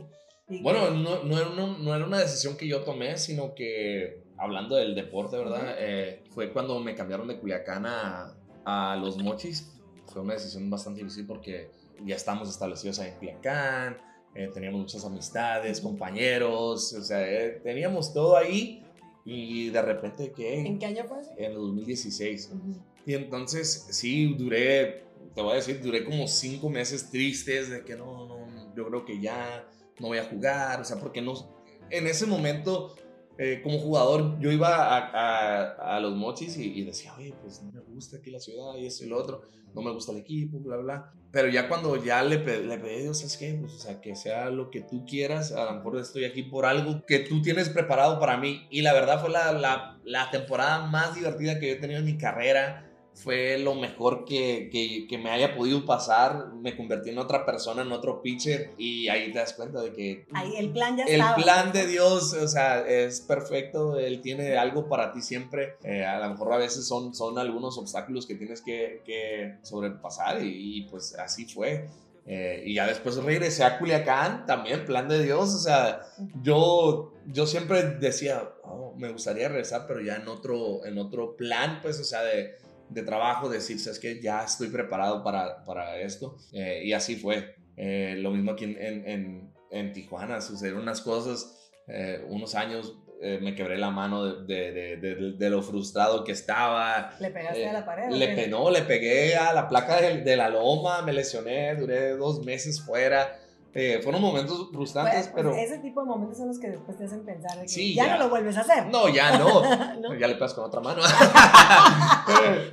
Bueno, 0.62 0.92
no, 0.92 1.24
no, 1.24 1.38
era 1.38 1.50
una, 1.50 1.78
no 1.78 1.96
era 1.96 2.06
una 2.06 2.20
decisión 2.20 2.58
que 2.58 2.68
yo 2.68 2.82
tomé, 2.82 3.18
sino 3.18 3.56
que 3.56 4.24
hablando 4.38 4.76
del 4.76 4.96
deporte, 4.96 5.38
¿verdad? 5.38 5.76
Eh, 5.78 6.24
fue 6.32 6.52
cuando 6.52 6.80
me 6.80 6.96
cambiaron 6.96 7.28
de 7.28 7.40
Culiacán 7.40 7.86
a, 7.86 8.36
a 8.66 8.96
Los 8.96 9.18
Mochis. 9.18 9.72
Fue 10.08 10.22
una 10.22 10.34
decisión 10.34 10.70
bastante 10.70 11.02
difícil 11.02 11.26
porque 11.26 11.70
ya 12.06 12.16
estamos 12.16 12.50
establecidos 12.50 13.00
ahí 13.00 13.10
en 13.10 13.16
Culiacán, 13.16 13.98
eh, 14.34 14.50
teníamos 14.54 14.82
muchas 14.82 15.06
amistades, 15.06 15.82
compañeros, 15.82 16.94
o 16.94 17.04
sea, 17.04 17.30
eh, 17.30 17.62
teníamos 17.64 18.14
todo 18.14 18.38
ahí 18.38 18.84
y 19.26 19.70
de 19.70 19.82
repente 19.82 20.32
que 20.32 20.60
¿En 20.60 20.80
qué 20.80 20.86
año 20.88 21.04
fue 21.06 21.20
en 21.38 21.52
el 21.52 21.58
2016. 21.58 22.52
Ujú. 22.54 22.82
Y 23.06 23.14
entonces, 23.14 23.88
sí, 23.92 24.34
duré, 24.36 25.04
te 25.36 25.42
voy 25.42 25.54
a 25.54 25.56
decir, 25.56 25.82
duré 25.82 26.04
como 26.04 26.28
cinco 26.28 26.70
meses 26.70 27.10
tristes 27.10 27.70
de 27.70 27.84
que 27.84 27.96
no, 27.96 28.26
no, 28.26 28.76
yo 28.76 28.88
creo 28.88 29.06
que 29.06 29.20
ya 29.20 29.68
no 30.02 30.08
voy 30.08 30.18
a 30.18 30.26
jugar, 30.26 30.82
o 30.82 30.84
sea, 30.84 30.98
porque 30.98 31.22
no, 31.22 31.34
en 31.90 32.08
ese 32.08 32.26
momento, 32.26 32.96
eh, 33.38 33.62
como 33.64 33.78
jugador, 33.80 34.40
yo 34.40 34.52
iba 34.52 34.98
a, 34.98 36.00
los 36.00 36.16
mochis 36.16 36.58
y, 36.58 36.84
decía, 36.84 37.14
oye, 37.18 37.34
pues 37.42 37.62
no 37.62 37.72
me 37.72 37.82
gusta 37.82 38.18
aquí 38.18 38.32
la 38.32 38.40
ciudad 38.40 38.76
y 38.78 38.88
eso 38.88 39.06
y 39.06 39.08
lo 39.08 39.18
otro, 39.18 39.42
no 39.74 39.82
me 39.82 39.92
gusta 39.92 40.12
el 40.12 40.18
equipo, 40.18 40.60
bla, 40.60 40.78
bla. 40.78 41.14
Pero 41.32 41.48
ya 41.48 41.70
cuando 41.70 42.04
ya 42.04 42.24
le, 42.24 42.38
le 42.38 42.78
pedí 42.78 43.04
Dios, 43.04 43.20
¿sabes 43.20 43.38
qué? 43.38 43.58
Pues, 43.60 43.74
o 43.74 43.80
sea, 43.80 44.02
que 44.02 44.16
sea 44.16 44.50
lo 44.50 44.70
que 44.70 44.82
tú 44.82 45.06
quieras, 45.06 45.54
a 45.54 45.66
lo 45.66 45.74
mejor 45.76 45.98
estoy 45.98 46.26
aquí 46.26 46.44
por 46.44 46.66
algo 46.66 47.06
que 47.06 47.20
tú 47.20 47.42
tienes 47.42 47.70
preparado 47.70 48.20
para 48.20 48.36
mí. 48.36 48.68
Y 48.70 48.82
la 48.82 48.92
verdad 48.92 49.22
fue 49.22 49.30
la, 49.30 49.54
la, 49.54 49.98
la 50.04 50.30
temporada 50.30 50.88
más 50.88 51.16
divertida 51.16 51.58
que 51.58 51.68
yo 51.68 51.74
he 51.74 51.80
tenido 51.80 52.00
en 52.00 52.06
mi 52.06 52.18
carrera 52.18 52.91
fue 53.24 53.58
lo 53.60 53.76
mejor 53.76 54.26
que, 54.26 54.70
que, 54.72 55.06
que 55.08 55.18
me 55.18 55.30
haya 55.30 55.56
podido 55.56 55.86
pasar. 55.86 56.54
Me 56.54 56.76
convertí 56.76 57.10
en 57.12 57.20
otra 57.20 57.46
persona, 57.46 57.84
en 57.84 57.92
otro 57.92 58.22
pitcher. 58.22 58.72
Y 58.78 59.08
ahí 59.10 59.32
te 59.32 59.40
das 59.40 59.54
cuenta 59.54 59.82
de 59.82 59.94
que 59.94 60.26
Ahí 60.34 60.56
el 60.58 60.72
plan 60.72 60.98
ya 60.98 61.04
el 61.06 61.22
estaba. 61.22 61.36
plan 61.36 61.72
de 61.72 61.86
Dios, 61.88 62.34
o 62.34 62.48
sea, 62.48 62.88
es 62.88 63.22
perfecto. 63.22 63.98
Él 63.98 64.22
tiene 64.22 64.58
algo 64.58 64.90
para 64.90 65.12
ti 65.12 65.22
siempre. 65.22 65.76
Eh, 65.84 66.04
a 66.06 66.20
lo 66.20 66.30
mejor 66.32 66.54
a 66.54 66.58
veces 66.58 66.88
son, 66.88 67.14
son 67.14 67.38
algunos 67.38 67.78
obstáculos 67.78 68.26
que 68.26 68.36
tienes 68.36 68.62
que, 68.62 69.02
que 69.06 69.56
sobrepasar. 69.62 70.42
Y, 70.44 70.78
y, 70.78 70.82
pues 70.90 71.14
así 71.18 71.46
fue. 71.46 71.88
Eh, 72.26 72.64
y 72.66 72.76
ya 72.76 72.86
después 72.86 73.16
regresé 73.18 73.64
a 73.64 73.80
Culiacán, 73.80 74.46
también 74.46 74.86
plan 74.86 75.08
de 75.08 75.24
Dios. 75.24 75.54
O 75.56 75.60
sea, 75.60 76.02
yo, 76.44 77.14
yo 77.26 77.48
siempre 77.48 77.84
decía, 77.84 78.48
"Oh, 78.64 78.94
me 78.98 79.12
gustaría 79.12 79.48
regresar, 79.50 79.86
pero 79.88 80.02
ya 80.02 80.16
en 80.18 80.28
otro, 80.28 80.86
en 80.86 80.98
otro 81.00 81.36
plan, 81.36 81.80
pues, 81.82 82.00
o 82.00 82.04
sea, 82.04 82.22
de, 82.22 82.56
de 82.94 83.04
trabajo, 83.04 83.50
decir, 83.50 83.80
sabes 83.80 84.00
que 84.00 84.22
ya 84.22 84.44
estoy 84.44 84.68
preparado 84.70 85.24
para, 85.24 85.64
para 85.66 86.00
esto. 86.00 86.38
Eh, 86.54 86.82
y 86.86 86.94
así 86.94 87.16
fue. 87.16 87.56
Eh, 87.78 88.16
lo 88.20 88.32
mismo 88.32 88.52
aquí 88.52 88.66
en, 88.66 88.78
en, 88.82 89.08
en, 89.10 89.54
en 89.72 89.94
Tijuana, 89.94 90.42
sucedieron 90.42 90.82
unas 90.82 91.02
cosas, 91.02 91.72
eh, 91.88 92.24
unos 92.28 92.56
años 92.56 92.96
me 93.40 93.54
quebré 93.54 93.78
la 93.78 93.92
mano 93.92 94.26
de, 94.26 94.72
de, 94.72 94.98
de, 94.98 95.16
de- 95.38 95.50
lo 95.52 95.62
frustrado 95.62 96.24
que 96.24 96.32
estaba. 96.32 97.12
¿Le 97.20 97.30
pegaste 97.30 97.70
a 97.70 97.74
la 97.74 97.86
pared? 97.86 98.10
Le, 98.10 98.28
pe- 98.30 98.48
no, 98.48 98.72
le 98.72 98.82
pegué 98.82 99.36
a 99.36 99.54
la 99.54 99.68
placa 99.70 100.02
de 100.02 100.36
la 100.36 100.50
loma, 100.50 101.04
me 101.04 101.14
lesioné, 101.14 101.76
duré 101.76 102.18
dos 102.18 102.44
meses 102.44 102.82
fuera. 102.82 103.40
Eh, 103.74 104.02
fueron 104.04 104.22
momentos 104.22 104.70
frustrantes, 104.72 105.14
Pues, 105.14 105.28
pues, 105.30 105.46
pero... 105.46 105.56
ese 105.56 105.78
tipo 105.78 106.02
de 106.02 106.08
momentos 106.08 106.38
son 106.38 106.50
los 106.50 106.60
que 106.60 106.70
después 106.72 106.98
te 106.98 107.06
hacen 107.06 107.24
pensar 107.24 107.56
de 107.56 107.62
que 107.64 107.70
Sí, 107.70 107.94
ya, 107.96 108.06
ya. 108.06 108.18
no 108.18 108.24
lo 108.26 108.30
vuelves 108.30 108.58
a 108.58 108.62
hacer. 108.62 108.88
No, 108.88 109.08
ya 109.08 109.38
no. 109.38 109.62
¿No? 110.02 110.14
Ya 110.16 110.28
le 110.28 110.34
pegas 110.36 110.54
con 110.54 110.66
otra 110.66 110.82
mano. 110.82 111.02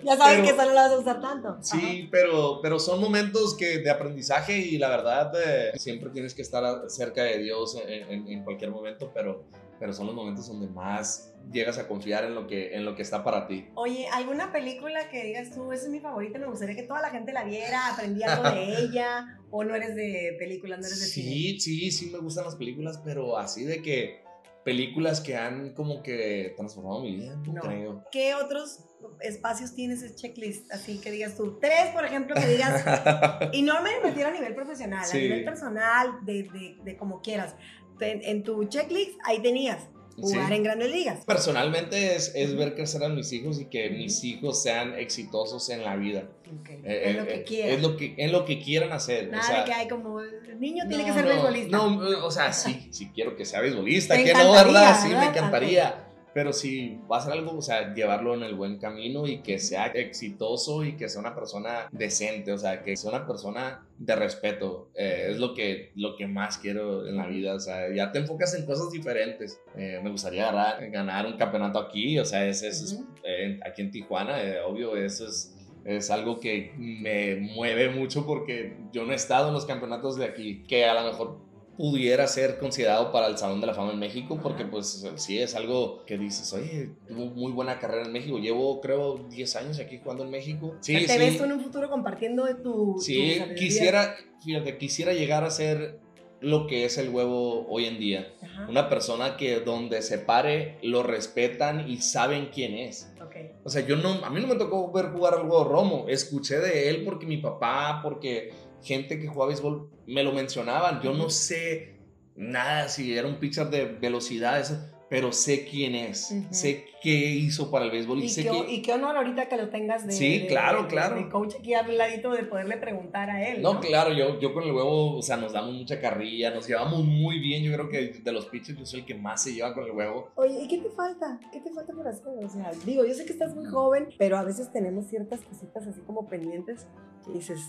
Ya 0.03 0.17
sabes 0.17 0.35
Pero- 0.37 0.43
que 0.43 0.49
eso 0.51 0.63
no 0.63 0.69
lo 0.71 0.75
vas 0.75 0.93
a 0.93 0.99
usar 0.99 1.21
tanto. 1.21 1.57
Sí, 1.61 2.09
pero, 2.11 2.61
pero 2.63 2.79
son 2.79 3.01
momentos 3.01 3.57
que, 3.57 3.79
de 3.79 3.91
aprendizaje 3.91 4.59
y 4.59 4.79
la 4.79 4.89
verdad 4.89 5.33
eh, 5.45 5.79
siempre 5.79 6.11
tienes 6.11 6.35
que 6.35 6.43
estar 6.43 6.65
cerca 6.89 7.23
de 7.23 7.39
Dios 7.39 7.77
en, 7.87 8.11
en- 8.11 8.29
en 8.29 8.45
cualquier 8.45 8.71
momento, 8.71 9.11
pero 9.15 9.45
pero 9.79 9.93
son 9.93 10.07
los 10.07 10.15
momentos 10.15 10.49
donde 10.49 10.67
más 10.69 11.33
llegas 11.53 11.79
a 11.79 11.87
confiar 11.89 12.25
en 12.25 12.35
lo 12.35 12.47
que, 12.47 12.75
en 12.75 12.85
lo 12.85 12.95
que 12.95 13.03
está 13.03 13.25
para 13.25 13.47
ti. 13.47 13.67
Oye, 13.75 14.07
¿alguna 14.13 14.53
película 14.53 15.09
que 15.11 15.25
digas 15.25 15.51
tú, 15.55 15.73
esa 15.73 15.85
es 15.85 15.91
mi 15.91 16.01
favorita, 16.01 16.39
me 16.39 16.47
gustaría 16.47 16.75
que 16.77 16.83
toda 16.83 17.01
la 17.01 17.11
gente 17.11 17.33
la 17.33 17.45
viera, 17.45 17.93
aprendí 17.93 18.23
algo 18.23 18.51
de 18.51 18.79
ella, 18.83 19.39
o 19.51 19.65
no 19.65 19.75
eres 19.75 19.95
de 19.95 20.37
películas, 20.39 20.81
no 20.81 20.87
eres 20.87 21.01
de 21.01 21.07
cine? 21.07 21.31
Sí, 21.31 21.61
sí, 21.61 21.91
sí 21.91 22.11
me 22.11 22.19
gustan 22.19 22.45
las 22.45 22.57
películas, 22.57 23.01
pero 23.05 23.39
así 23.39 23.65
de 23.65 23.81
que 23.83 24.23
películas 24.65 25.21
que 25.23 25.37
han 25.37 25.73
como 25.73 26.03
que 26.03 26.53
transformado 26.57 27.01
mi 27.01 27.17
vida, 27.17 27.37
no, 27.37 27.53
No. 27.55 27.61
creo. 27.63 28.05
¿Qué 28.13 28.35
otros 28.35 28.81
espacios 29.21 29.75
tienes 29.75 30.03
ese 30.03 30.15
checklist? 30.17 30.71
Así 30.73 31.01
que 31.01 31.11
digas 31.11 31.37
tú, 31.37 31.59
tres, 31.59 31.91
por 31.95 32.05
ejemplo, 32.05 32.35
que 32.35 32.47
digas, 32.47 32.85
y 33.55 33.63
no 33.63 33.81
me 33.83 33.99
refiero 34.03 34.29
a 34.29 34.33
nivel 34.33 34.55
profesional, 34.55 35.07
Sí. 35.07 35.17
a 35.17 35.21
nivel 35.21 35.45
personal, 35.45 36.19
de, 36.27 36.43
de, 36.43 36.77
de 36.85 36.97
como 36.99 37.23
quieras. 37.23 37.55
En, 38.01 38.23
en 38.25 38.43
tu 38.43 38.65
checklist, 38.65 39.19
ahí 39.25 39.41
tenías 39.41 39.89
jugar 40.21 40.49
Sí. 40.49 40.55
en 40.55 40.63
grandes 40.65 40.91
ligas. 40.91 41.25
Personalmente 41.25 42.17
es, 42.17 42.33
es 42.35 42.57
ver 42.57 42.75
crecer 42.75 43.05
a 43.05 43.09
mis 43.09 43.33
hijos 43.33 43.61
y 43.61 43.67
que 43.67 43.91
mis 43.91 44.25
hijos 44.25 44.61
sean 44.63 44.95
exitosos 44.99 45.69
en 45.71 45.85
la 45.85 45.97
vida. 45.97 46.25
Ok, 46.61 46.71
Eh, 46.85 47.03
es 47.11 47.17
lo 47.17 47.23
eh, 47.23 47.27
que 47.27 47.35
eh, 47.35 47.45
quieras. 47.45 47.73
Es 47.77 47.83
lo 47.83 47.97
que, 47.97 48.15
en 48.17 48.33
lo 48.33 48.45
que 48.45 48.61
quieran 48.61 48.93
hacer. 48.93 49.29
Nada 49.31 49.43
o 49.43 49.47
sea, 49.47 49.59
de 49.61 49.65
que 49.67 49.73
hay 49.75 49.89
como, 49.89 50.21
el 50.21 50.59
niño 50.61 50.85
tiene 50.89 51.05
que 51.05 51.11
no, 51.11 51.15
ser 51.15 51.25
no, 51.25 51.31
beisbolista. 51.31 51.77
No, 51.77 52.27
o 52.27 52.31
sea, 52.31 52.53
sí, 52.53 52.89
sí 52.91 53.11
quiero 53.15 53.37
que 53.37 53.45
sea 53.45 53.61
beisbolista, 53.61 54.17
que 54.17 54.33
no, 54.33 54.53
¿verdad? 54.53 54.99
Sí, 55.01 55.09
¿verdad? 55.09 55.23
me 55.23 55.29
encantaría. 55.29 56.08
Pero 56.39 56.53
si 56.53 57.01
va 57.11 57.19
a 57.19 57.21
ser 57.21 57.33
algo, 57.33 57.59
o 57.59 57.61
sea, 57.61 57.93
llevarlo 57.95 58.33
en 58.33 58.45
el 58.45 58.55
buen 58.55 58.79
camino 58.79 59.27
y 59.27 59.39
que 59.39 59.59
sea 59.59 59.87
exitoso 59.87 60.85
y 60.85 60.93
que 60.97 61.09
sea 61.09 61.21
una 61.21 61.35
persona 61.35 61.89
decente, 61.91 62.53
o 62.53 62.59
sea, 62.59 62.85
que 62.85 62.97
sea 62.97 63.11
una 63.11 63.27
persona 63.27 63.85
de 63.99 64.15
respeto. 64.15 64.89
Eh, 64.95 65.31
es 65.31 65.39
lo 65.39 65.53
que, 65.53 65.91
lo 65.97 66.15
que 66.15 66.29
más 66.29 66.59
quiero 66.59 67.09
en 67.09 67.17
la 67.17 67.27
vida, 67.27 67.57
o 67.57 67.59
sea, 67.59 67.93
ya 67.93 68.13
te 68.13 68.21
enfocas 68.21 68.55
en 68.55 68.67
cosas 68.67 68.93
diferentes. 68.93 69.61
Eh, 69.77 69.99
me 70.01 70.11
gustaría 70.11 70.45
ganar, 70.45 70.89
ganar 70.93 71.27
un 71.27 71.37
campeonato 71.37 71.81
aquí, 71.81 72.17
o 72.21 72.25
sea, 72.25 72.47
es, 72.47 72.63
Ujú. 72.93 73.05
eh, 73.25 73.59
aquí 73.67 73.83
en 73.83 73.91
Tijuana, 73.91 74.41
eh, 74.41 74.61
obvio, 74.61 74.97
eso 74.97 75.27
es 75.27 75.57
es 75.85 76.11
algo 76.11 76.39
que 76.39 76.73
me 76.77 77.37
mueve 77.37 77.89
mucho 77.89 78.27
porque 78.27 78.77
yo 78.93 79.05
no 79.05 79.13
he 79.13 79.17
estado 79.17 79.49
en 79.49 79.55
los 79.55 79.65
campeonatos 79.65 80.17
de 80.17 80.27
aquí, 80.27 80.63
que 80.69 80.85
a 80.85 80.93
lo 80.93 81.11
mejor 81.11 81.39
pudiera 81.79 82.27
ser 82.27 82.59
considerado 82.59 83.13
para 83.13 83.29
el 83.29 83.39
Salón 83.39 83.61
de 83.63 83.69
la 83.69 83.73
Fama 83.75 83.93
en 83.93 83.99
México, 84.01 84.39
porque 84.43 84.65
pues 84.65 85.07
sí 85.15 85.39
es 85.39 85.55
algo 85.55 86.05
que 86.05 86.19
dices, 86.19 86.53
oye, 86.53 86.91
tuvo 87.07 87.27
muy 87.27 87.53
buena 87.53 87.79
carrera 87.79 88.05
en 88.05 88.13
México, 88.13 88.37
llevo 88.39 88.81
creo 88.81 89.19
10 89.31 89.57
años 89.57 89.79
aquí 89.79 89.99
jugando 90.03 90.25
en 90.25 90.31
México. 90.31 90.75
Sí, 90.81 90.95
¿Te 91.07 91.07
sí. 91.15 91.19
ves 91.19 91.39
tú 91.39 91.45
en 91.45 91.53
un 91.53 91.61
futuro 91.61 91.89
compartiendo 91.89 92.45
de 92.45 92.55
tu, 92.57 92.97
tu 92.97 92.99
Sí, 93.01 93.37
sabiduría? 93.37 93.55
quisiera, 93.55 94.17
fíjate, 94.45 94.77
quisiera 94.77 95.13
llegar 95.15 95.45
a 95.45 95.51
ser 95.51 96.01
lo 96.41 96.67
que 96.67 96.85
es 96.85 96.99
el 96.99 97.09
huevo 97.11 97.67
hoy 97.69 97.87
en 97.87 97.99
día. 97.99 98.33
Ajá, 98.43 98.67
Una 98.69 98.89
persona 98.89 99.37
que 99.37 99.61
donde 99.61 100.03
se 100.03 100.19
pare 100.19 100.79
lo 100.83 101.03
respetan 101.05 101.89
y 101.91 101.99
saben 101.99 102.51
quién 102.53 102.75
es. 102.75 103.13
ok. 103.23 103.35
O 103.65 103.71
sea, 103.71 103.85
yo 103.87 103.97
no, 103.97 104.25
a 104.25 104.31
mí 104.31 104.41
no 104.41 104.47
me 104.47 104.55
tocó 104.57 104.91
ver 104.93 105.07
jugar 105.13 105.35
al 105.35 105.43
huevo 105.43 105.65
Romo. 105.65 106.05
Escuché 106.09 106.59
de 106.59 106.89
él 106.91 107.03
porque 107.05 107.27
mi 107.27 107.39
papá, 107.39 108.01
porque 108.03 108.53
gente 108.83 109.19
que 109.21 109.27
jugaba 109.27 109.49
béisbol 109.49 109.91
me 110.07 110.23
lo 110.23 110.33
mencionaban. 110.33 111.01
Yo 111.03 111.13
no 111.15 111.31
sé 111.31 111.97
nada 112.37 112.89
si 112.89 113.17
era 113.17 113.27
un 113.29 113.37
pitcher 113.41 113.69
de 113.71 113.85
velocidad, 113.87 114.61
eso, 114.61 114.79
pero 115.11 115.33
sé 115.33 115.65
quién 115.67 115.95
es. 115.95 116.31
Ujú. 116.31 116.47
Sé 116.55 116.85
qué 117.03 117.11
hizo 117.11 117.71
para 117.71 117.87
el 117.87 117.91
béisbol 117.91 118.19
y, 118.19 118.25
Y 118.25 118.29
sé 118.29 118.43
qué, 118.43 118.51
que... 118.51 118.73
y 118.73 118.83
qué 118.83 118.93
honor 118.93 119.17
ahorita 119.17 119.49
que 119.49 119.57
lo 119.57 119.71
tengas 119.71 120.07
de, 120.07 120.13
Sí, 120.13 120.41
de- 120.41 120.47
claro, 120.47 120.83
de- 120.83 120.89
claro. 120.89 121.17
de 121.17 121.29
coach 121.31 121.55
aquí 121.59 121.73
al 121.75 121.97
ladito 121.97 122.31
de 122.33 122.43
poderle 122.45 122.77
preguntar 122.77 123.31
a 123.31 123.49
él. 123.49 123.63
No, 123.63 123.75
No, 123.75 123.81
claro, 123.81 124.13
yo, 124.13 124.39
yo 124.39 124.53
con 124.53 124.65
el 124.65 124.73
huevo, 124.73 125.17
o 125.17 125.23
sea, 125.23 125.37
nos 125.39 125.53
damos 125.55 125.73
mucha 125.75 125.99
carrilla, 126.01 126.51
nos 126.51 126.69
llevamos 126.69 127.05
muy 127.05 127.39
bien. 127.41 127.65
Yo 127.65 127.73
creo 127.73 127.89
que 127.89 128.21
de 128.23 128.33
los 128.33 128.47
pitchers 128.47 128.79
yo 128.79 128.85
soy 128.87 129.01
el 129.01 129.07
que 129.07 129.15
más 129.15 129.43
se 129.43 129.55
lleva 129.55 129.73
con 129.75 129.85
el 129.85 129.93
huevo. 129.93 130.31
Oye, 130.37 130.61
¿y 130.63 130.69
qué 130.69 130.79
te 130.79 130.91
falta? 130.91 131.41
¿Qué 131.53 131.61
te 131.61 131.73
falta 131.73 131.93
por 131.95 132.07
hacer? 132.07 132.27
O 132.45 132.49
sea, 132.49 132.71
digo, 132.85 133.05
yo 133.07 133.15
sé 133.15 133.25
que 133.25 133.33
estás 133.33 133.55
muy 133.55 133.65
joven, 133.65 134.09
pero 134.19 134.37
a 134.37 134.45
veces 134.45 134.71
tenemos 134.73 135.07
ciertas 135.07 135.41
cositas 135.41 135.87
así 135.87 136.01
como 136.03 136.29
pendientes 136.29 136.87
que 137.25 137.33
dices, 137.33 137.61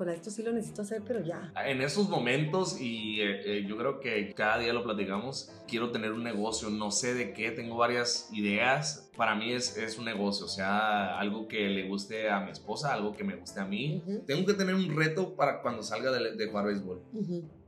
híjole, 0.00 0.14
esto 0.16 0.30
sí 0.30 0.42
lo 0.42 0.52
necesito 0.52 0.80
hacer, 0.80 1.02
pero 1.06 1.20
ya. 1.20 1.52
En 1.66 1.82
esos 1.82 2.08
momentos, 2.08 2.80
y 2.80 3.20
eh, 3.20 3.58
eh, 3.58 3.66
yo 3.68 3.76
creo 3.76 4.00
que 4.00 4.32
cada 4.34 4.58
día 4.58 4.72
lo 4.72 4.82
platicamos, 4.82 5.52
quiero 5.68 5.90
tener 5.90 6.12
un 6.12 6.24
negocio, 6.24 6.70
no 6.70 6.90
sé 6.90 7.12
de 7.12 7.34
qué, 7.34 7.50
tengo 7.50 7.76
varias 7.76 8.30
ideas. 8.32 9.09
Para 9.20 9.34
mí 9.34 9.52
es, 9.52 9.76
es 9.76 9.98
un 9.98 10.06
negocio, 10.06 10.46
o 10.46 10.48
sea, 10.48 11.18
algo 11.18 11.46
que 11.46 11.68
le 11.68 11.86
guste 11.86 12.30
a 12.30 12.40
mi 12.40 12.52
esposa, 12.52 12.94
algo 12.94 13.12
que 13.12 13.22
me 13.22 13.36
guste 13.36 13.60
a 13.60 13.66
mí. 13.66 14.02
Tengo 14.26 14.46
que 14.46 14.54
tener 14.54 14.74
un 14.74 14.96
reto 14.96 15.36
para 15.36 15.60
cuando 15.60 15.82
salga 15.82 16.10
de, 16.10 16.36
de 16.36 16.46
jugar 16.48 16.64
béisbol. 16.64 17.02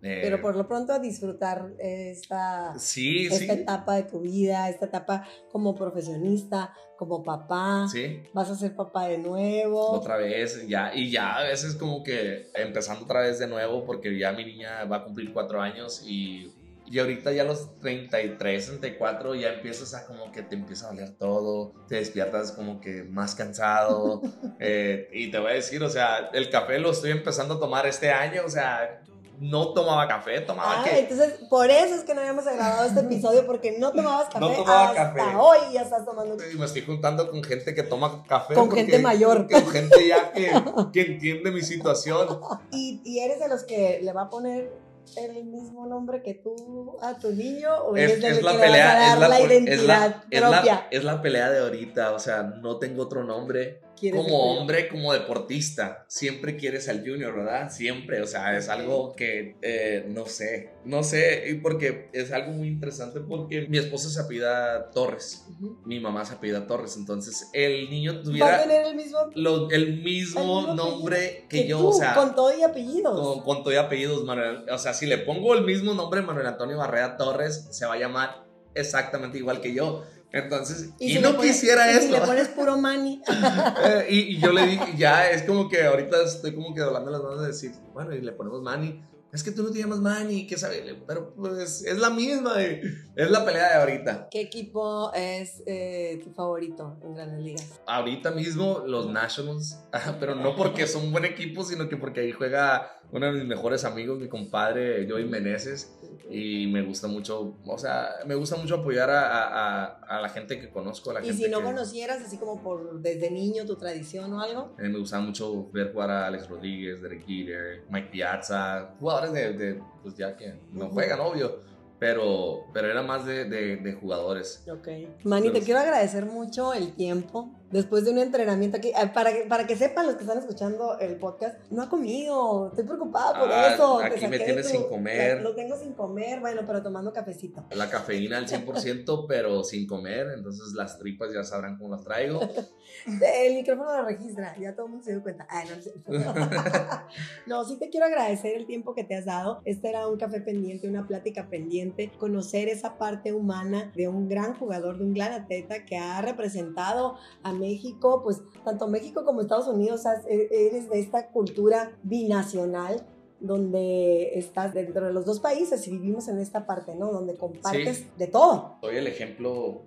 Eh, 0.00 0.20
Pero 0.22 0.40
por 0.40 0.56
lo 0.56 0.66
pronto 0.66 0.98
disfrutar 0.98 1.74
esta, 1.78 2.72
Sí, 2.78 3.28
sí. 3.28 3.34
esta 3.34 3.52
etapa 3.52 3.96
de 3.96 4.04
tu 4.04 4.20
vida, 4.20 4.70
esta 4.70 4.86
etapa 4.86 5.28
como 5.50 5.74
profesionista, 5.74 6.72
como 6.96 7.22
papá. 7.22 7.86
Sí. 7.86 8.22
Vas 8.32 8.48
a 8.48 8.54
ser 8.54 8.74
papá 8.74 9.08
de 9.08 9.18
nuevo. 9.18 9.90
otra 9.90 10.16
vez, 10.16 10.66
ya, 10.66 10.94
y 10.94 11.10
ya 11.10 11.36
a 11.36 11.42
veces 11.42 11.74
como 11.76 12.02
que 12.02 12.48
empezando 12.54 13.04
otra 13.04 13.20
vez 13.20 13.38
de 13.38 13.46
nuevo, 13.46 13.84
porque 13.84 14.18
ya 14.18 14.32
mi 14.32 14.46
niña 14.46 14.84
va 14.86 14.96
a 14.96 15.04
cumplir 15.04 15.34
cuatro 15.34 15.60
años 15.60 16.02
y, 16.06 16.50
y 16.92 16.98
ahorita 16.98 17.32
ya 17.32 17.40
a 17.40 17.44
los 17.46 17.78
33, 17.80 18.66
34 18.66 19.34
ya 19.34 19.48
empiezas 19.54 19.94
a 19.94 20.04
como 20.06 20.30
que 20.30 20.42
te 20.42 20.54
empieza 20.56 20.86
a 20.86 20.90
valer 20.90 21.16
todo, 21.16 21.72
te 21.88 21.94
despiertas 21.96 22.52
como 22.52 22.80
que 22.82 23.02
más 23.04 23.34
cansado, 23.34 24.20
eh, 24.60 25.08
y 25.10 25.30
te 25.30 25.38
voy 25.38 25.52
a 25.52 25.54
decir, 25.54 25.82
o 25.82 25.88
sea, 25.88 26.28
el 26.34 26.50
café 26.50 26.78
lo 26.78 26.90
estoy 26.90 27.12
empezando 27.12 27.54
a 27.54 27.60
tomar 27.60 27.86
este 27.86 28.10
año, 28.10 28.42
o 28.44 28.50
sea, 28.50 29.02
no 29.40 29.72
tomaba 29.72 30.06
café, 30.06 30.40
tomaba 30.42 30.82
Ah, 30.82 30.84
que... 30.84 30.98
entonces 31.00 31.32
por 31.48 31.70
eso 31.70 31.94
es 31.94 32.02
que 32.04 32.14
no 32.14 32.20
habíamos 32.20 32.44
grabado 32.44 32.84
este 32.86 33.00
episodio 33.00 33.46
porque 33.46 33.76
no 33.78 33.90
tomabas 33.92 34.26
café 34.26 34.38
No 34.38 34.50
tomaba 34.52 34.90
hasta 34.90 35.14
café. 35.14 35.34
hoy 35.36 35.58
ya 35.72 35.80
estás 35.82 36.04
tomando 36.04 36.36
Y 36.52 36.56
me 36.58 36.66
estoy 36.66 36.82
juntando 36.82 37.28
con 37.30 37.42
gente 37.42 37.74
que 37.74 37.82
toma 37.82 38.22
café. 38.28 38.52
Con 38.54 38.66
porque- 38.68 38.82
gente 38.82 38.98
mayor. 39.00 39.48
Con 39.50 39.66
gente 39.68 40.06
ya 40.06 40.30
que, 40.32 40.52
que 40.92 41.00
entiende 41.14 41.50
mi 41.50 41.62
situación. 41.62 42.38
¿Y, 42.70 43.00
y 43.04 43.18
eres 43.20 43.40
de 43.40 43.48
los 43.48 43.64
que 43.64 43.98
le 44.02 44.12
va 44.12 44.24
a 44.24 44.30
poner 44.30 44.70
el 45.16 45.44
mismo 45.44 45.86
nombre 45.86 46.22
que 46.22 46.34
tú 46.34 46.96
a 47.02 47.18
tu 47.18 47.30
niño 47.32 47.74
o 47.84 47.96
Es, 47.96 48.04
eres 48.12 48.22
de 48.22 48.28
es 48.30 48.42
la 48.42 48.52
pelea, 48.52 49.12
es 49.14 49.18
la, 49.20 49.28
la, 49.28 49.38
es 49.38 49.46
identidad 49.46 49.86
la, 49.86 50.24
es 50.30 50.40
la- 50.40 50.50
propia? 50.50 50.86
es 50.90 51.04
la 51.04 51.22
pelea 51.22 51.50
de 51.50 51.58
ahorita, 51.60 52.12
o 52.12 52.18
sea, 52.18 52.42
no 52.42 52.78
tengo 52.78 53.02
otro 53.02 53.24
nombre. 53.24 53.80
¿Quieres 54.02 54.18
el 54.20 54.26
Como 54.26 54.58
hombre, 54.58 54.88
como 54.88 55.12
deportista, 55.12 56.04
siempre 56.08 56.56
quieres 56.56 56.88
al 56.88 57.00
junior, 57.08 57.36
¿verdad? 57.36 57.70
Siempre, 57.70 58.20
o 58.20 58.26
sea, 58.26 58.56
es 58.58 58.68
algo 58.68 59.14
que 59.14 59.56
eh, 59.62 60.04
no 60.08 60.26
sé, 60.26 60.70
no 60.84 61.04
sé, 61.04 61.44
y 61.48 61.54
porque 61.54 62.10
es 62.12 62.32
algo 62.32 62.50
muy 62.50 62.66
interesante 62.66 63.20
porque 63.20 63.68
mi 63.68 63.78
esposa 63.78 64.10
se 64.10 64.20
apellida 64.20 64.90
Torres, 64.90 65.46
mi 65.84 66.00
mamá 66.00 66.24
se 66.24 66.34
apellida 66.34 66.66
Torres, 66.66 66.96
entonces 66.96 67.48
el 67.52 67.88
niño 67.90 68.14
Va 68.14 68.18
a 68.18 68.22
tuviera 68.24 68.62
tener 68.62 68.86
el 68.86 68.96
mismo 68.96 69.18
lo- 69.36 69.70
el 69.70 69.82
el 69.82 70.02
mismo 70.02 70.60
mismo 70.62 70.74
nombre 70.74 71.46
que, 71.48 71.62
que 71.62 71.68
yo, 71.68 71.78
tú, 71.78 71.88
o 71.90 71.92
sea, 71.92 72.14
con 72.14 72.34
todo 72.34 72.52
y 72.58 72.62
apellidos. 72.64 73.18
con, 73.20 73.44
con 73.44 73.62
todo 73.62 73.72
y 73.72 73.76
apellidos, 73.76 74.24
Manuel. 74.24 74.68
O 74.68 74.78
sea, 74.78 74.94
si 74.94 75.06
le 75.06 75.18
pongo 75.18 75.54
el 75.54 75.62
mismo 75.64 75.94
nombre, 75.94 76.22
Manuel 76.22 76.46
Antonio 76.48 76.76
Barrera 76.76 77.16
Torres, 77.16 77.68
se 77.70 77.86
va 77.86 77.94
a 77.94 77.98
llamar 77.98 78.44
exactamente 78.74 79.38
igual 79.38 79.60
que 79.60 79.74
yo. 79.74 80.02
Entonces, 80.32 80.90
y, 80.98 81.12
si 81.14 81.18
no 81.20 81.36
pones- 81.36 81.52
quisiera 81.52 81.90
y 81.92 81.98
Si 81.98 82.04
eso. 82.06 82.12
le 82.20 82.26
pones 82.26 82.48
puro 82.48 82.76
mani. 82.78 83.20
Eh, 83.84 84.06
y, 84.10 84.18
y 84.36 84.38
yo 84.38 84.52
le 84.52 84.66
dije, 84.66 84.94
ya, 84.96 85.30
es 85.30 85.42
como 85.42 85.68
que 85.68 85.82
ahorita 85.84 86.22
estoy 86.22 86.54
como 86.54 86.74
que 86.74 86.80
doblando 86.80 87.10
las 87.10 87.22
manos 87.22 87.40
de 87.42 87.48
decir, 87.48 87.72
bueno, 87.92 88.14
y 88.14 88.20
le 88.20 88.32
ponemos 88.32 88.62
Manny. 88.62 89.02
Es 89.32 89.42
que 89.42 89.50
tú 89.50 89.62
no 89.62 89.70
te 89.70 89.78
llamas 89.78 89.98
Manny, 90.00 90.46
¿qué 90.46 90.58
sabes? 90.58 90.82
Pero 91.06 91.34
pues 91.34 91.82
es 91.86 91.98
la 91.98 92.10
misma, 92.10 92.60
es 92.62 93.30
la 93.30 93.44
pelea 93.46 93.68
de 93.70 93.74
ahorita. 93.76 94.28
¿Qué 94.30 94.42
equipo 94.42 95.10
es 95.14 95.62
eh, 95.66 96.20
tu 96.22 96.32
favorito 96.32 96.98
en 97.02 97.14
Grandes 97.14 97.40
Ligas? 97.42 97.80
Ahorita 97.86 98.30
mismo 98.30 98.82
los 98.86 99.08
Nationals, 99.10 99.78
pero 100.20 100.34
no 100.34 100.54
porque 100.54 100.86
son 100.86 101.10
buen 101.12 101.24
equipo, 101.24 101.64
sino 101.64 101.88
que 101.88 101.96
porque 101.96 102.20
ahí 102.20 102.32
juega 102.32 102.90
uno 103.12 103.26
de 103.26 103.32
mis 103.32 103.44
mejores 103.44 103.84
amigos, 103.84 104.18
mi 104.18 104.28
compadre 104.28 105.06
Joey 105.08 105.26
Meneses, 105.26 105.92
y 106.30 106.66
me 106.66 106.82
gusta 106.82 107.08
mucho, 107.08 107.56
o 107.66 107.78
sea, 107.78 108.08
me 108.26 108.34
gusta 108.34 108.56
mucho 108.56 108.76
apoyar 108.76 109.10
a, 109.10 109.28
a- 109.28 109.84
a- 110.08 110.20
la 110.20 110.28
gente 110.30 110.58
que 110.58 110.70
conozco, 110.70 111.10
a 111.10 111.14
la 111.14 111.20
Y 111.20 111.26
gente 111.26 111.44
si 111.44 111.50
no 111.50 111.58
que- 111.58 111.64
conocieras, 111.64 112.22
así 112.24 112.38
como 112.38 112.62
por 112.62 113.00
desde 113.00 113.30
niño, 113.30 113.66
tu 113.66 113.76
tradición 113.76 114.32
o 114.32 114.40
algo. 114.40 114.74
Mí 114.78 114.88
me 114.88 114.98
gustaba 114.98 115.22
mucho 115.22 115.70
ver 115.72 115.92
jugar 115.92 116.10
a 116.10 116.26
Alex 116.26 116.48
Rodríguez, 116.48 117.02
Derek 117.02 117.26
Jeter, 117.26 117.84
Mike 117.90 118.08
Piazza, 118.10 118.94
jugadores 118.98 119.32
de, 119.34 119.52
de, 119.52 119.82
pues 120.02 120.16
ya 120.16 120.34
que 120.36 120.54
no 120.72 120.86
Ujú. 120.86 120.94
juegan, 120.94 121.20
obvio, 121.20 121.60
pero, 121.98 122.64
pero 122.72 122.90
era 122.90 123.02
más 123.02 123.26
de, 123.26 123.44
de- 123.44 123.76
de 123.76 123.92
jugadores. 123.92 124.64
Ok. 124.68 124.88
Manny, 125.24 125.50
te 125.52 125.60
quiero 125.60 125.80
agradecer 125.80 126.24
mucho 126.26 126.72
el 126.72 126.94
tiempo. 126.94 127.50
Después 127.72 128.04
de 128.04 128.12
un 128.12 128.18
entrenamiento 128.18 128.76
aquí, 128.76 128.88
eh, 128.90 129.10
para 129.12 129.32
que, 129.32 129.40
para 129.48 129.66
que 129.66 129.74
sepan 129.76 130.06
los 130.06 130.14
que 130.16 130.22
están 130.22 130.38
escuchando 130.38 130.98
el 131.00 131.16
podcast, 131.16 131.56
no 131.70 131.82
ha 131.82 131.88
comido, 131.88 132.68
estoy 132.68 132.84
preocupada 132.84 133.40
por 133.40 133.50
Ah, 133.50 133.72
eso. 133.74 133.98
te 133.98 134.06
aquí 134.06 134.26
me 134.28 134.38
tienes 134.38 134.68
sin 134.68 134.84
comer. 134.84 135.42
Lo 135.42 135.54
tengo 135.54 135.76
sin 135.76 135.94
comer, 135.94 136.40
bueno, 136.40 136.62
pero 136.66 136.82
tomando 136.82 137.12
cafecito. 137.12 137.64
La 137.72 137.90
cafeína 137.90 138.38
al 138.38 138.46
100%, 138.46 139.24
pero 139.28 139.64
sin 139.64 139.86
comer, 139.86 140.28
entonces 140.36 140.74
las 140.74 140.98
tripas 140.98 141.32
ya 141.32 141.42
sabrán 141.42 141.76
cómo 141.78 141.90
las 141.94 142.04
traigo. 142.04 142.40
El 143.06 143.54
micrófono 143.54 143.96
lo 143.96 144.04
registra, 144.04 144.54
ya 144.60 144.74
todo 144.74 144.86
el 144.86 144.92
mundo 144.92 145.04
se 145.04 145.12
dio 145.12 145.22
cuenta. 145.22 145.46
Ay, 145.48 145.68
no, 145.68 145.76
no 145.76 145.82
cierto. 145.82 146.12
no, 147.46 147.64
sí 147.64 147.78
te 147.78 147.88
quiero 147.88 148.06
agradecer 148.06 148.54
el 148.56 148.66
tiempo 148.66 148.94
que 148.94 149.02
te 149.04 149.16
has 149.16 149.24
dado. 149.24 149.62
Este 149.64 149.88
era 149.88 150.06
un 150.08 150.18
café 150.18 150.40
pendiente, 150.40 150.88
una 150.88 151.06
plática 151.06 151.48
pendiente, 151.48 152.12
conocer 152.18 152.68
esa 152.68 152.98
parte 152.98 153.32
humana 153.32 153.90
de 153.96 154.08
un 154.08 154.28
gran 154.28 154.54
jugador, 154.54 154.98
de 154.98 155.04
un 155.04 155.14
gran 155.14 155.32
atleta 155.32 155.84
que 155.84 155.96
ha 155.96 156.20
representado 156.20 157.16
a 157.42 157.52
México, 157.62 158.20
pues 158.22 158.42
tanto 158.64 158.86
México 158.88 159.24
como 159.24 159.40
Estados 159.40 159.68
Unidos, 159.68 160.02
e- 160.28 160.48
eres 160.66 160.90
de 160.90 160.98
esta 161.00 161.28
cultura 161.30 161.92
binacional 162.02 162.94
donde 163.40 164.38
estás 164.38 164.72
dentro 164.72 165.06
de 165.06 165.12
los 165.12 165.24
dos 165.24 165.40
países 165.40 165.86
y 165.88 165.90
vivimos 165.92 166.28
en 166.28 166.38
esta 166.38 166.64
parte, 166.66 166.94
¿no? 166.94 167.10
Donde 167.12 167.34
compartes 167.36 167.98
Sí. 167.98 168.06
de 168.18 168.26
todo, 168.28 168.76
Soy 168.80 168.96
el 168.96 169.06
ejemplo 169.06 169.82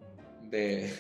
de, 0.50 0.92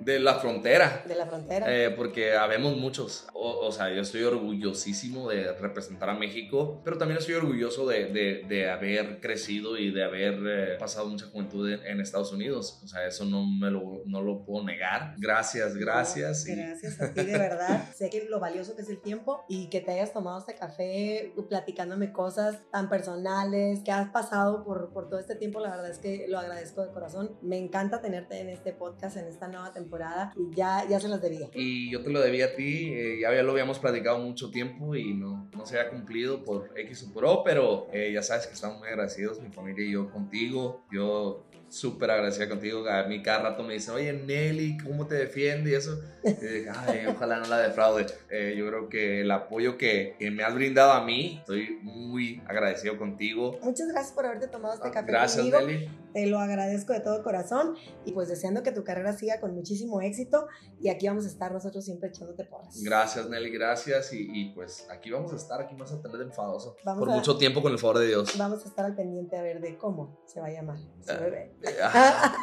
de 0.00 0.18
la 0.20 0.34
frontera. 0.36 1.02
de 1.06 1.14
la 1.14 1.26
frontera. 1.26 1.66
Eh, 1.74 1.90
porque 1.90 2.34
habemos 2.34 2.76
muchos. 2.76 3.26
O, 3.34 3.66
o 3.66 3.72
sea, 3.72 3.92
yo 3.92 4.00
estoy 4.02 4.22
orgullosísimo 4.22 5.28
de 5.28 5.52
representar 5.52 6.08
a 6.10 6.14
México, 6.14 6.80
pero 6.84 6.98
también 6.98 7.18
estoy 7.18 7.34
orgulloso 7.34 7.86
de, 7.86 8.06
de- 8.06 8.44
de 8.48 8.70
haber 8.70 9.20
crecido 9.20 9.76
y 9.76 9.90
de 9.90 10.04
haber 10.04 10.34
eh, 10.46 10.76
pasado 10.78 11.06
mucha 11.08 11.26
juventud 11.26 11.70
en, 11.70 11.84
en 11.86 12.00
Estados 12.00 12.32
Unidos. 12.32 12.80
O 12.84 12.88
sea, 12.88 13.06
eso 13.06 13.24
no, 13.24 13.44
me 13.46 13.70
lo, 13.70 14.02
no 14.06 14.22
lo 14.22 14.44
puedo 14.44 14.64
negar. 14.64 15.14
Gracias, 15.18 15.76
gracias. 15.76 16.46
y- 16.48 16.54
Gracias 16.56 17.00
a 17.00 17.12
ti, 17.12 17.24
de 17.24 17.38
verdad. 17.38 17.84
sé 17.94 18.10
que 18.10 18.24
lo 18.28 18.40
valioso 18.40 18.74
que 18.76 18.82
es 18.82 18.88
el 18.88 19.00
tiempo 19.00 19.44
y 19.48 19.68
que 19.68 19.80
te 19.80 19.92
hayas 19.92 20.12
tomado 20.12 20.38
este 20.38 20.54
café 20.54 21.32
platicándome 21.48 22.12
cosas 22.12 22.58
tan 22.70 22.88
personales 22.88 23.80
que 23.84 23.92
has 23.92 24.10
pasado 24.10 24.64
por, 24.64 24.92
por 24.92 25.08
todo 25.08 25.18
este 25.20 25.34
tiempo. 25.36 25.60
La 25.60 25.70
verdad 25.70 25.90
es 25.90 25.98
que 25.98 26.26
lo 26.28 26.38
agradezco 26.38 26.82
de 26.84 26.92
corazón. 26.92 27.36
Me 27.42 27.58
encanta 27.58 28.00
tenerte 28.00 28.38
en 28.40 28.48
este 28.48 28.72
podcast, 28.78 29.16
en 29.16 29.26
esta 29.26 29.48
nueva 29.48 29.72
temporada 29.72 30.32
y 30.36 30.54
ya, 30.54 30.86
ya 30.88 31.00
se 31.00 31.08
las 31.08 31.20
debía. 31.22 31.48
Y 31.54 31.90
yo 31.90 32.02
te 32.02 32.10
lo 32.10 32.20
debía 32.20 32.46
a 32.46 32.54
ti, 32.54 32.92
eh, 32.92 33.18
ya, 33.20 33.34
ya 33.34 33.42
lo 33.42 33.52
habíamos 33.52 33.78
platicado 33.78 34.18
mucho 34.18 34.50
tiempo 34.50 34.94
y 34.94 35.14
no, 35.14 35.48
no 35.56 35.66
se 35.66 35.78
ha 35.80 35.90
cumplido 35.90 36.44
por 36.44 36.70
X 36.76 37.06
o 37.08 37.12
por 37.12 37.24
O, 37.24 37.44
pero 37.44 37.88
eh, 37.92 38.10
ya 38.12 38.22
sabes 38.22 38.46
que 38.46 38.54
estamos 38.54 38.78
muy 38.78 38.88
agradecidos, 38.88 39.40
mi 39.40 39.50
familia 39.50 39.84
y 39.84 39.92
yo 39.92 40.10
contigo. 40.10 40.84
Yo 40.92 41.44
súper 41.68 42.10
agradecida 42.12 42.48
contigo. 42.48 42.88
A 42.88 43.02
mí 43.08 43.22
cada 43.22 43.50
rato 43.50 43.64
me 43.64 43.74
dicen, 43.74 43.94
oye 43.94 44.12
Nelly, 44.12 44.78
¿cómo 44.78 45.06
te 45.06 45.16
defiende? 45.16 45.70
Y 45.70 45.74
eso. 45.74 46.00
Ay, 46.24 47.06
ojalá 47.08 47.38
no 47.38 47.46
la 47.46 47.58
defraude. 47.58 48.06
Eh, 48.30 48.54
yo 48.56 48.66
creo 48.68 48.88
que 48.88 49.20
el 49.22 49.30
apoyo 49.30 49.76
que, 49.76 50.14
que 50.18 50.30
me 50.30 50.42
has 50.44 50.54
brindado 50.54 50.92
a 50.92 51.04
mí, 51.04 51.38
estoy 51.40 51.78
muy 51.82 52.40
agradecido 52.46 52.96
contigo. 52.98 53.58
Muchas 53.62 53.88
gracias 53.88 54.12
por 54.12 54.26
haberte 54.26 54.46
tomado 54.48 54.74
este 54.74 54.90
café 54.90 54.98
Ah, 55.00 55.10
Gracias, 55.10 55.44
conmigo. 55.50 55.60
Nelly. 55.66 55.90
Te 56.12 56.26
lo 56.26 56.38
agradezco 56.38 56.92
de 56.92 57.00
todo 57.00 57.22
corazón 57.22 57.74
y 58.04 58.12
pues 58.12 58.28
deseando 58.28 58.62
que 58.62 58.65
tu 58.72 58.84
carrera 58.84 59.12
siga 59.12 59.40
con 59.40 59.54
muchísimo 59.54 60.00
éxito 60.00 60.46
y 60.80 60.88
aquí 60.88 61.08
vamos 61.08 61.24
a 61.24 61.28
estar 61.28 61.52
nosotros 61.52 61.84
siempre 61.84 62.08
echándote 62.08 62.44
porras. 62.44 62.82
Gracias, 62.82 63.28
Nelly, 63.28 63.50
gracias. 63.50 64.12
Y, 64.12 64.28
y, 64.32 64.54
pues 64.54 64.86
aquí 64.90 65.10
vamos 65.10 65.32
a 65.32 65.36
estar, 65.36 65.60
aquí 65.60 65.74
vas 65.76 65.92
a 65.92 66.00
tener 66.00 66.18
de 66.18 66.24
enfadoso. 66.24 66.76
Vamos 66.84 67.00
por 67.00 67.10
a- 67.10 67.16
mucho 67.16 67.36
tiempo, 67.36 67.62
con 67.62 67.72
el 67.72 67.78
favor 67.78 67.98
de 67.98 68.06
Dios. 68.08 68.36
Vamos 68.38 68.64
a 68.64 68.68
estar 68.68 68.84
al 68.84 68.94
pendiente 68.94 69.36
a 69.36 69.42
ver 69.42 69.60
de 69.60 69.76
cómo 69.78 70.18
se 70.26 70.40
va 70.40 70.46
a 70.46 70.50
llamar 70.50 70.78
su 70.78 71.12
Ah. 71.12 71.16
bebé. 71.20 71.54
Ah, 71.82 72.34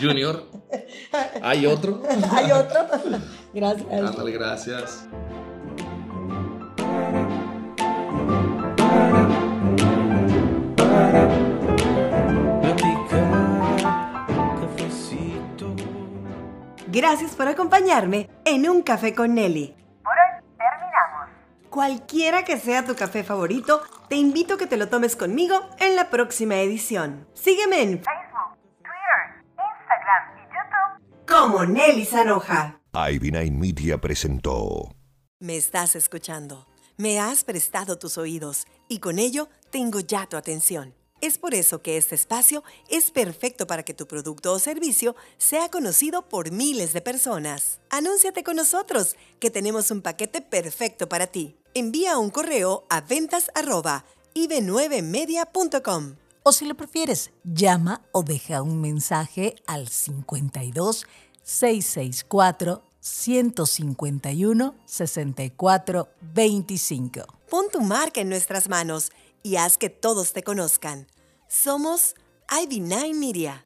Junior, 0.00 0.42
hay 1.42 1.66
otro. 1.66 2.02
Hay 2.32 2.50
otro. 2.52 2.80
Gracias. 3.54 3.90
Ándale, 3.90 4.32
gracias. 4.32 5.06
Gracias 16.96 17.32
por 17.32 17.46
acompañarme 17.46 18.30
en 18.46 18.66
Un 18.66 18.80
Café 18.80 19.14
con 19.14 19.34
Nelly. 19.34 19.76
Por 20.02 20.14
hoy 20.14 20.42
terminamos. 20.56 21.28
Cualquiera 21.68 22.42
que 22.42 22.56
sea 22.56 22.86
tu 22.86 22.94
café 22.94 23.22
favorito, 23.22 23.82
te 24.08 24.16
invito 24.16 24.54
a 24.54 24.56
que 24.56 24.66
te 24.66 24.78
lo 24.78 24.88
tomes 24.88 25.14
conmigo 25.14 25.60
en 25.78 25.94
la 25.94 26.08
próxima 26.08 26.56
edición. 26.56 27.28
Sígueme 27.34 27.82
en 27.82 28.02
Facebook, 28.02 28.56
Twitter, 28.78 29.44
Instagram 29.58 30.38
y 30.38 30.44
YouTube 30.54 31.28
como 31.28 31.66
Nelly 31.66 32.06
Sanoja. 32.06 32.80
Ivy 32.94 33.50
Media 33.50 34.00
presentó 34.00 34.88
Me 35.38 35.58
estás 35.58 35.96
escuchando, 35.96 36.66
me 36.96 37.20
has 37.20 37.44
prestado 37.44 37.98
tus 37.98 38.16
oídos 38.16 38.66
y 38.88 39.00
con 39.00 39.18
ello 39.18 39.50
tengo 39.70 40.00
ya 40.00 40.24
tu 40.24 40.38
atención. 40.38 40.94
Es 41.22 41.38
por 41.38 41.54
eso 41.54 41.80
que 41.80 41.96
este 41.96 42.14
espacio 42.14 42.62
es 42.88 43.10
perfecto 43.10 43.66
para 43.66 43.82
que 43.82 43.94
tu 43.94 44.06
producto 44.06 44.52
o 44.52 44.58
servicio 44.58 45.16
sea 45.38 45.70
conocido 45.70 46.28
por 46.28 46.50
miles 46.50 46.92
de 46.92 47.00
personas. 47.00 47.80
Anúnciate 47.88 48.44
con 48.44 48.56
nosotros, 48.56 49.16
que 49.40 49.50
tenemos 49.50 49.90
un 49.90 50.02
paquete 50.02 50.42
perfecto 50.42 51.08
para 51.08 51.26
ti. 51.26 51.56
Envía 51.72 52.18
un 52.18 52.30
correo 52.30 52.84
a 52.90 53.00
ventas 53.00 53.50
arroba 53.54 54.04
iv9media.com. 54.34 56.16
O 56.42 56.52
si 56.52 56.66
lo 56.66 56.76
prefieres, 56.76 57.30
llama 57.44 58.02
o 58.12 58.22
deja 58.22 58.60
un 58.60 58.80
mensaje 58.80 59.56
al 59.66 59.88
52 59.88 61.06
664 61.42 62.82
151 63.00 64.74
64 64.84 66.08
25. 66.34 67.20
Pon 67.48 67.66
tu 67.72 67.80
marca 67.80 68.20
en 68.20 68.28
nuestras 68.28 68.68
manos 68.68 69.12
y 69.46 69.56
haz 69.56 69.78
que 69.78 69.90
todos 69.90 70.32
te 70.32 70.42
conozcan. 70.42 71.06
Somos 71.46 72.16
ID9 72.48 73.14
Media. 73.14 73.64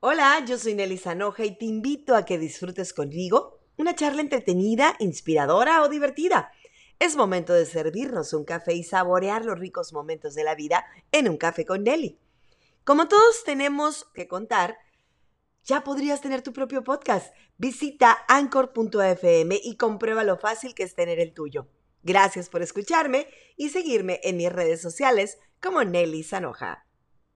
Hola, 0.00 0.44
yo 0.46 0.58
soy 0.58 0.74
Nelly 0.74 0.98
Sanoja 0.98 1.46
y 1.46 1.56
te 1.56 1.64
invito 1.64 2.14
a 2.14 2.26
que 2.26 2.36
disfrutes 2.36 2.92
conmigo 2.92 3.58
una 3.78 3.94
charla 3.94 4.20
entretenida, 4.20 4.96
inspiradora 4.98 5.82
o 5.82 5.88
divertida. 5.88 6.52
Es 6.98 7.16
momento 7.16 7.54
de 7.54 7.64
servirnos 7.64 8.34
un 8.34 8.44
café 8.44 8.74
y 8.74 8.84
saborear 8.84 9.46
los 9.46 9.58
ricos 9.58 9.94
momentos 9.94 10.34
de 10.34 10.44
la 10.44 10.54
vida 10.54 10.84
en 11.10 11.26
un 11.26 11.38
café 11.38 11.64
con 11.64 11.84
Nelly. 11.84 12.18
Como 12.84 13.08
todos 13.08 13.44
tenemos 13.44 14.04
que 14.12 14.28
contar, 14.28 14.76
ya 15.70 15.84
podrías 15.84 16.20
tener 16.20 16.42
tu 16.42 16.52
propio 16.52 16.82
podcast. 16.82 17.32
Visita 17.56 18.24
anchor.fm 18.26 19.60
y 19.62 19.76
comprueba 19.76 20.24
lo 20.24 20.36
fácil 20.36 20.74
que 20.74 20.82
es 20.82 20.96
tener 20.96 21.20
el 21.20 21.32
tuyo. 21.32 21.68
Gracias 22.02 22.48
por 22.48 22.60
escucharme 22.60 23.28
y 23.56 23.68
seguirme 23.68 24.18
en 24.24 24.36
mis 24.36 24.50
redes 24.50 24.82
sociales 24.82 25.38
como 25.62 25.84
Nelly 25.84 26.24
Sanoja. 26.24 26.89